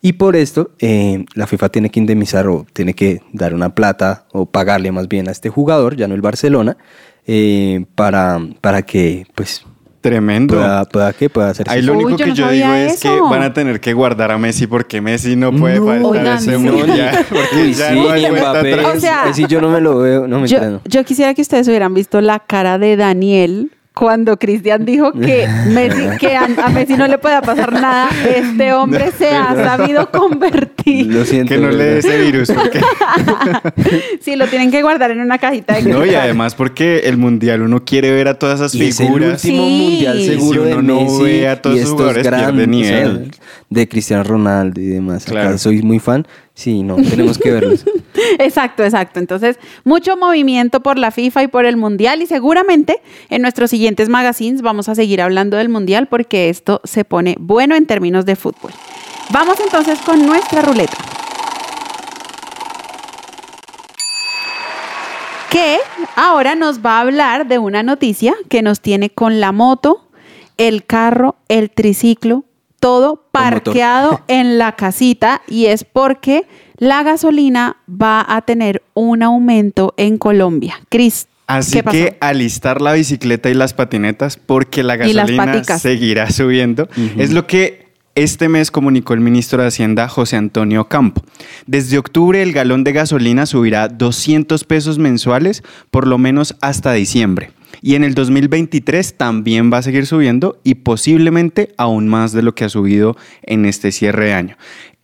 Y 0.00 0.12
por 0.14 0.36
esto, 0.36 0.70
eh, 0.78 1.24
la 1.34 1.46
FIFA 1.46 1.70
tiene 1.70 1.90
que 1.90 1.98
indemnizar 1.98 2.46
o 2.46 2.66
tiene 2.72 2.94
que 2.94 3.20
dar 3.32 3.52
una 3.52 3.74
plata 3.74 4.26
o 4.32 4.46
pagarle 4.46 4.92
más 4.92 5.08
bien 5.08 5.28
a 5.28 5.32
este 5.32 5.48
jugador, 5.48 5.96
ya 5.96 6.06
no 6.06 6.14
el 6.14 6.20
Barcelona, 6.20 6.76
eh, 7.28 7.84
para, 7.94 8.40
para 8.60 8.82
que 8.82 9.26
pues 9.34 9.62
Tremendo. 10.00 10.54
pueda, 10.54 10.84
pueda, 10.86 11.12
que 11.12 11.28
pueda 11.28 11.50
hacer 11.50 11.68
Ahí 11.68 11.82
lo 11.82 11.92
Uy, 11.92 12.04
único 12.04 12.18
yo 12.18 12.24
que 12.24 12.30
no 12.30 12.34
yo 12.36 12.50
digo 12.50 12.72
es 12.72 13.00
que 13.00 13.20
van 13.20 13.42
a 13.42 13.52
tener 13.52 13.80
que 13.80 13.92
guardar 13.92 14.30
a 14.30 14.38
Messi 14.38 14.66
porque 14.66 15.00
Messi 15.00 15.36
no 15.36 15.52
puede 15.52 15.80
No, 15.80 15.86
faltar 15.86 16.26
a 16.26 16.34
ese 16.36 16.56
mundial. 16.56 17.18
Porque 17.28 17.72
ya 17.74 17.90
sí, 17.90 18.00
no 18.00 18.10
hay 18.10 18.30
Mbappé. 18.30 18.74
O 18.86 19.00
sea, 19.00 19.30
yo 19.32 19.60
no 19.60 19.68
me 19.70 19.80
lo 19.80 19.98
veo, 19.98 20.26
no 20.26 20.40
me 20.40 20.48
Yo, 20.48 20.80
yo 20.84 21.04
quisiera 21.04 21.34
que 21.34 21.42
ustedes 21.42 21.68
hubieran 21.68 21.94
visto 21.94 22.20
la 22.20 22.38
cara 22.38 22.78
de 22.78 22.96
Daniel 22.96 23.72
cuando 23.98 24.38
Cristian 24.38 24.84
dijo 24.84 25.12
que, 25.12 25.46
Messi- 25.68 26.18
que 26.18 26.36
a, 26.36 26.44
a 26.64 26.68
Messi 26.68 26.94
no 26.94 27.06
le 27.08 27.18
pueda 27.18 27.42
pasar 27.42 27.72
nada. 27.72 28.08
Este 28.28 28.72
hombre 28.72 29.10
se 29.18 29.30
ha 29.30 29.54
sabido 29.54 30.10
convertir. 30.10 31.06
Lo 31.06 31.24
siento. 31.24 31.54
que 31.54 31.60
no 31.60 31.70
le 31.70 31.84
dé 31.84 31.98
ese 31.98 32.18
virus. 32.22 32.50
Porque... 32.52 32.80
Sí, 34.20 34.36
lo 34.36 34.46
tienen 34.46 34.70
que 34.70 34.82
guardar 34.82 35.10
en 35.10 35.20
una 35.20 35.38
cajita 35.38 35.74
de 35.74 35.82
No, 35.82 35.98
y 35.98 36.02
cristal. 36.02 36.22
además 36.22 36.54
porque 36.54 37.00
el 37.04 37.16
mundial 37.16 37.62
uno 37.62 37.84
quiere 37.84 38.10
ver 38.10 38.28
a 38.28 38.38
todas 38.38 38.60
esas 38.60 38.74
Y 38.74 38.84
es 38.88 39.00
el 39.00 39.06
figuras. 39.06 39.42
último 39.44 39.66
Sí. 39.66 39.70
mundial 39.90 40.22
seguro 40.22 40.62
si 40.62 40.68
de 40.68 40.74
uno 40.76 40.82
no 40.94 41.00
Messi 41.02 41.22
ve 41.22 41.48
a 41.48 41.62
todos 41.62 41.76
y 41.76 41.78
estos 41.80 41.92
jugadores, 41.94 42.22
pierde 42.22 42.40
grandes, 42.42 42.68
nivel. 42.68 43.06
o 43.08 43.18
sea, 43.24 43.30
de 43.70 43.88
Cristiano 43.88 44.24
Ronaldo 44.24 44.80
y 44.80 44.86
demás. 44.86 45.22
Acá 45.24 45.32
Claro. 45.32 45.58
soy 45.58 45.82
muy 45.82 45.98
fan. 45.98 46.26
Sí, 46.54 46.82
no, 46.82 46.96
tenemos 46.96 47.38
que 47.38 47.50
verlos. 47.52 47.84
Exacto, 48.38 48.84
exacto. 48.84 49.18
Entonces, 49.18 49.58
mucho 49.84 50.16
movimiento 50.16 50.80
por 50.80 50.98
la 50.98 51.10
FIFA 51.10 51.44
y 51.44 51.48
por 51.48 51.64
el 51.64 51.76
Mundial 51.76 52.22
y 52.22 52.26
seguramente 52.26 53.00
en 53.28 53.42
nuestros 53.42 53.70
siguientes 53.70 54.08
magazines 54.08 54.62
vamos 54.62 54.88
a 54.88 54.94
seguir 54.94 55.20
hablando 55.20 55.56
del 55.56 55.68
Mundial 55.68 56.06
porque 56.08 56.48
esto 56.48 56.80
se 56.84 57.04
pone 57.04 57.36
bueno 57.38 57.74
en 57.74 57.86
términos 57.86 58.24
de 58.24 58.36
fútbol. 58.36 58.72
Vamos 59.30 59.60
entonces 59.60 59.98
con 60.00 60.24
nuestra 60.26 60.62
ruleta. 60.62 60.96
Que 65.50 65.78
ahora 66.16 66.54
nos 66.54 66.84
va 66.84 66.98
a 66.98 67.00
hablar 67.00 67.46
de 67.46 67.58
una 67.58 67.82
noticia 67.82 68.34
que 68.48 68.62
nos 68.62 68.80
tiene 68.80 69.10
con 69.10 69.40
la 69.40 69.52
moto, 69.52 70.08
el 70.56 70.84
carro, 70.84 71.36
el 71.48 71.70
triciclo, 71.70 72.44
todo 72.80 73.28
parqueado 73.32 74.20
en 74.28 74.58
la 74.58 74.72
casita 74.72 75.42
y 75.46 75.66
es 75.66 75.84
porque 75.84 76.46
la 76.78 77.02
gasolina 77.02 77.76
va 77.88 78.24
a 78.26 78.42
tener 78.42 78.82
un 78.94 79.22
aumento 79.22 79.94
en 79.96 80.18
Colombia. 80.18 80.80
Cris, 80.88 81.28
Así 81.46 81.72
¿qué 81.72 81.82
pasó? 81.82 81.96
que 81.96 82.16
alistar 82.20 82.80
la 82.80 82.92
bicicleta 82.92 83.50
y 83.50 83.54
las 83.54 83.74
patinetas 83.74 84.36
porque 84.36 84.82
la 84.82 84.96
gasolina 84.96 85.64
seguirá 85.64 86.30
subiendo. 86.30 86.88
Es 87.16 87.32
lo 87.32 87.46
que 87.46 87.88
este 88.14 88.48
mes 88.48 88.70
comunicó 88.70 89.14
el 89.14 89.20
ministro 89.20 89.62
de 89.62 89.68
Hacienda 89.68 90.08
José 90.08 90.36
Antonio 90.36 90.88
Campo. 90.88 91.22
Desde 91.66 91.98
octubre 91.98 92.42
el 92.42 92.52
galón 92.52 92.84
de 92.84 92.92
gasolina 92.92 93.46
subirá 93.46 93.88
200 93.88 94.64
pesos 94.64 94.98
mensuales 94.98 95.62
por 95.90 96.06
lo 96.06 96.18
menos 96.18 96.56
hasta 96.60 96.92
diciembre. 96.92 97.52
Y 97.80 97.94
en 97.94 98.02
el 98.02 98.14
2023 98.14 99.16
también 99.16 99.72
va 99.72 99.78
a 99.78 99.82
seguir 99.82 100.04
subiendo 100.06 100.58
y 100.64 100.74
posiblemente 100.76 101.72
aún 101.76 102.08
más 102.08 102.32
de 102.32 102.42
lo 102.42 102.54
que 102.54 102.64
ha 102.64 102.68
subido 102.68 103.16
en 103.42 103.64
este 103.66 103.92
cierre 103.92 104.26
de 104.26 104.34
año. 104.34 104.56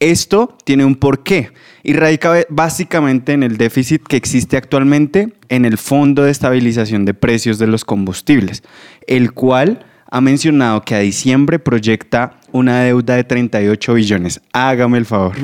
Esto 0.04 0.54
tiene 0.64 0.84
un 0.84 0.96
porqué 0.96 1.52
y 1.82 1.94
radica 1.94 2.44
básicamente 2.50 3.32
en 3.32 3.42
el 3.42 3.56
déficit 3.56 4.02
que 4.06 4.18
existe 4.18 4.58
actualmente 4.58 5.32
en 5.48 5.64
el 5.64 5.78
Fondo 5.78 6.24
de 6.24 6.30
Estabilización 6.30 7.06
de 7.06 7.14
Precios 7.14 7.58
de 7.58 7.68
los 7.68 7.86
Combustibles, 7.86 8.62
el 9.06 9.32
cual 9.32 9.86
ha 10.10 10.20
mencionado 10.20 10.82
que 10.82 10.94
a 10.94 10.98
diciembre 10.98 11.58
proyecta 11.58 12.38
una 12.54 12.82
deuda 12.82 13.16
de 13.16 13.24
38 13.24 13.94
billones. 13.94 14.40
Hágame 14.52 14.98
el 14.98 15.06
favor. 15.06 15.34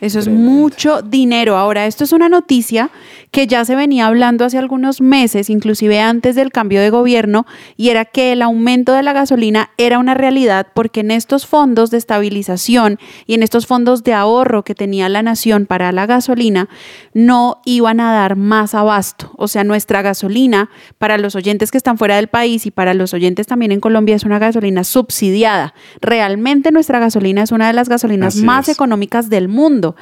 Eso 0.00 0.18
es 0.18 0.26
mucho 0.26 1.02
dinero. 1.02 1.58
Ahora, 1.58 1.84
esto 1.84 2.02
es 2.02 2.12
una 2.12 2.30
noticia 2.30 2.88
que 3.30 3.46
ya 3.46 3.62
se 3.66 3.76
venía 3.76 4.06
hablando 4.06 4.42
hace 4.46 4.56
algunos 4.56 5.02
meses, 5.02 5.50
inclusive 5.50 6.00
antes 6.00 6.34
del 6.34 6.52
cambio 6.52 6.80
de 6.80 6.88
gobierno, 6.88 7.44
y 7.76 7.90
era 7.90 8.06
que 8.06 8.32
el 8.32 8.40
aumento 8.40 8.94
de 8.94 9.02
la 9.02 9.12
gasolina 9.12 9.68
era 9.76 9.98
una 9.98 10.14
realidad 10.14 10.68
porque 10.72 11.00
en 11.00 11.10
estos 11.10 11.46
fondos 11.46 11.90
de 11.90 11.98
estabilización 11.98 12.98
y 13.26 13.34
en 13.34 13.42
estos 13.42 13.66
fondos 13.66 14.02
de 14.02 14.14
ahorro 14.14 14.64
que 14.64 14.74
tenía 14.74 15.10
la 15.10 15.22
nación 15.22 15.66
para 15.66 15.92
la 15.92 16.06
gasolina, 16.06 16.70
no 17.12 17.60
iban 17.66 18.00
a 18.00 18.14
dar 18.14 18.36
más 18.36 18.74
abasto. 18.74 19.30
O 19.36 19.46
sea, 19.46 19.62
nuestra 19.62 20.00
gasolina, 20.00 20.70
para 20.96 21.18
los 21.18 21.36
oyentes 21.36 21.70
que 21.70 21.76
están 21.76 21.98
fuera 21.98 22.16
del 22.16 22.28
país 22.28 22.64
y 22.64 22.70
para 22.70 22.94
los 22.94 23.12
oyentes 23.12 23.46
también 23.46 23.72
en 23.72 23.80
Colombia, 23.80 24.16
es 24.16 24.24
una 24.24 24.38
gasolina 24.38 24.84
subsidiada. 24.84 25.74
Realmente 26.00 26.45
nuestra 26.72 26.98
gasolina 26.98 27.42
es 27.42 27.52
una 27.52 27.66
de 27.66 27.72
las 27.72 27.88
gasolinas 27.88 28.36
más 28.36 28.68
económicas 28.68 29.28
del 29.28 29.48
mundo. 29.48 29.96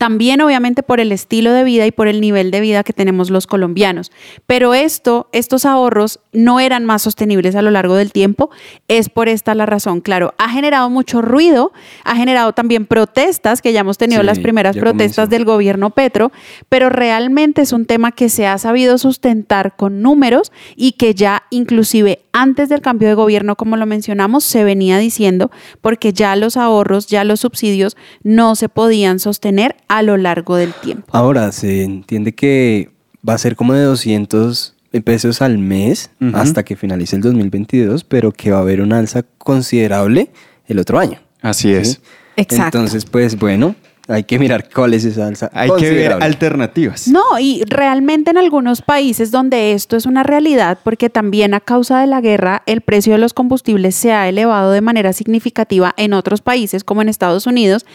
También 0.00 0.40
obviamente 0.40 0.82
por 0.82 0.98
el 0.98 1.12
estilo 1.12 1.52
de 1.52 1.62
vida 1.62 1.84
y 1.84 1.90
por 1.90 2.08
el 2.08 2.22
nivel 2.22 2.50
de 2.50 2.62
vida 2.62 2.84
que 2.84 2.94
tenemos 2.94 3.28
los 3.28 3.46
colombianos. 3.46 4.10
Pero 4.46 4.72
esto, 4.72 5.28
estos 5.32 5.66
ahorros 5.66 6.20
no 6.32 6.58
eran 6.58 6.86
más 6.86 7.02
sostenibles 7.02 7.54
a 7.54 7.60
lo 7.60 7.70
largo 7.70 7.96
del 7.96 8.10
tiempo. 8.10 8.48
Es 8.88 9.10
por 9.10 9.28
esta 9.28 9.54
la 9.54 9.66
razón. 9.66 10.00
Claro, 10.00 10.32
ha 10.38 10.48
generado 10.48 10.88
mucho 10.88 11.20
ruido, 11.20 11.72
ha 12.04 12.16
generado 12.16 12.54
también 12.54 12.86
protestas, 12.86 13.60
que 13.60 13.74
ya 13.74 13.80
hemos 13.80 13.98
tenido 13.98 14.22
las 14.22 14.38
primeras 14.38 14.74
protestas 14.74 15.28
del 15.28 15.44
gobierno 15.44 15.90
Petro, 15.90 16.32
pero 16.70 16.88
realmente 16.88 17.60
es 17.60 17.74
un 17.74 17.84
tema 17.84 18.10
que 18.10 18.30
se 18.30 18.46
ha 18.46 18.56
sabido 18.56 18.96
sustentar 18.96 19.76
con 19.76 20.00
números 20.00 20.50
y 20.76 20.92
que 20.92 21.14
ya 21.14 21.42
inclusive 21.50 22.20
antes 22.32 22.68
del 22.68 22.80
cambio 22.80 23.08
de 23.08 23.14
gobierno, 23.14 23.56
como 23.56 23.76
lo 23.76 23.86
mencionamos, 23.86 24.44
se 24.44 24.64
venía 24.64 24.98
diciendo, 24.98 25.50
porque 25.80 26.12
ya 26.12 26.36
los 26.36 26.56
ahorros, 26.56 27.06
ya 27.06 27.24
los 27.24 27.40
subsidios 27.40 27.96
no 28.22 28.54
se 28.54 28.68
podían 28.68 29.18
sostener 29.18 29.76
a 29.90 30.02
lo 30.02 30.16
largo 30.16 30.54
del 30.54 30.72
tiempo. 30.72 31.08
Ahora, 31.10 31.50
se 31.50 31.82
entiende 31.82 32.32
que 32.32 32.90
va 33.28 33.34
a 33.34 33.38
ser 33.38 33.56
como 33.56 33.74
de 33.74 33.82
200 33.82 34.76
pesos 35.04 35.42
al 35.42 35.58
mes 35.58 36.10
hasta 36.32 36.64
que 36.64 36.76
finalice 36.76 37.16
el 37.16 37.22
2022, 37.22 38.04
pero 38.04 38.30
que 38.30 38.52
va 38.52 38.58
a 38.58 38.60
haber 38.60 38.80
una 38.82 38.98
alza 38.98 39.24
considerable 39.38 40.30
el 40.68 40.78
otro 40.78 41.00
año. 41.00 41.18
Así 41.42 41.72
es. 41.72 42.00
Exacto. 42.36 42.78
Entonces, 42.78 43.04
pues 43.04 43.36
bueno, 43.36 43.74
hay 44.10 44.24
que 44.24 44.38
mirar 44.38 44.68
cuál 44.72 44.94
es 44.94 45.04
esa 45.04 45.26
alza. 45.26 45.50
Hay 45.52 45.70
que 45.78 45.90
ver 45.90 46.12
alternativas. 46.12 47.08
No, 47.08 47.38
y 47.38 47.62
realmente 47.64 48.30
en 48.30 48.38
algunos 48.38 48.82
países 48.82 49.30
donde 49.30 49.72
esto 49.72 49.96
es 49.96 50.06
una 50.06 50.22
realidad, 50.22 50.78
porque 50.82 51.08
también 51.10 51.54
a 51.54 51.60
causa 51.60 52.00
de 52.00 52.06
la 52.06 52.20
guerra 52.20 52.62
el 52.66 52.80
precio 52.80 53.12
de 53.12 53.18
los 53.18 53.34
combustibles 53.34 53.94
se 53.94 54.12
ha 54.12 54.28
elevado 54.28 54.72
de 54.72 54.80
manera 54.80 55.12
significativa 55.12 55.94
en 55.96 56.12
otros 56.12 56.40
países 56.40 56.84
como 56.84 57.02
en 57.02 57.08
Estados 57.08 57.46
Unidos, 57.46 57.86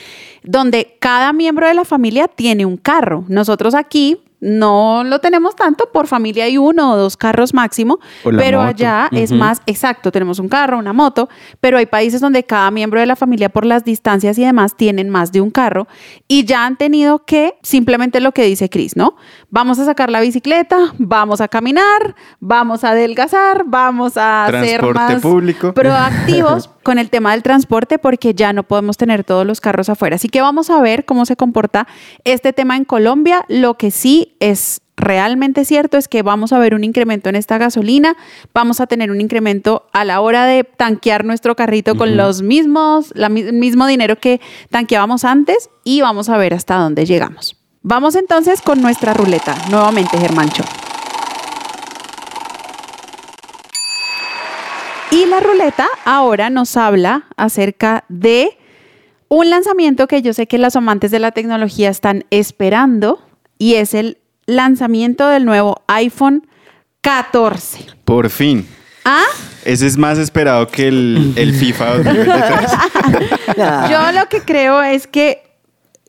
donde 0.44 0.96
cada 1.00 1.34
miembro 1.34 1.68
de 1.68 1.74
la 1.74 1.86
familia 1.86 2.28
tiene 2.28 2.66
un 2.66 2.78
carro. 2.78 3.26
Nosotros 3.28 3.76
aquí 3.76 4.18
no 4.40 5.04
lo 5.04 5.20
tenemos 5.20 5.56
tanto, 5.56 5.92
por 5.92 6.08
familia 6.08 6.46
hay 6.46 6.58
uno 6.58 6.94
o 6.94 6.98
dos 6.98 7.18
carros 7.18 7.54
máximo, 7.54 8.00
pero 8.24 8.62
allá 8.62 9.10
es 9.12 9.32
más 9.32 9.62
exacto, 9.66 10.12
tenemos 10.12 10.40
un 10.40 10.50
carro, 10.50 10.78
una 10.78 10.94
moto, 10.94 11.30
pero 11.60 11.78
hay 11.78 11.86
países 11.86 12.22
donde 12.22 12.44
cada 12.44 12.70
miembro 12.72 13.00
de 13.00 13.06
la 13.06 13.16
familia 13.16 13.50
por 13.50 13.66
las 13.66 13.84
distancias 13.84 14.38
y 14.38 14.44
demás 14.44 14.76
tienen 14.76 15.10
más 15.10 15.32
de 15.32 15.42
un 15.42 15.52
carro 15.52 15.88
y 16.28 16.46
ya 16.46 16.66
han 16.66 16.78
tenido 16.78 17.26
que 17.26 17.56
simplemente 17.64 18.20
lo 18.20 18.32
que 18.34 18.44
dice 18.44 18.70
Cris, 18.70 18.96
¿no? 18.96 19.16
Vamos 19.56 19.80
a 19.80 19.86
sacar 19.86 20.12
la 20.12 20.20
bicicleta, 20.20 20.94
vamos 20.98 21.40
a 21.40 21.48
caminar, 21.48 22.14
vamos 22.42 22.84
a 22.84 22.90
adelgazar, 22.90 23.64
vamos 23.66 24.18
a 24.18 24.50
ser 24.52 24.84
más 24.94 25.22
público. 25.22 25.74
proactivos 25.74 26.70
con 26.84 27.00
el 27.00 27.10
tema 27.10 27.32
del 27.32 27.42
transporte 27.42 27.98
porque 27.98 28.34
ya 28.34 28.52
no 28.52 28.64
podemos 28.64 28.98
tener 28.98 29.24
todos 29.24 29.48
los 29.48 29.62
carros 29.62 29.88
afuera. 29.88 30.18
Así 30.18 30.28
que 30.28 30.42
vamos 30.42 30.70
a 30.70 30.82
ver 30.82 31.06
cómo 31.06 31.26
se 31.26 31.38
comporta 31.38 31.88
este 32.26 32.52
tema 32.52 32.76
en 32.76 32.84
Colombia. 32.84 33.46
Lo 33.48 33.76
que 33.76 33.92
sí 33.92 34.36
es 34.42 34.82
realmente 34.98 35.64
cierto 35.64 35.96
es 35.96 36.10
que 36.10 36.22
vamos 36.22 36.52
a 36.52 36.60
ver 36.60 36.76
un 36.76 36.84
incremento 36.84 37.30
en 37.30 37.38
esta 37.38 37.58
gasolina, 37.58 38.18
vamos 38.54 38.82
a 38.82 38.88
tener 38.88 39.10
un 39.10 39.22
incremento 39.22 39.88
a 39.94 40.04
la 40.04 40.20
hora 40.20 40.46
de 40.48 40.66
tanquear 40.66 41.24
nuestro 41.24 41.56
carrito 41.56 41.96
con 41.96 42.18
los 42.18 42.42
mismos, 42.42 43.14
el 43.16 43.54
mismo 43.54 43.88
dinero 43.88 44.18
que 44.18 44.42
tanqueábamos 44.70 45.24
antes 45.24 45.70
y 45.86 46.02
vamos 46.02 46.28
a 46.28 46.38
ver 46.38 46.54
hasta 46.54 46.76
dónde 46.76 47.06
llegamos. 47.06 47.65
Vamos 47.88 48.16
entonces 48.16 48.64
con 48.64 48.82
nuestra 48.82 49.14
ruleta, 49.14 49.56
nuevamente 49.70 50.18
Germancho. 50.18 50.64
Y 55.12 55.28
la 55.28 55.40
ruleta 55.40 55.86
ahora 56.04 56.50
nos 56.50 56.78
habla 56.78 57.28
acerca 57.38 58.04
de 58.10 58.58
un 59.28 59.52
lanzamiento 59.52 60.08
que 60.08 60.24
yo 60.24 60.34
sé 60.34 60.48
que 60.48 60.58
los 60.58 60.76
amantes 60.76 61.12
de 61.12 61.20
la 61.20 61.30
tecnología 61.30 61.92
están 61.92 62.26
esperando 62.32 63.22
y 63.60 63.76
es 63.76 63.94
el 63.94 64.18
lanzamiento 64.48 65.28
del 65.28 65.46
nuevo 65.46 65.84
iPhone 65.86 66.48
14. 67.02 67.86
Por 68.04 68.32
fin. 68.32 68.68
¿Ah? 69.06 69.26
Ese 69.64 69.86
es 69.86 69.96
más 69.96 70.18
esperado 70.18 70.70
que 70.70 70.88
el, 70.88 71.34
el 71.36 71.54
FIFA 71.54 71.98
2023. 71.98 72.72
yo 73.92 74.12
lo 74.12 74.28
que 74.28 74.42
creo 74.42 74.82
es 74.82 75.06
que 75.06 75.45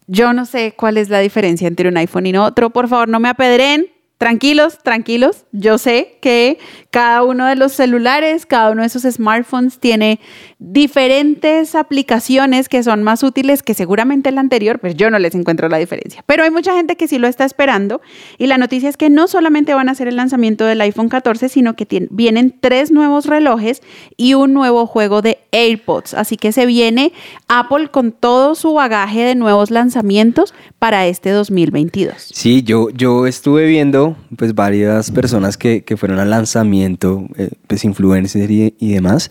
yo 0.06 0.32
no 0.32 0.46
sé 0.46 0.74
cuál 0.76 0.98
es 0.98 1.08
la 1.08 1.20
diferencia 1.20 1.68
entre 1.68 1.88
un 1.88 1.96
iPhone 1.96 2.26
y 2.26 2.36
otro. 2.36 2.70
Por 2.70 2.88
favor, 2.88 3.08
no 3.08 3.20
me 3.20 3.28
apedren. 3.28 3.86
Tranquilos, 4.18 4.78
tranquilos. 4.82 5.44
Yo 5.52 5.76
sé 5.76 6.18
que 6.22 6.58
cada 6.96 7.24
uno 7.24 7.44
de 7.44 7.56
los 7.56 7.74
celulares, 7.74 8.46
cada 8.46 8.70
uno 8.70 8.80
de 8.80 8.86
esos 8.86 9.02
smartphones 9.02 9.78
tiene 9.78 10.18
diferentes 10.58 11.74
aplicaciones 11.74 12.70
que 12.70 12.82
son 12.82 13.02
más 13.02 13.22
útiles 13.22 13.62
que 13.62 13.74
seguramente 13.74 14.30
el 14.30 14.38
anterior, 14.38 14.78
pues 14.78 14.94
yo 14.94 15.10
no 15.10 15.18
les 15.18 15.34
encuentro 15.34 15.68
la 15.68 15.76
diferencia. 15.76 16.24
Pero 16.24 16.44
hay 16.44 16.50
mucha 16.50 16.72
gente 16.72 16.96
que 16.96 17.06
sí 17.06 17.18
lo 17.18 17.28
está 17.28 17.44
esperando 17.44 18.00
y 18.38 18.46
la 18.46 18.56
noticia 18.56 18.88
es 18.88 18.96
que 18.96 19.10
no 19.10 19.28
solamente 19.28 19.74
van 19.74 19.90
a 19.90 19.92
hacer 19.92 20.08
el 20.08 20.16
lanzamiento 20.16 20.64
del 20.64 20.80
iPhone 20.80 21.10
14, 21.10 21.50
sino 21.50 21.76
que 21.76 21.86
vienen 22.10 22.54
tres 22.58 22.90
nuevos 22.90 23.26
relojes 23.26 23.82
y 24.16 24.32
un 24.32 24.54
nuevo 24.54 24.86
juego 24.86 25.20
de 25.20 25.36
AirPods. 25.52 26.14
Así 26.14 26.38
que 26.38 26.50
se 26.52 26.64
viene 26.64 27.12
Apple 27.46 27.88
con 27.88 28.12
todo 28.12 28.54
su 28.54 28.72
bagaje 28.72 29.20
de 29.20 29.34
nuevos 29.34 29.70
lanzamientos 29.70 30.54
para 30.78 31.06
este 31.06 31.28
2022. 31.28 32.30
Sí, 32.32 32.62
yo, 32.62 32.88
yo 32.88 33.26
estuve 33.26 33.66
viendo 33.66 34.16
pues 34.38 34.54
varias 34.54 35.10
personas 35.10 35.58
que, 35.58 35.84
que 35.84 35.98
fueron 35.98 36.20
al 36.20 36.30
lanzamiento 36.30 36.85
eh, 36.94 37.50
pues 37.66 37.84
influencer 37.84 38.50
y, 38.50 38.72
demás. 38.78 39.30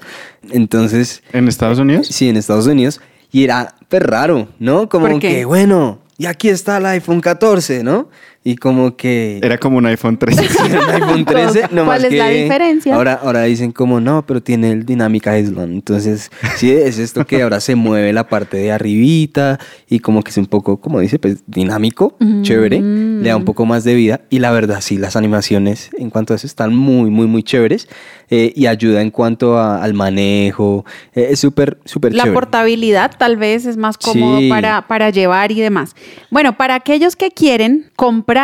Entonces... 0.52 1.24
¿En 1.34 1.48
Estados 1.48 1.80
Unidos? 1.80 2.08
Sí, 2.08 2.30
en 2.30 2.38
Estados 2.38 2.68
Unidos. 2.68 3.02
Y 3.32 3.44
era 3.44 3.76
pues 3.90 4.02
raro, 4.04 4.50
¿no? 4.60 4.90
Como 4.90 5.20
que, 5.20 5.46
bueno, 5.46 6.00
y 6.18 6.28
aquí 6.28 6.50
está 6.50 6.78
el 6.78 6.86
iPhone 6.86 7.22
14, 7.22 7.84
¿no? 7.84 8.10
Y 8.48 8.58
como 8.58 8.96
que... 8.96 9.40
Era 9.42 9.58
como 9.58 9.80
un 9.80 9.88
iPhone 9.88 10.20
13. 10.20 10.42
un 10.78 10.90
iPhone 10.92 11.26
13. 11.26 11.68
¿Cuál 11.84 12.06
es 12.06 12.14
la 12.14 12.30
diferencia? 12.30 12.96
Ahora, 12.96 13.14
ahora 13.16 13.42
dicen 13.42 13.72
como, 13.72 14.00
no, 14.00 14.24
pero 14.24 14.40
tiene 14.40 14.72
el 14.72 14.86
Dynamic 14.86 15.26
Island. 15.26 15.74
Entonces, 15.74 16.30
sí, 16.56 16.72
es 16.72 17.00
esto 17.00 17.26
que 17.26 17.42
ahora 17.42 17.60
se 17.60 17.74
mueve 17.74 18.14
la 18.14 18.28
parte 18.28 18.58
de 18.58 18.72
arribita 18.72 19.60
y 19.90 19.98
como 19.98 20.22
que 20.22 20.30
es 20.30 20.38
un 20.38 20.46
poco, 20.46 20.80
como 20.80 21.00
dice, 21.00 21.18
pues 21.18 21.44
dinámico, 21.48 22.16
chévere, 22.44 22.82
le 22.82 23.28
da 23.28 23.36
un 23.36 23.46
poco 23.46 23.66
más 23.66 23.84
de 23.84 23.96
vida. 23.96 24.22
Y 24.30 24.38
la 24.38 24.52
verdad, 24.52 24.80
sí, 24.80 25.00
las 25.00 25.16
animaciones 25.16 25.90
en 25.98 26.12
cuanto 26.12 26.34
a 26.34 26.36
eso 26.36 26.46
están 26.46 26.76
muy, 26.76 27.10
muy, 27.10 27.26
muy 27.26 27.42
chéveres 27.42 27.90
eh, 28.30 28.54
y 28.56 28.68
ayuda 28.68 29.02
en 29.02 29.10
cuanto 29.10 29.60
al 29.60 29.96
manejo. 29.96 30.86
Eh, 31.16 31.30
es 31.32 31.40
súper, 31.40 31.80
súper 31.84 32.12
chévere. 32.12 32.30
La 32.30 32.34
portabilidad 32.36 33.12
tal 33.18 33.38
vez 33.38 33.66
es 33.66 33.76
más 33.76 33.98
cómodo 33.98 34.40
para, 34.50 34.86
para 34.86 35.10
llevar 35.10 35.52
y 35.52 35.62
demás. 35.62 35.96
Bueno, 36.30 36.56
para 36.56 36.76
aquellos 36.76 37.16
que 37.16 37.32
quieren 37.32 37.90
comprar 37.96 38.35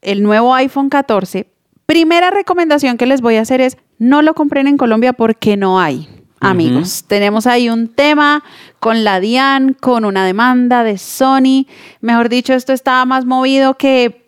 el 0.00 0.22
nuevo 0.22 0.54
iPhone 0.54 0.88
14, 0.88 1.46
primera 1.86 2.30
recomendación 2.30 2.96
que 2.96 3.06
les 3.06 3.20
voy 3.20 3.36
a 3.36 3.42
hacer 3.42 3.60
es 3.60 3.76
no 3.98 4.22
lo 4.22 4.34
compren 4.34 4.66
en 4.66 4.76
Colombia 4.76 5.12
porque 5.12 5.56
no 5.56 5.80
hay. 5.80 6.08
Amigos, 6.40 7.04
tenemos 7.06 7.46
ahí 7.46 7.70
un 7.70 7.88
tema 7.88 8.44
con 8.78 9.02
la 9.02 9.18
DIAN, 9.18 9.74
con 9.80 10.04
una 10.04 10.26
demanda 10.26 10.84
de 10.84 10.98
Sony. 10.98 11.66
Mejor 12.02 12.28
dicho, 12.28 12.52
esto 12.52 12.74
estaba 12.74 13.06
más 13.06 13.24
movido 13.24 13.78
que 13.78 14.26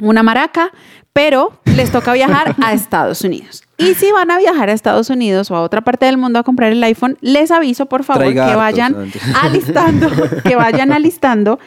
una 0.00 0.22
maraca, 0.22 0.70
pero 1.14 1.58
les 1.64 1.90
toca 1.90 2.12
viajar 2.12 2.54
a 2.62 2.72
Estados 2.74 3.22
Unidos. 3.22 3.62
Y 3.78 3.94
si 3.94 4.12
van 4.12 4.30
a 4.30 4.38
viajar 4.38 4.68
a 4.68 4.72
Estados 4.74 5.08
Unidos 5.08 5.50
o 5.50 5.56
a 5.56 5.62
otra 5.62 5.80
parte 5.80 6.04
del 6.06 6.18
mundo 6.18 6.38
a 6.38 6.42
comprar 6.42 6.72
el 6.72 6.82
iPhone, 6.84 7.16
les 7.22 7.50
aviso 7.50 7.86
por 7.86 8.04
favor 8.04 8.24
Traiga 8.24 8.44
que 8.44 8.52
hartos, 8.52 8.62
vayan 8.62 8.94
antes. 8.94 9.22
alistando, 9.42 10.10
que 10.44 10.56
vayan 10.56 10.92
alistando 10.92 11.58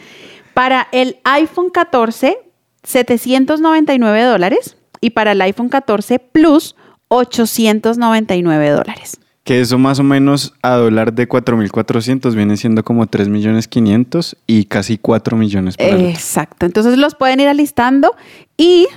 para 0.60 0.90
el 0.92 1.20
iPhone 1.24 1.70
14 1.70 2.38
799 2.84 4.24
dólares 4.24 4.76
y 5.00 5.12
para 5.12 5.32
el 5.32 5.42
iPhone 5.42 5.70
14 5.70 6.20
Plus 6.20 6.76
899 7.08 8.70
dólares. 8.70 9.22
Que 9.46 9.62
eso 9.62 9.78
más 9.78 10.00
o 10.00 10.04
menos 10.04 10.54
a 10.62 10.72
dólar 10.72 11.14
de 11.14 11.30
4.400 11.30 12.36
viene 12.36 12.58
siendo 12.58 12.84
como 12.84 13.08
3 13.08 13.30
millones 13.30 13.70
500 13.70 14.36
y 14.48 14.66
casi 14.66 14.98
4 14.98 15.38
millones 15.38 15.76
otro. 15.76 15.98
Exacto. 15.98 16.66
Entonces 16.66 16.98
los 16.98 17.16
pueden 17.16 17.40
ir 17.40 17.48
alistando 17.48 18.18
y 18.58 18.88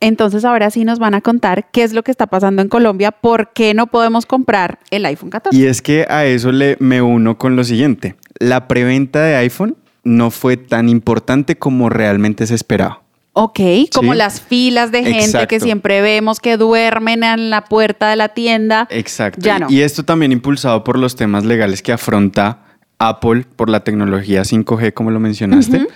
entonces 0.00 0.44
ahora 0.44 0.68
sí 0.72 0.84
nos 0.84 0.98
van 0.98 1.14
a 1.14 1.20
contar 1.20 1.70
qué 1.70 1.84
es 1.84 1.92
lo 1.92 2.02
que 2.02 2.10
está 2.10 2.26
pasando 2.26 2.60
en 2.60 2.68
Colombia, 2.68 3.12
por 3.12 3.52
qué 3.52 3.72
no 3.72 3.86
podemos 3.86 4.26
comprar 4.26 4.80
el 4.90 5.06
iPhone 5.06 5.30
14. 5.30 5.56
Y 5.56 5.66
es 5.66 5.80
que 5.80 6.06
a 6.10 6.24
eso 6.24 6.50
le, 6.50 6.76
me 6.80 7.02
uno 7.02 7.38
con 7.38 7.54
lo 7.54 7.62
siguiente. 7.62 8.16
La 8.40 8.66
preventa 8.66 9.22
de 9.22 9.36
iPhone 9.36 9.76
no 10.04 10.30
fue 10.30 10.56
tan 10.56 10.88
importante 10.88 11.56
como 11.56 11.88
realmente 11.88 12.46
se 12.46 12.54
esperaba. 12.54 13.00
Ok, 13.36 13.60
como 13.92 14.14
las 14.14 14.40
filas 14.40 14.92
de 14.92 15.02
gente 15.02 15.48
que 15.48 15.58
siempre 15.58 16.00
vemos 16.00 16.38
que 16.38 16.56
duermen 16.56 17.24
en 17.24 17.50
la 17.50 17.64
puerta 17.64 18.08
de 18.08 18.14
la 18.14 18.28
tienda. 18.28 18.86
Exacto. 18.90 19.40
Ya 19.40 19.58
no. 19.58 19.66
Y 19.68 19.80
esto 19.80 20.04
también 20.04 20.30
impulsado 20.30 20.84
por 20.84 20.98
los 20.98 21.16
temas 21.16 21.44
legales 21.44 21.82
que 21.82 21.92
afronta 21.92 22.60
Apple 22.98 23.44
por 23.56 23.68
la 23.70 23.80
tecnología 23.80 24.42
5G, 24.42 24.94
como 24.94 25.10
lo 25.10 25.18
mencionaste, 25.18 25.88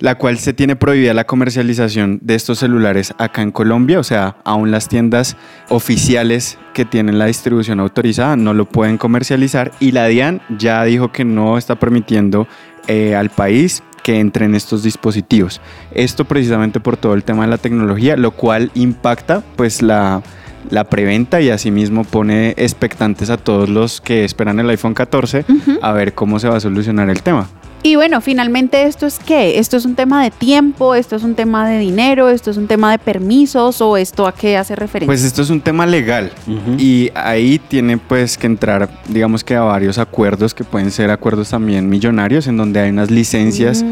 la 0.00 0.16
cual 0.16 0.38
se 0.38 0.52
tiene 0.52 0.76
prohibida 0.76 1.14
la 1.14 1.24
comercialización 1.24 2.18
de 2.22 2.34
estos 2.34 2.58
celulares 2.58 3.14
acá 3.18 3.40
en 3.40 3.52
Colombia, 3.52 3.98
o 3.98 4.04
sea, 4.04 4.36
aún 4.44 4.70
las 4.70 4.88
tiendas 4.88 5.36
oficiales 5.70 6.58
que 6.74 6.84
tienen 6.84 7.18
la 7.18 7.26
distribución 7.26 7.80
autorizada 7.80 8.36
no 8.36 8.52
lo 8.52 8.66
pueden 8.66 8.98
comercializar 8.98 9.72
y 9.80 9.92
la 9.92 10.06
DIAN 10.06 10.42
ya 10.58 10.84
dijo 10.84 11.10
que 11.10 11.24
no 11.24 11.56
está 11.56 11.76
permitiendo 11.76 12.46
eh, 12.86 13.14
al 13.14 13.30
país 13.30 13.82
que 14.02 14.18
entren 14.18 14.54
estos 14.54 14.82
dispositivos. 14.82 15.60
Esto 15.92 16.24
precisamente 16.24 16.80
por 16.80 16.96
todo 16.96 17.14
el 17.14 17.24
tema 17.24 17.44
de 17.44 17.50
la 17.50 17.58
tecnología, 17.58 18.16
lo 18.16 18.32
cual 18.32 18.70
impacta 18.74 19.42
pues 19.56 19.80
la, 19.82 20.22
la 20.70 20.84
preventa 20.84 21.40
y 21.40 21.50
asimismo 21.50 22.04
pone 22.04 22.54
expectantes 22.56 23.30
a 23.30 23.36
todos 23.36 23.68
los 23.68 24.00
que 24.00 24.24
esperan 24.24 24.58
el 24.60 24.70
iPhone 24.70 24.94
14 24.94 25.44
a 25.80 25.92
ver 25.92 26.14
cómo 26.14 26.38
se 26.38 26.48
va 26.48 26.56
a 26.56 26.60
solucionar 26.60 27.10
el 27.10 27.22
tema. 27.22 27.48
Y 27.84 27.96
bueno, 27.96 28.20
finalmente 28.20 28.84
esto 28.84 29.06
es 29.06 29.18
qué? 29.18 29.58
Esto 29.58 29.76
es 29.76 29.84
un 29.84 29.96
tema 29.96 30.22
de 30.22 30.30
tiempo, 30.30 30.94
esto 30.94 31.16
es 31.16 31.24
un 31.24 31.34
tema 31.34 31.68
de 31.68 31.78
dinero, 31.78 32.28
esto 32.28 32.50
es 32.52 32.56
un 32.56 32.68
tema 32.68 32.92
de 32.92 32.98
permisos 32.98 33.80
o 33.80 33.96
esto 33.96 34.26
a 34.26 34.32
qué 34.32 34.56
hace 34.56 34.76
referencia. 34.76 35.06
Pues 35.06 35.24
esto 35.24 35.42
es 35.42 35.50
un 35.50 35.60
tema 35.60 35.84
legal 35.84 36.30
y 36.78 37.10
ahí 37.14 37.58
tiene 37.58 37.98
pues 37.98 38.38
que 38.38 38.46
entrar 38.46 38.88
digamos 39.08 39.42
que 39.42 39.56
a 39.56 39.62
varios 39.62 39.98
acuerdos 39.98 40.54
que 40.54 40.62
pueden 40.62 40.92
ser 40.92 41.10
acuerdos 41.10 41.50
también 41.50 41.88
millonarios 41.88 42.46
en 42.46 42.56
donde 42.56 42.80
hay 42.80 42.90
unas 42.90 43.10
licencias 43.10 43.82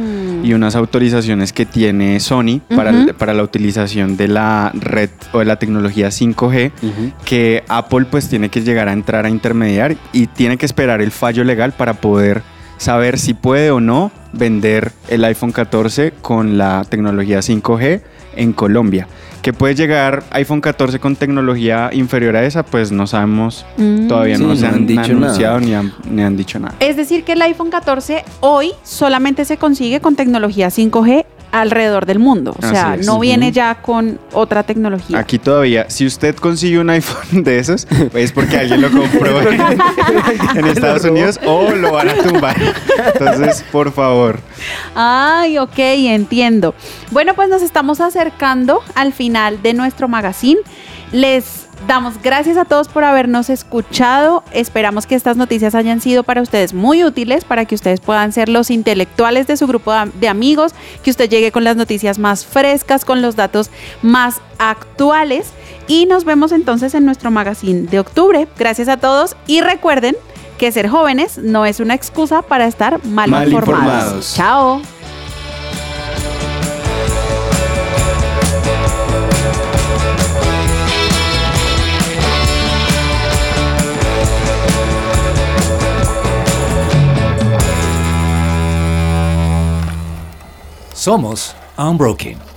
Mm. 0.41 0.45
y 0.45 0.55
unas 0.55 0.77
autorizaciones 0.77 1.53
que 1.53 1.67
tiene 1.67 2.19
Sony 2.21 2.61
para, 2.75 2.93
para 3.19 3.35
la 3.35 3.43
utilización 3.43 4.17
de 4.17 4.29
la 4.29 4.71
red 4.75 5.11
o 5.33 5.41
de 5.41 5.45
la 5.45 5.59
tecnología 5.59 6.09
5G 6.09 6.71
que 7.25 7.65
Apple 7.69 8.07
pues 8.11 8.29
tiene 8.29 8.49
que 8.49 8.63
llegar 8.63 8.89
a 8.89 8.93
entrar 8.93 9.27
a 9.27 9.31
intermediar 9.31 9.97
y 10.13 10.27
tiene 10.27 10.57
que 10.57 10.67
esperar 10.67 11.03
el 11.03 11.11
fallo 11.11 11.45
legal 11.45 11.73
para 11.73 11.95
poder 11.95 12.43
saber 12.81 13.19
si 13.19 13.35
puede 13.35 13.71
o 13.71 13.79
no 13.81 14.11
vender 14.33 14.93
el 15.09 15.23
iPhone 15.25 15.53
14 15.53 16.13
con 16.23 16.57
la 16.57 16.83
tecnología 16.89 17.41
5G 17.41 18.01
en 18.37 18.53
Colombia. 18.55 19.07
Que 19.43 19.53
puede 19.53 19.75
llegar 19.75 20.23
iPhone 20.31 20.61
14 20.63 20.99
con 20.99 21.15
tecnología 21.17 21.91
inferior 21.93 22.37
a 22.37 22.45
esa, 22.45 22.63
pues 22.65 22.91
no 22.91 23.07
sabemos, 23.07 23.67
Mm. 23.77 24.09
todavía 24.09 24.37
Sí, 24.37 24.43
no 24.43 24.49
no 24.49 24.57
se 24.57 24.67
han 24.67 24.75
han, 24.75 24.87
dicho 24.87 25.01
anunciado 25.13 25.61
ni 25.61 25.75
han, 25.75 25.93
ni 26.11 26.23
han 26.23 26.37
dicho 26.39 26.59
nada. 26.59 26.75
Es 26.81 26.97
decir, 26.97 27.23
que 27.25 27.33
el 27.33 27.43
iPhone 27.43 27.71
14 27.71 28.25
hoy 28.41 28.73
solamente 28.83 29.45
se 29.45 29.59
consigue 29.59 30.01
con 30.01 30.17
tecnología 30.17 30.69
5G 30.71 31.25
alrededor 31.53 32.07
del 32.07 32.19
mundo. 32.19 32.55
O 32.57 32.63
sea, 32.63 32.97
no 33.05 33.19
viene 33.19 33.53
ya 33.53 33.77
con 33.77 34.19
otra 34.33 34.63
tecnología. 34.63 35.19
Aquí 35.19 35.39
todavía, 35.39 35.89
si 35.89 36.07
usted 36.07 36.37
consigue 36.37 36.79
un 36.79 36.91
iPhone 36.91 37.43
de 37.45 37.59
esos, 37.59 37.87
es 38.15 38.33
porque 38.33 38.59
alguien 38.59 38.83
lo 38.83 38.91
compró 38.93 39.41
en, 39.51 39.61
en 40.57 40.65
Estados 40.67 41.05
Unidos 41.05 41.41
o 41.45 41.71
lo 41.71 41.93
van 41.93 42.11
a 42.11 42.15
tumbar. 42.15 42.57
Entonces, 43.15 43.65
por 43.73 43.93
favor. 43.93 44.41
Ay, 44.95 45.59
ok, 45.59 45.79
entiendo. 45.79 46.75
Bueno, 47.11 47.35
pues 47.35 47.49
nos 47.49 47.63
estamos 47.63 48.01
acercando 48.01 48.83
al 48.95 49.13
final 49.13 49.63
de 49.63 49.75
nuestro 49.75 50.09
magazine. 50.09 50.61
Les 51.13 51.60
damos 51.87 52.21
gracias 52.23 52.57
a 52.57 52.65
todos 52.65 52.89
por 52.89 53.05
habernos 53.05 53.51
escuchado. 53.51 54.43
Esperamos 54.53 55.07
que 55.07 55.15
estas 55.15 55.37
noticias 55.37 55.75
hayan 55.75 56.01
sido 56.01 56.23
para 56.23 56.43
ustedes 56.43 56.75
muy 56.75 57.05
útiles, 57.05 57.45
para 57.45 57.65
que 57.65 57.75
ustedes 57.75 58.01
puedan 58.01 58.33
ser 58.33 58.49
los 58.49 58.71
intelectuales 58.71 59.47
de 59.47 59.57
su 59.57 59.67
grupo 59.67 59.93
de- 60.21 60.29
amigos, 60.29 60.73
que 61.03 61.11
usted 61.11 61.29
llegue 61.29 61.53
con 61.53 61.65
las 61.65 61.77
noticias 61.77 62.19
más 62.19 62.45
frescas, 62.47 63.05
con 63.05 63.23
los 63.23 63.37
datos 63.37 63.71
más 64.03 64.41
actuales. 64.59 65.49
Y 65.89 66.07
nos 66.07 66.25
vemos 66.25 66.53
entonces 66.53 66.95
en 66.95 67.05
nuestro 67.05 67.31
magazine 67.31 67.83
de 67.89 67.99
octubre. 67.99 68.47
Gracias 68.59 68.89
a 68.89 68.97
todos 68.99 69.35
y 69.47 69.61
recuerden 69.61 70.17
que 70.59 70.71
ser 70.73 70.89
jóvenes 70.89 71.39
no 71.39 71.65
es 71.67 71.81
una 71.81 71.95
excusa 71.95 72.43
para 72.43 72.67
estar 72.67 73.05
mal, 73.07 73.31
Mal 73.31 73.51
informados. 73.53 73.89
informados. 73.89 74.35
Chao. 74.37 75.00
Somos 91.01 91.55
Unbroken. 91.79 92.50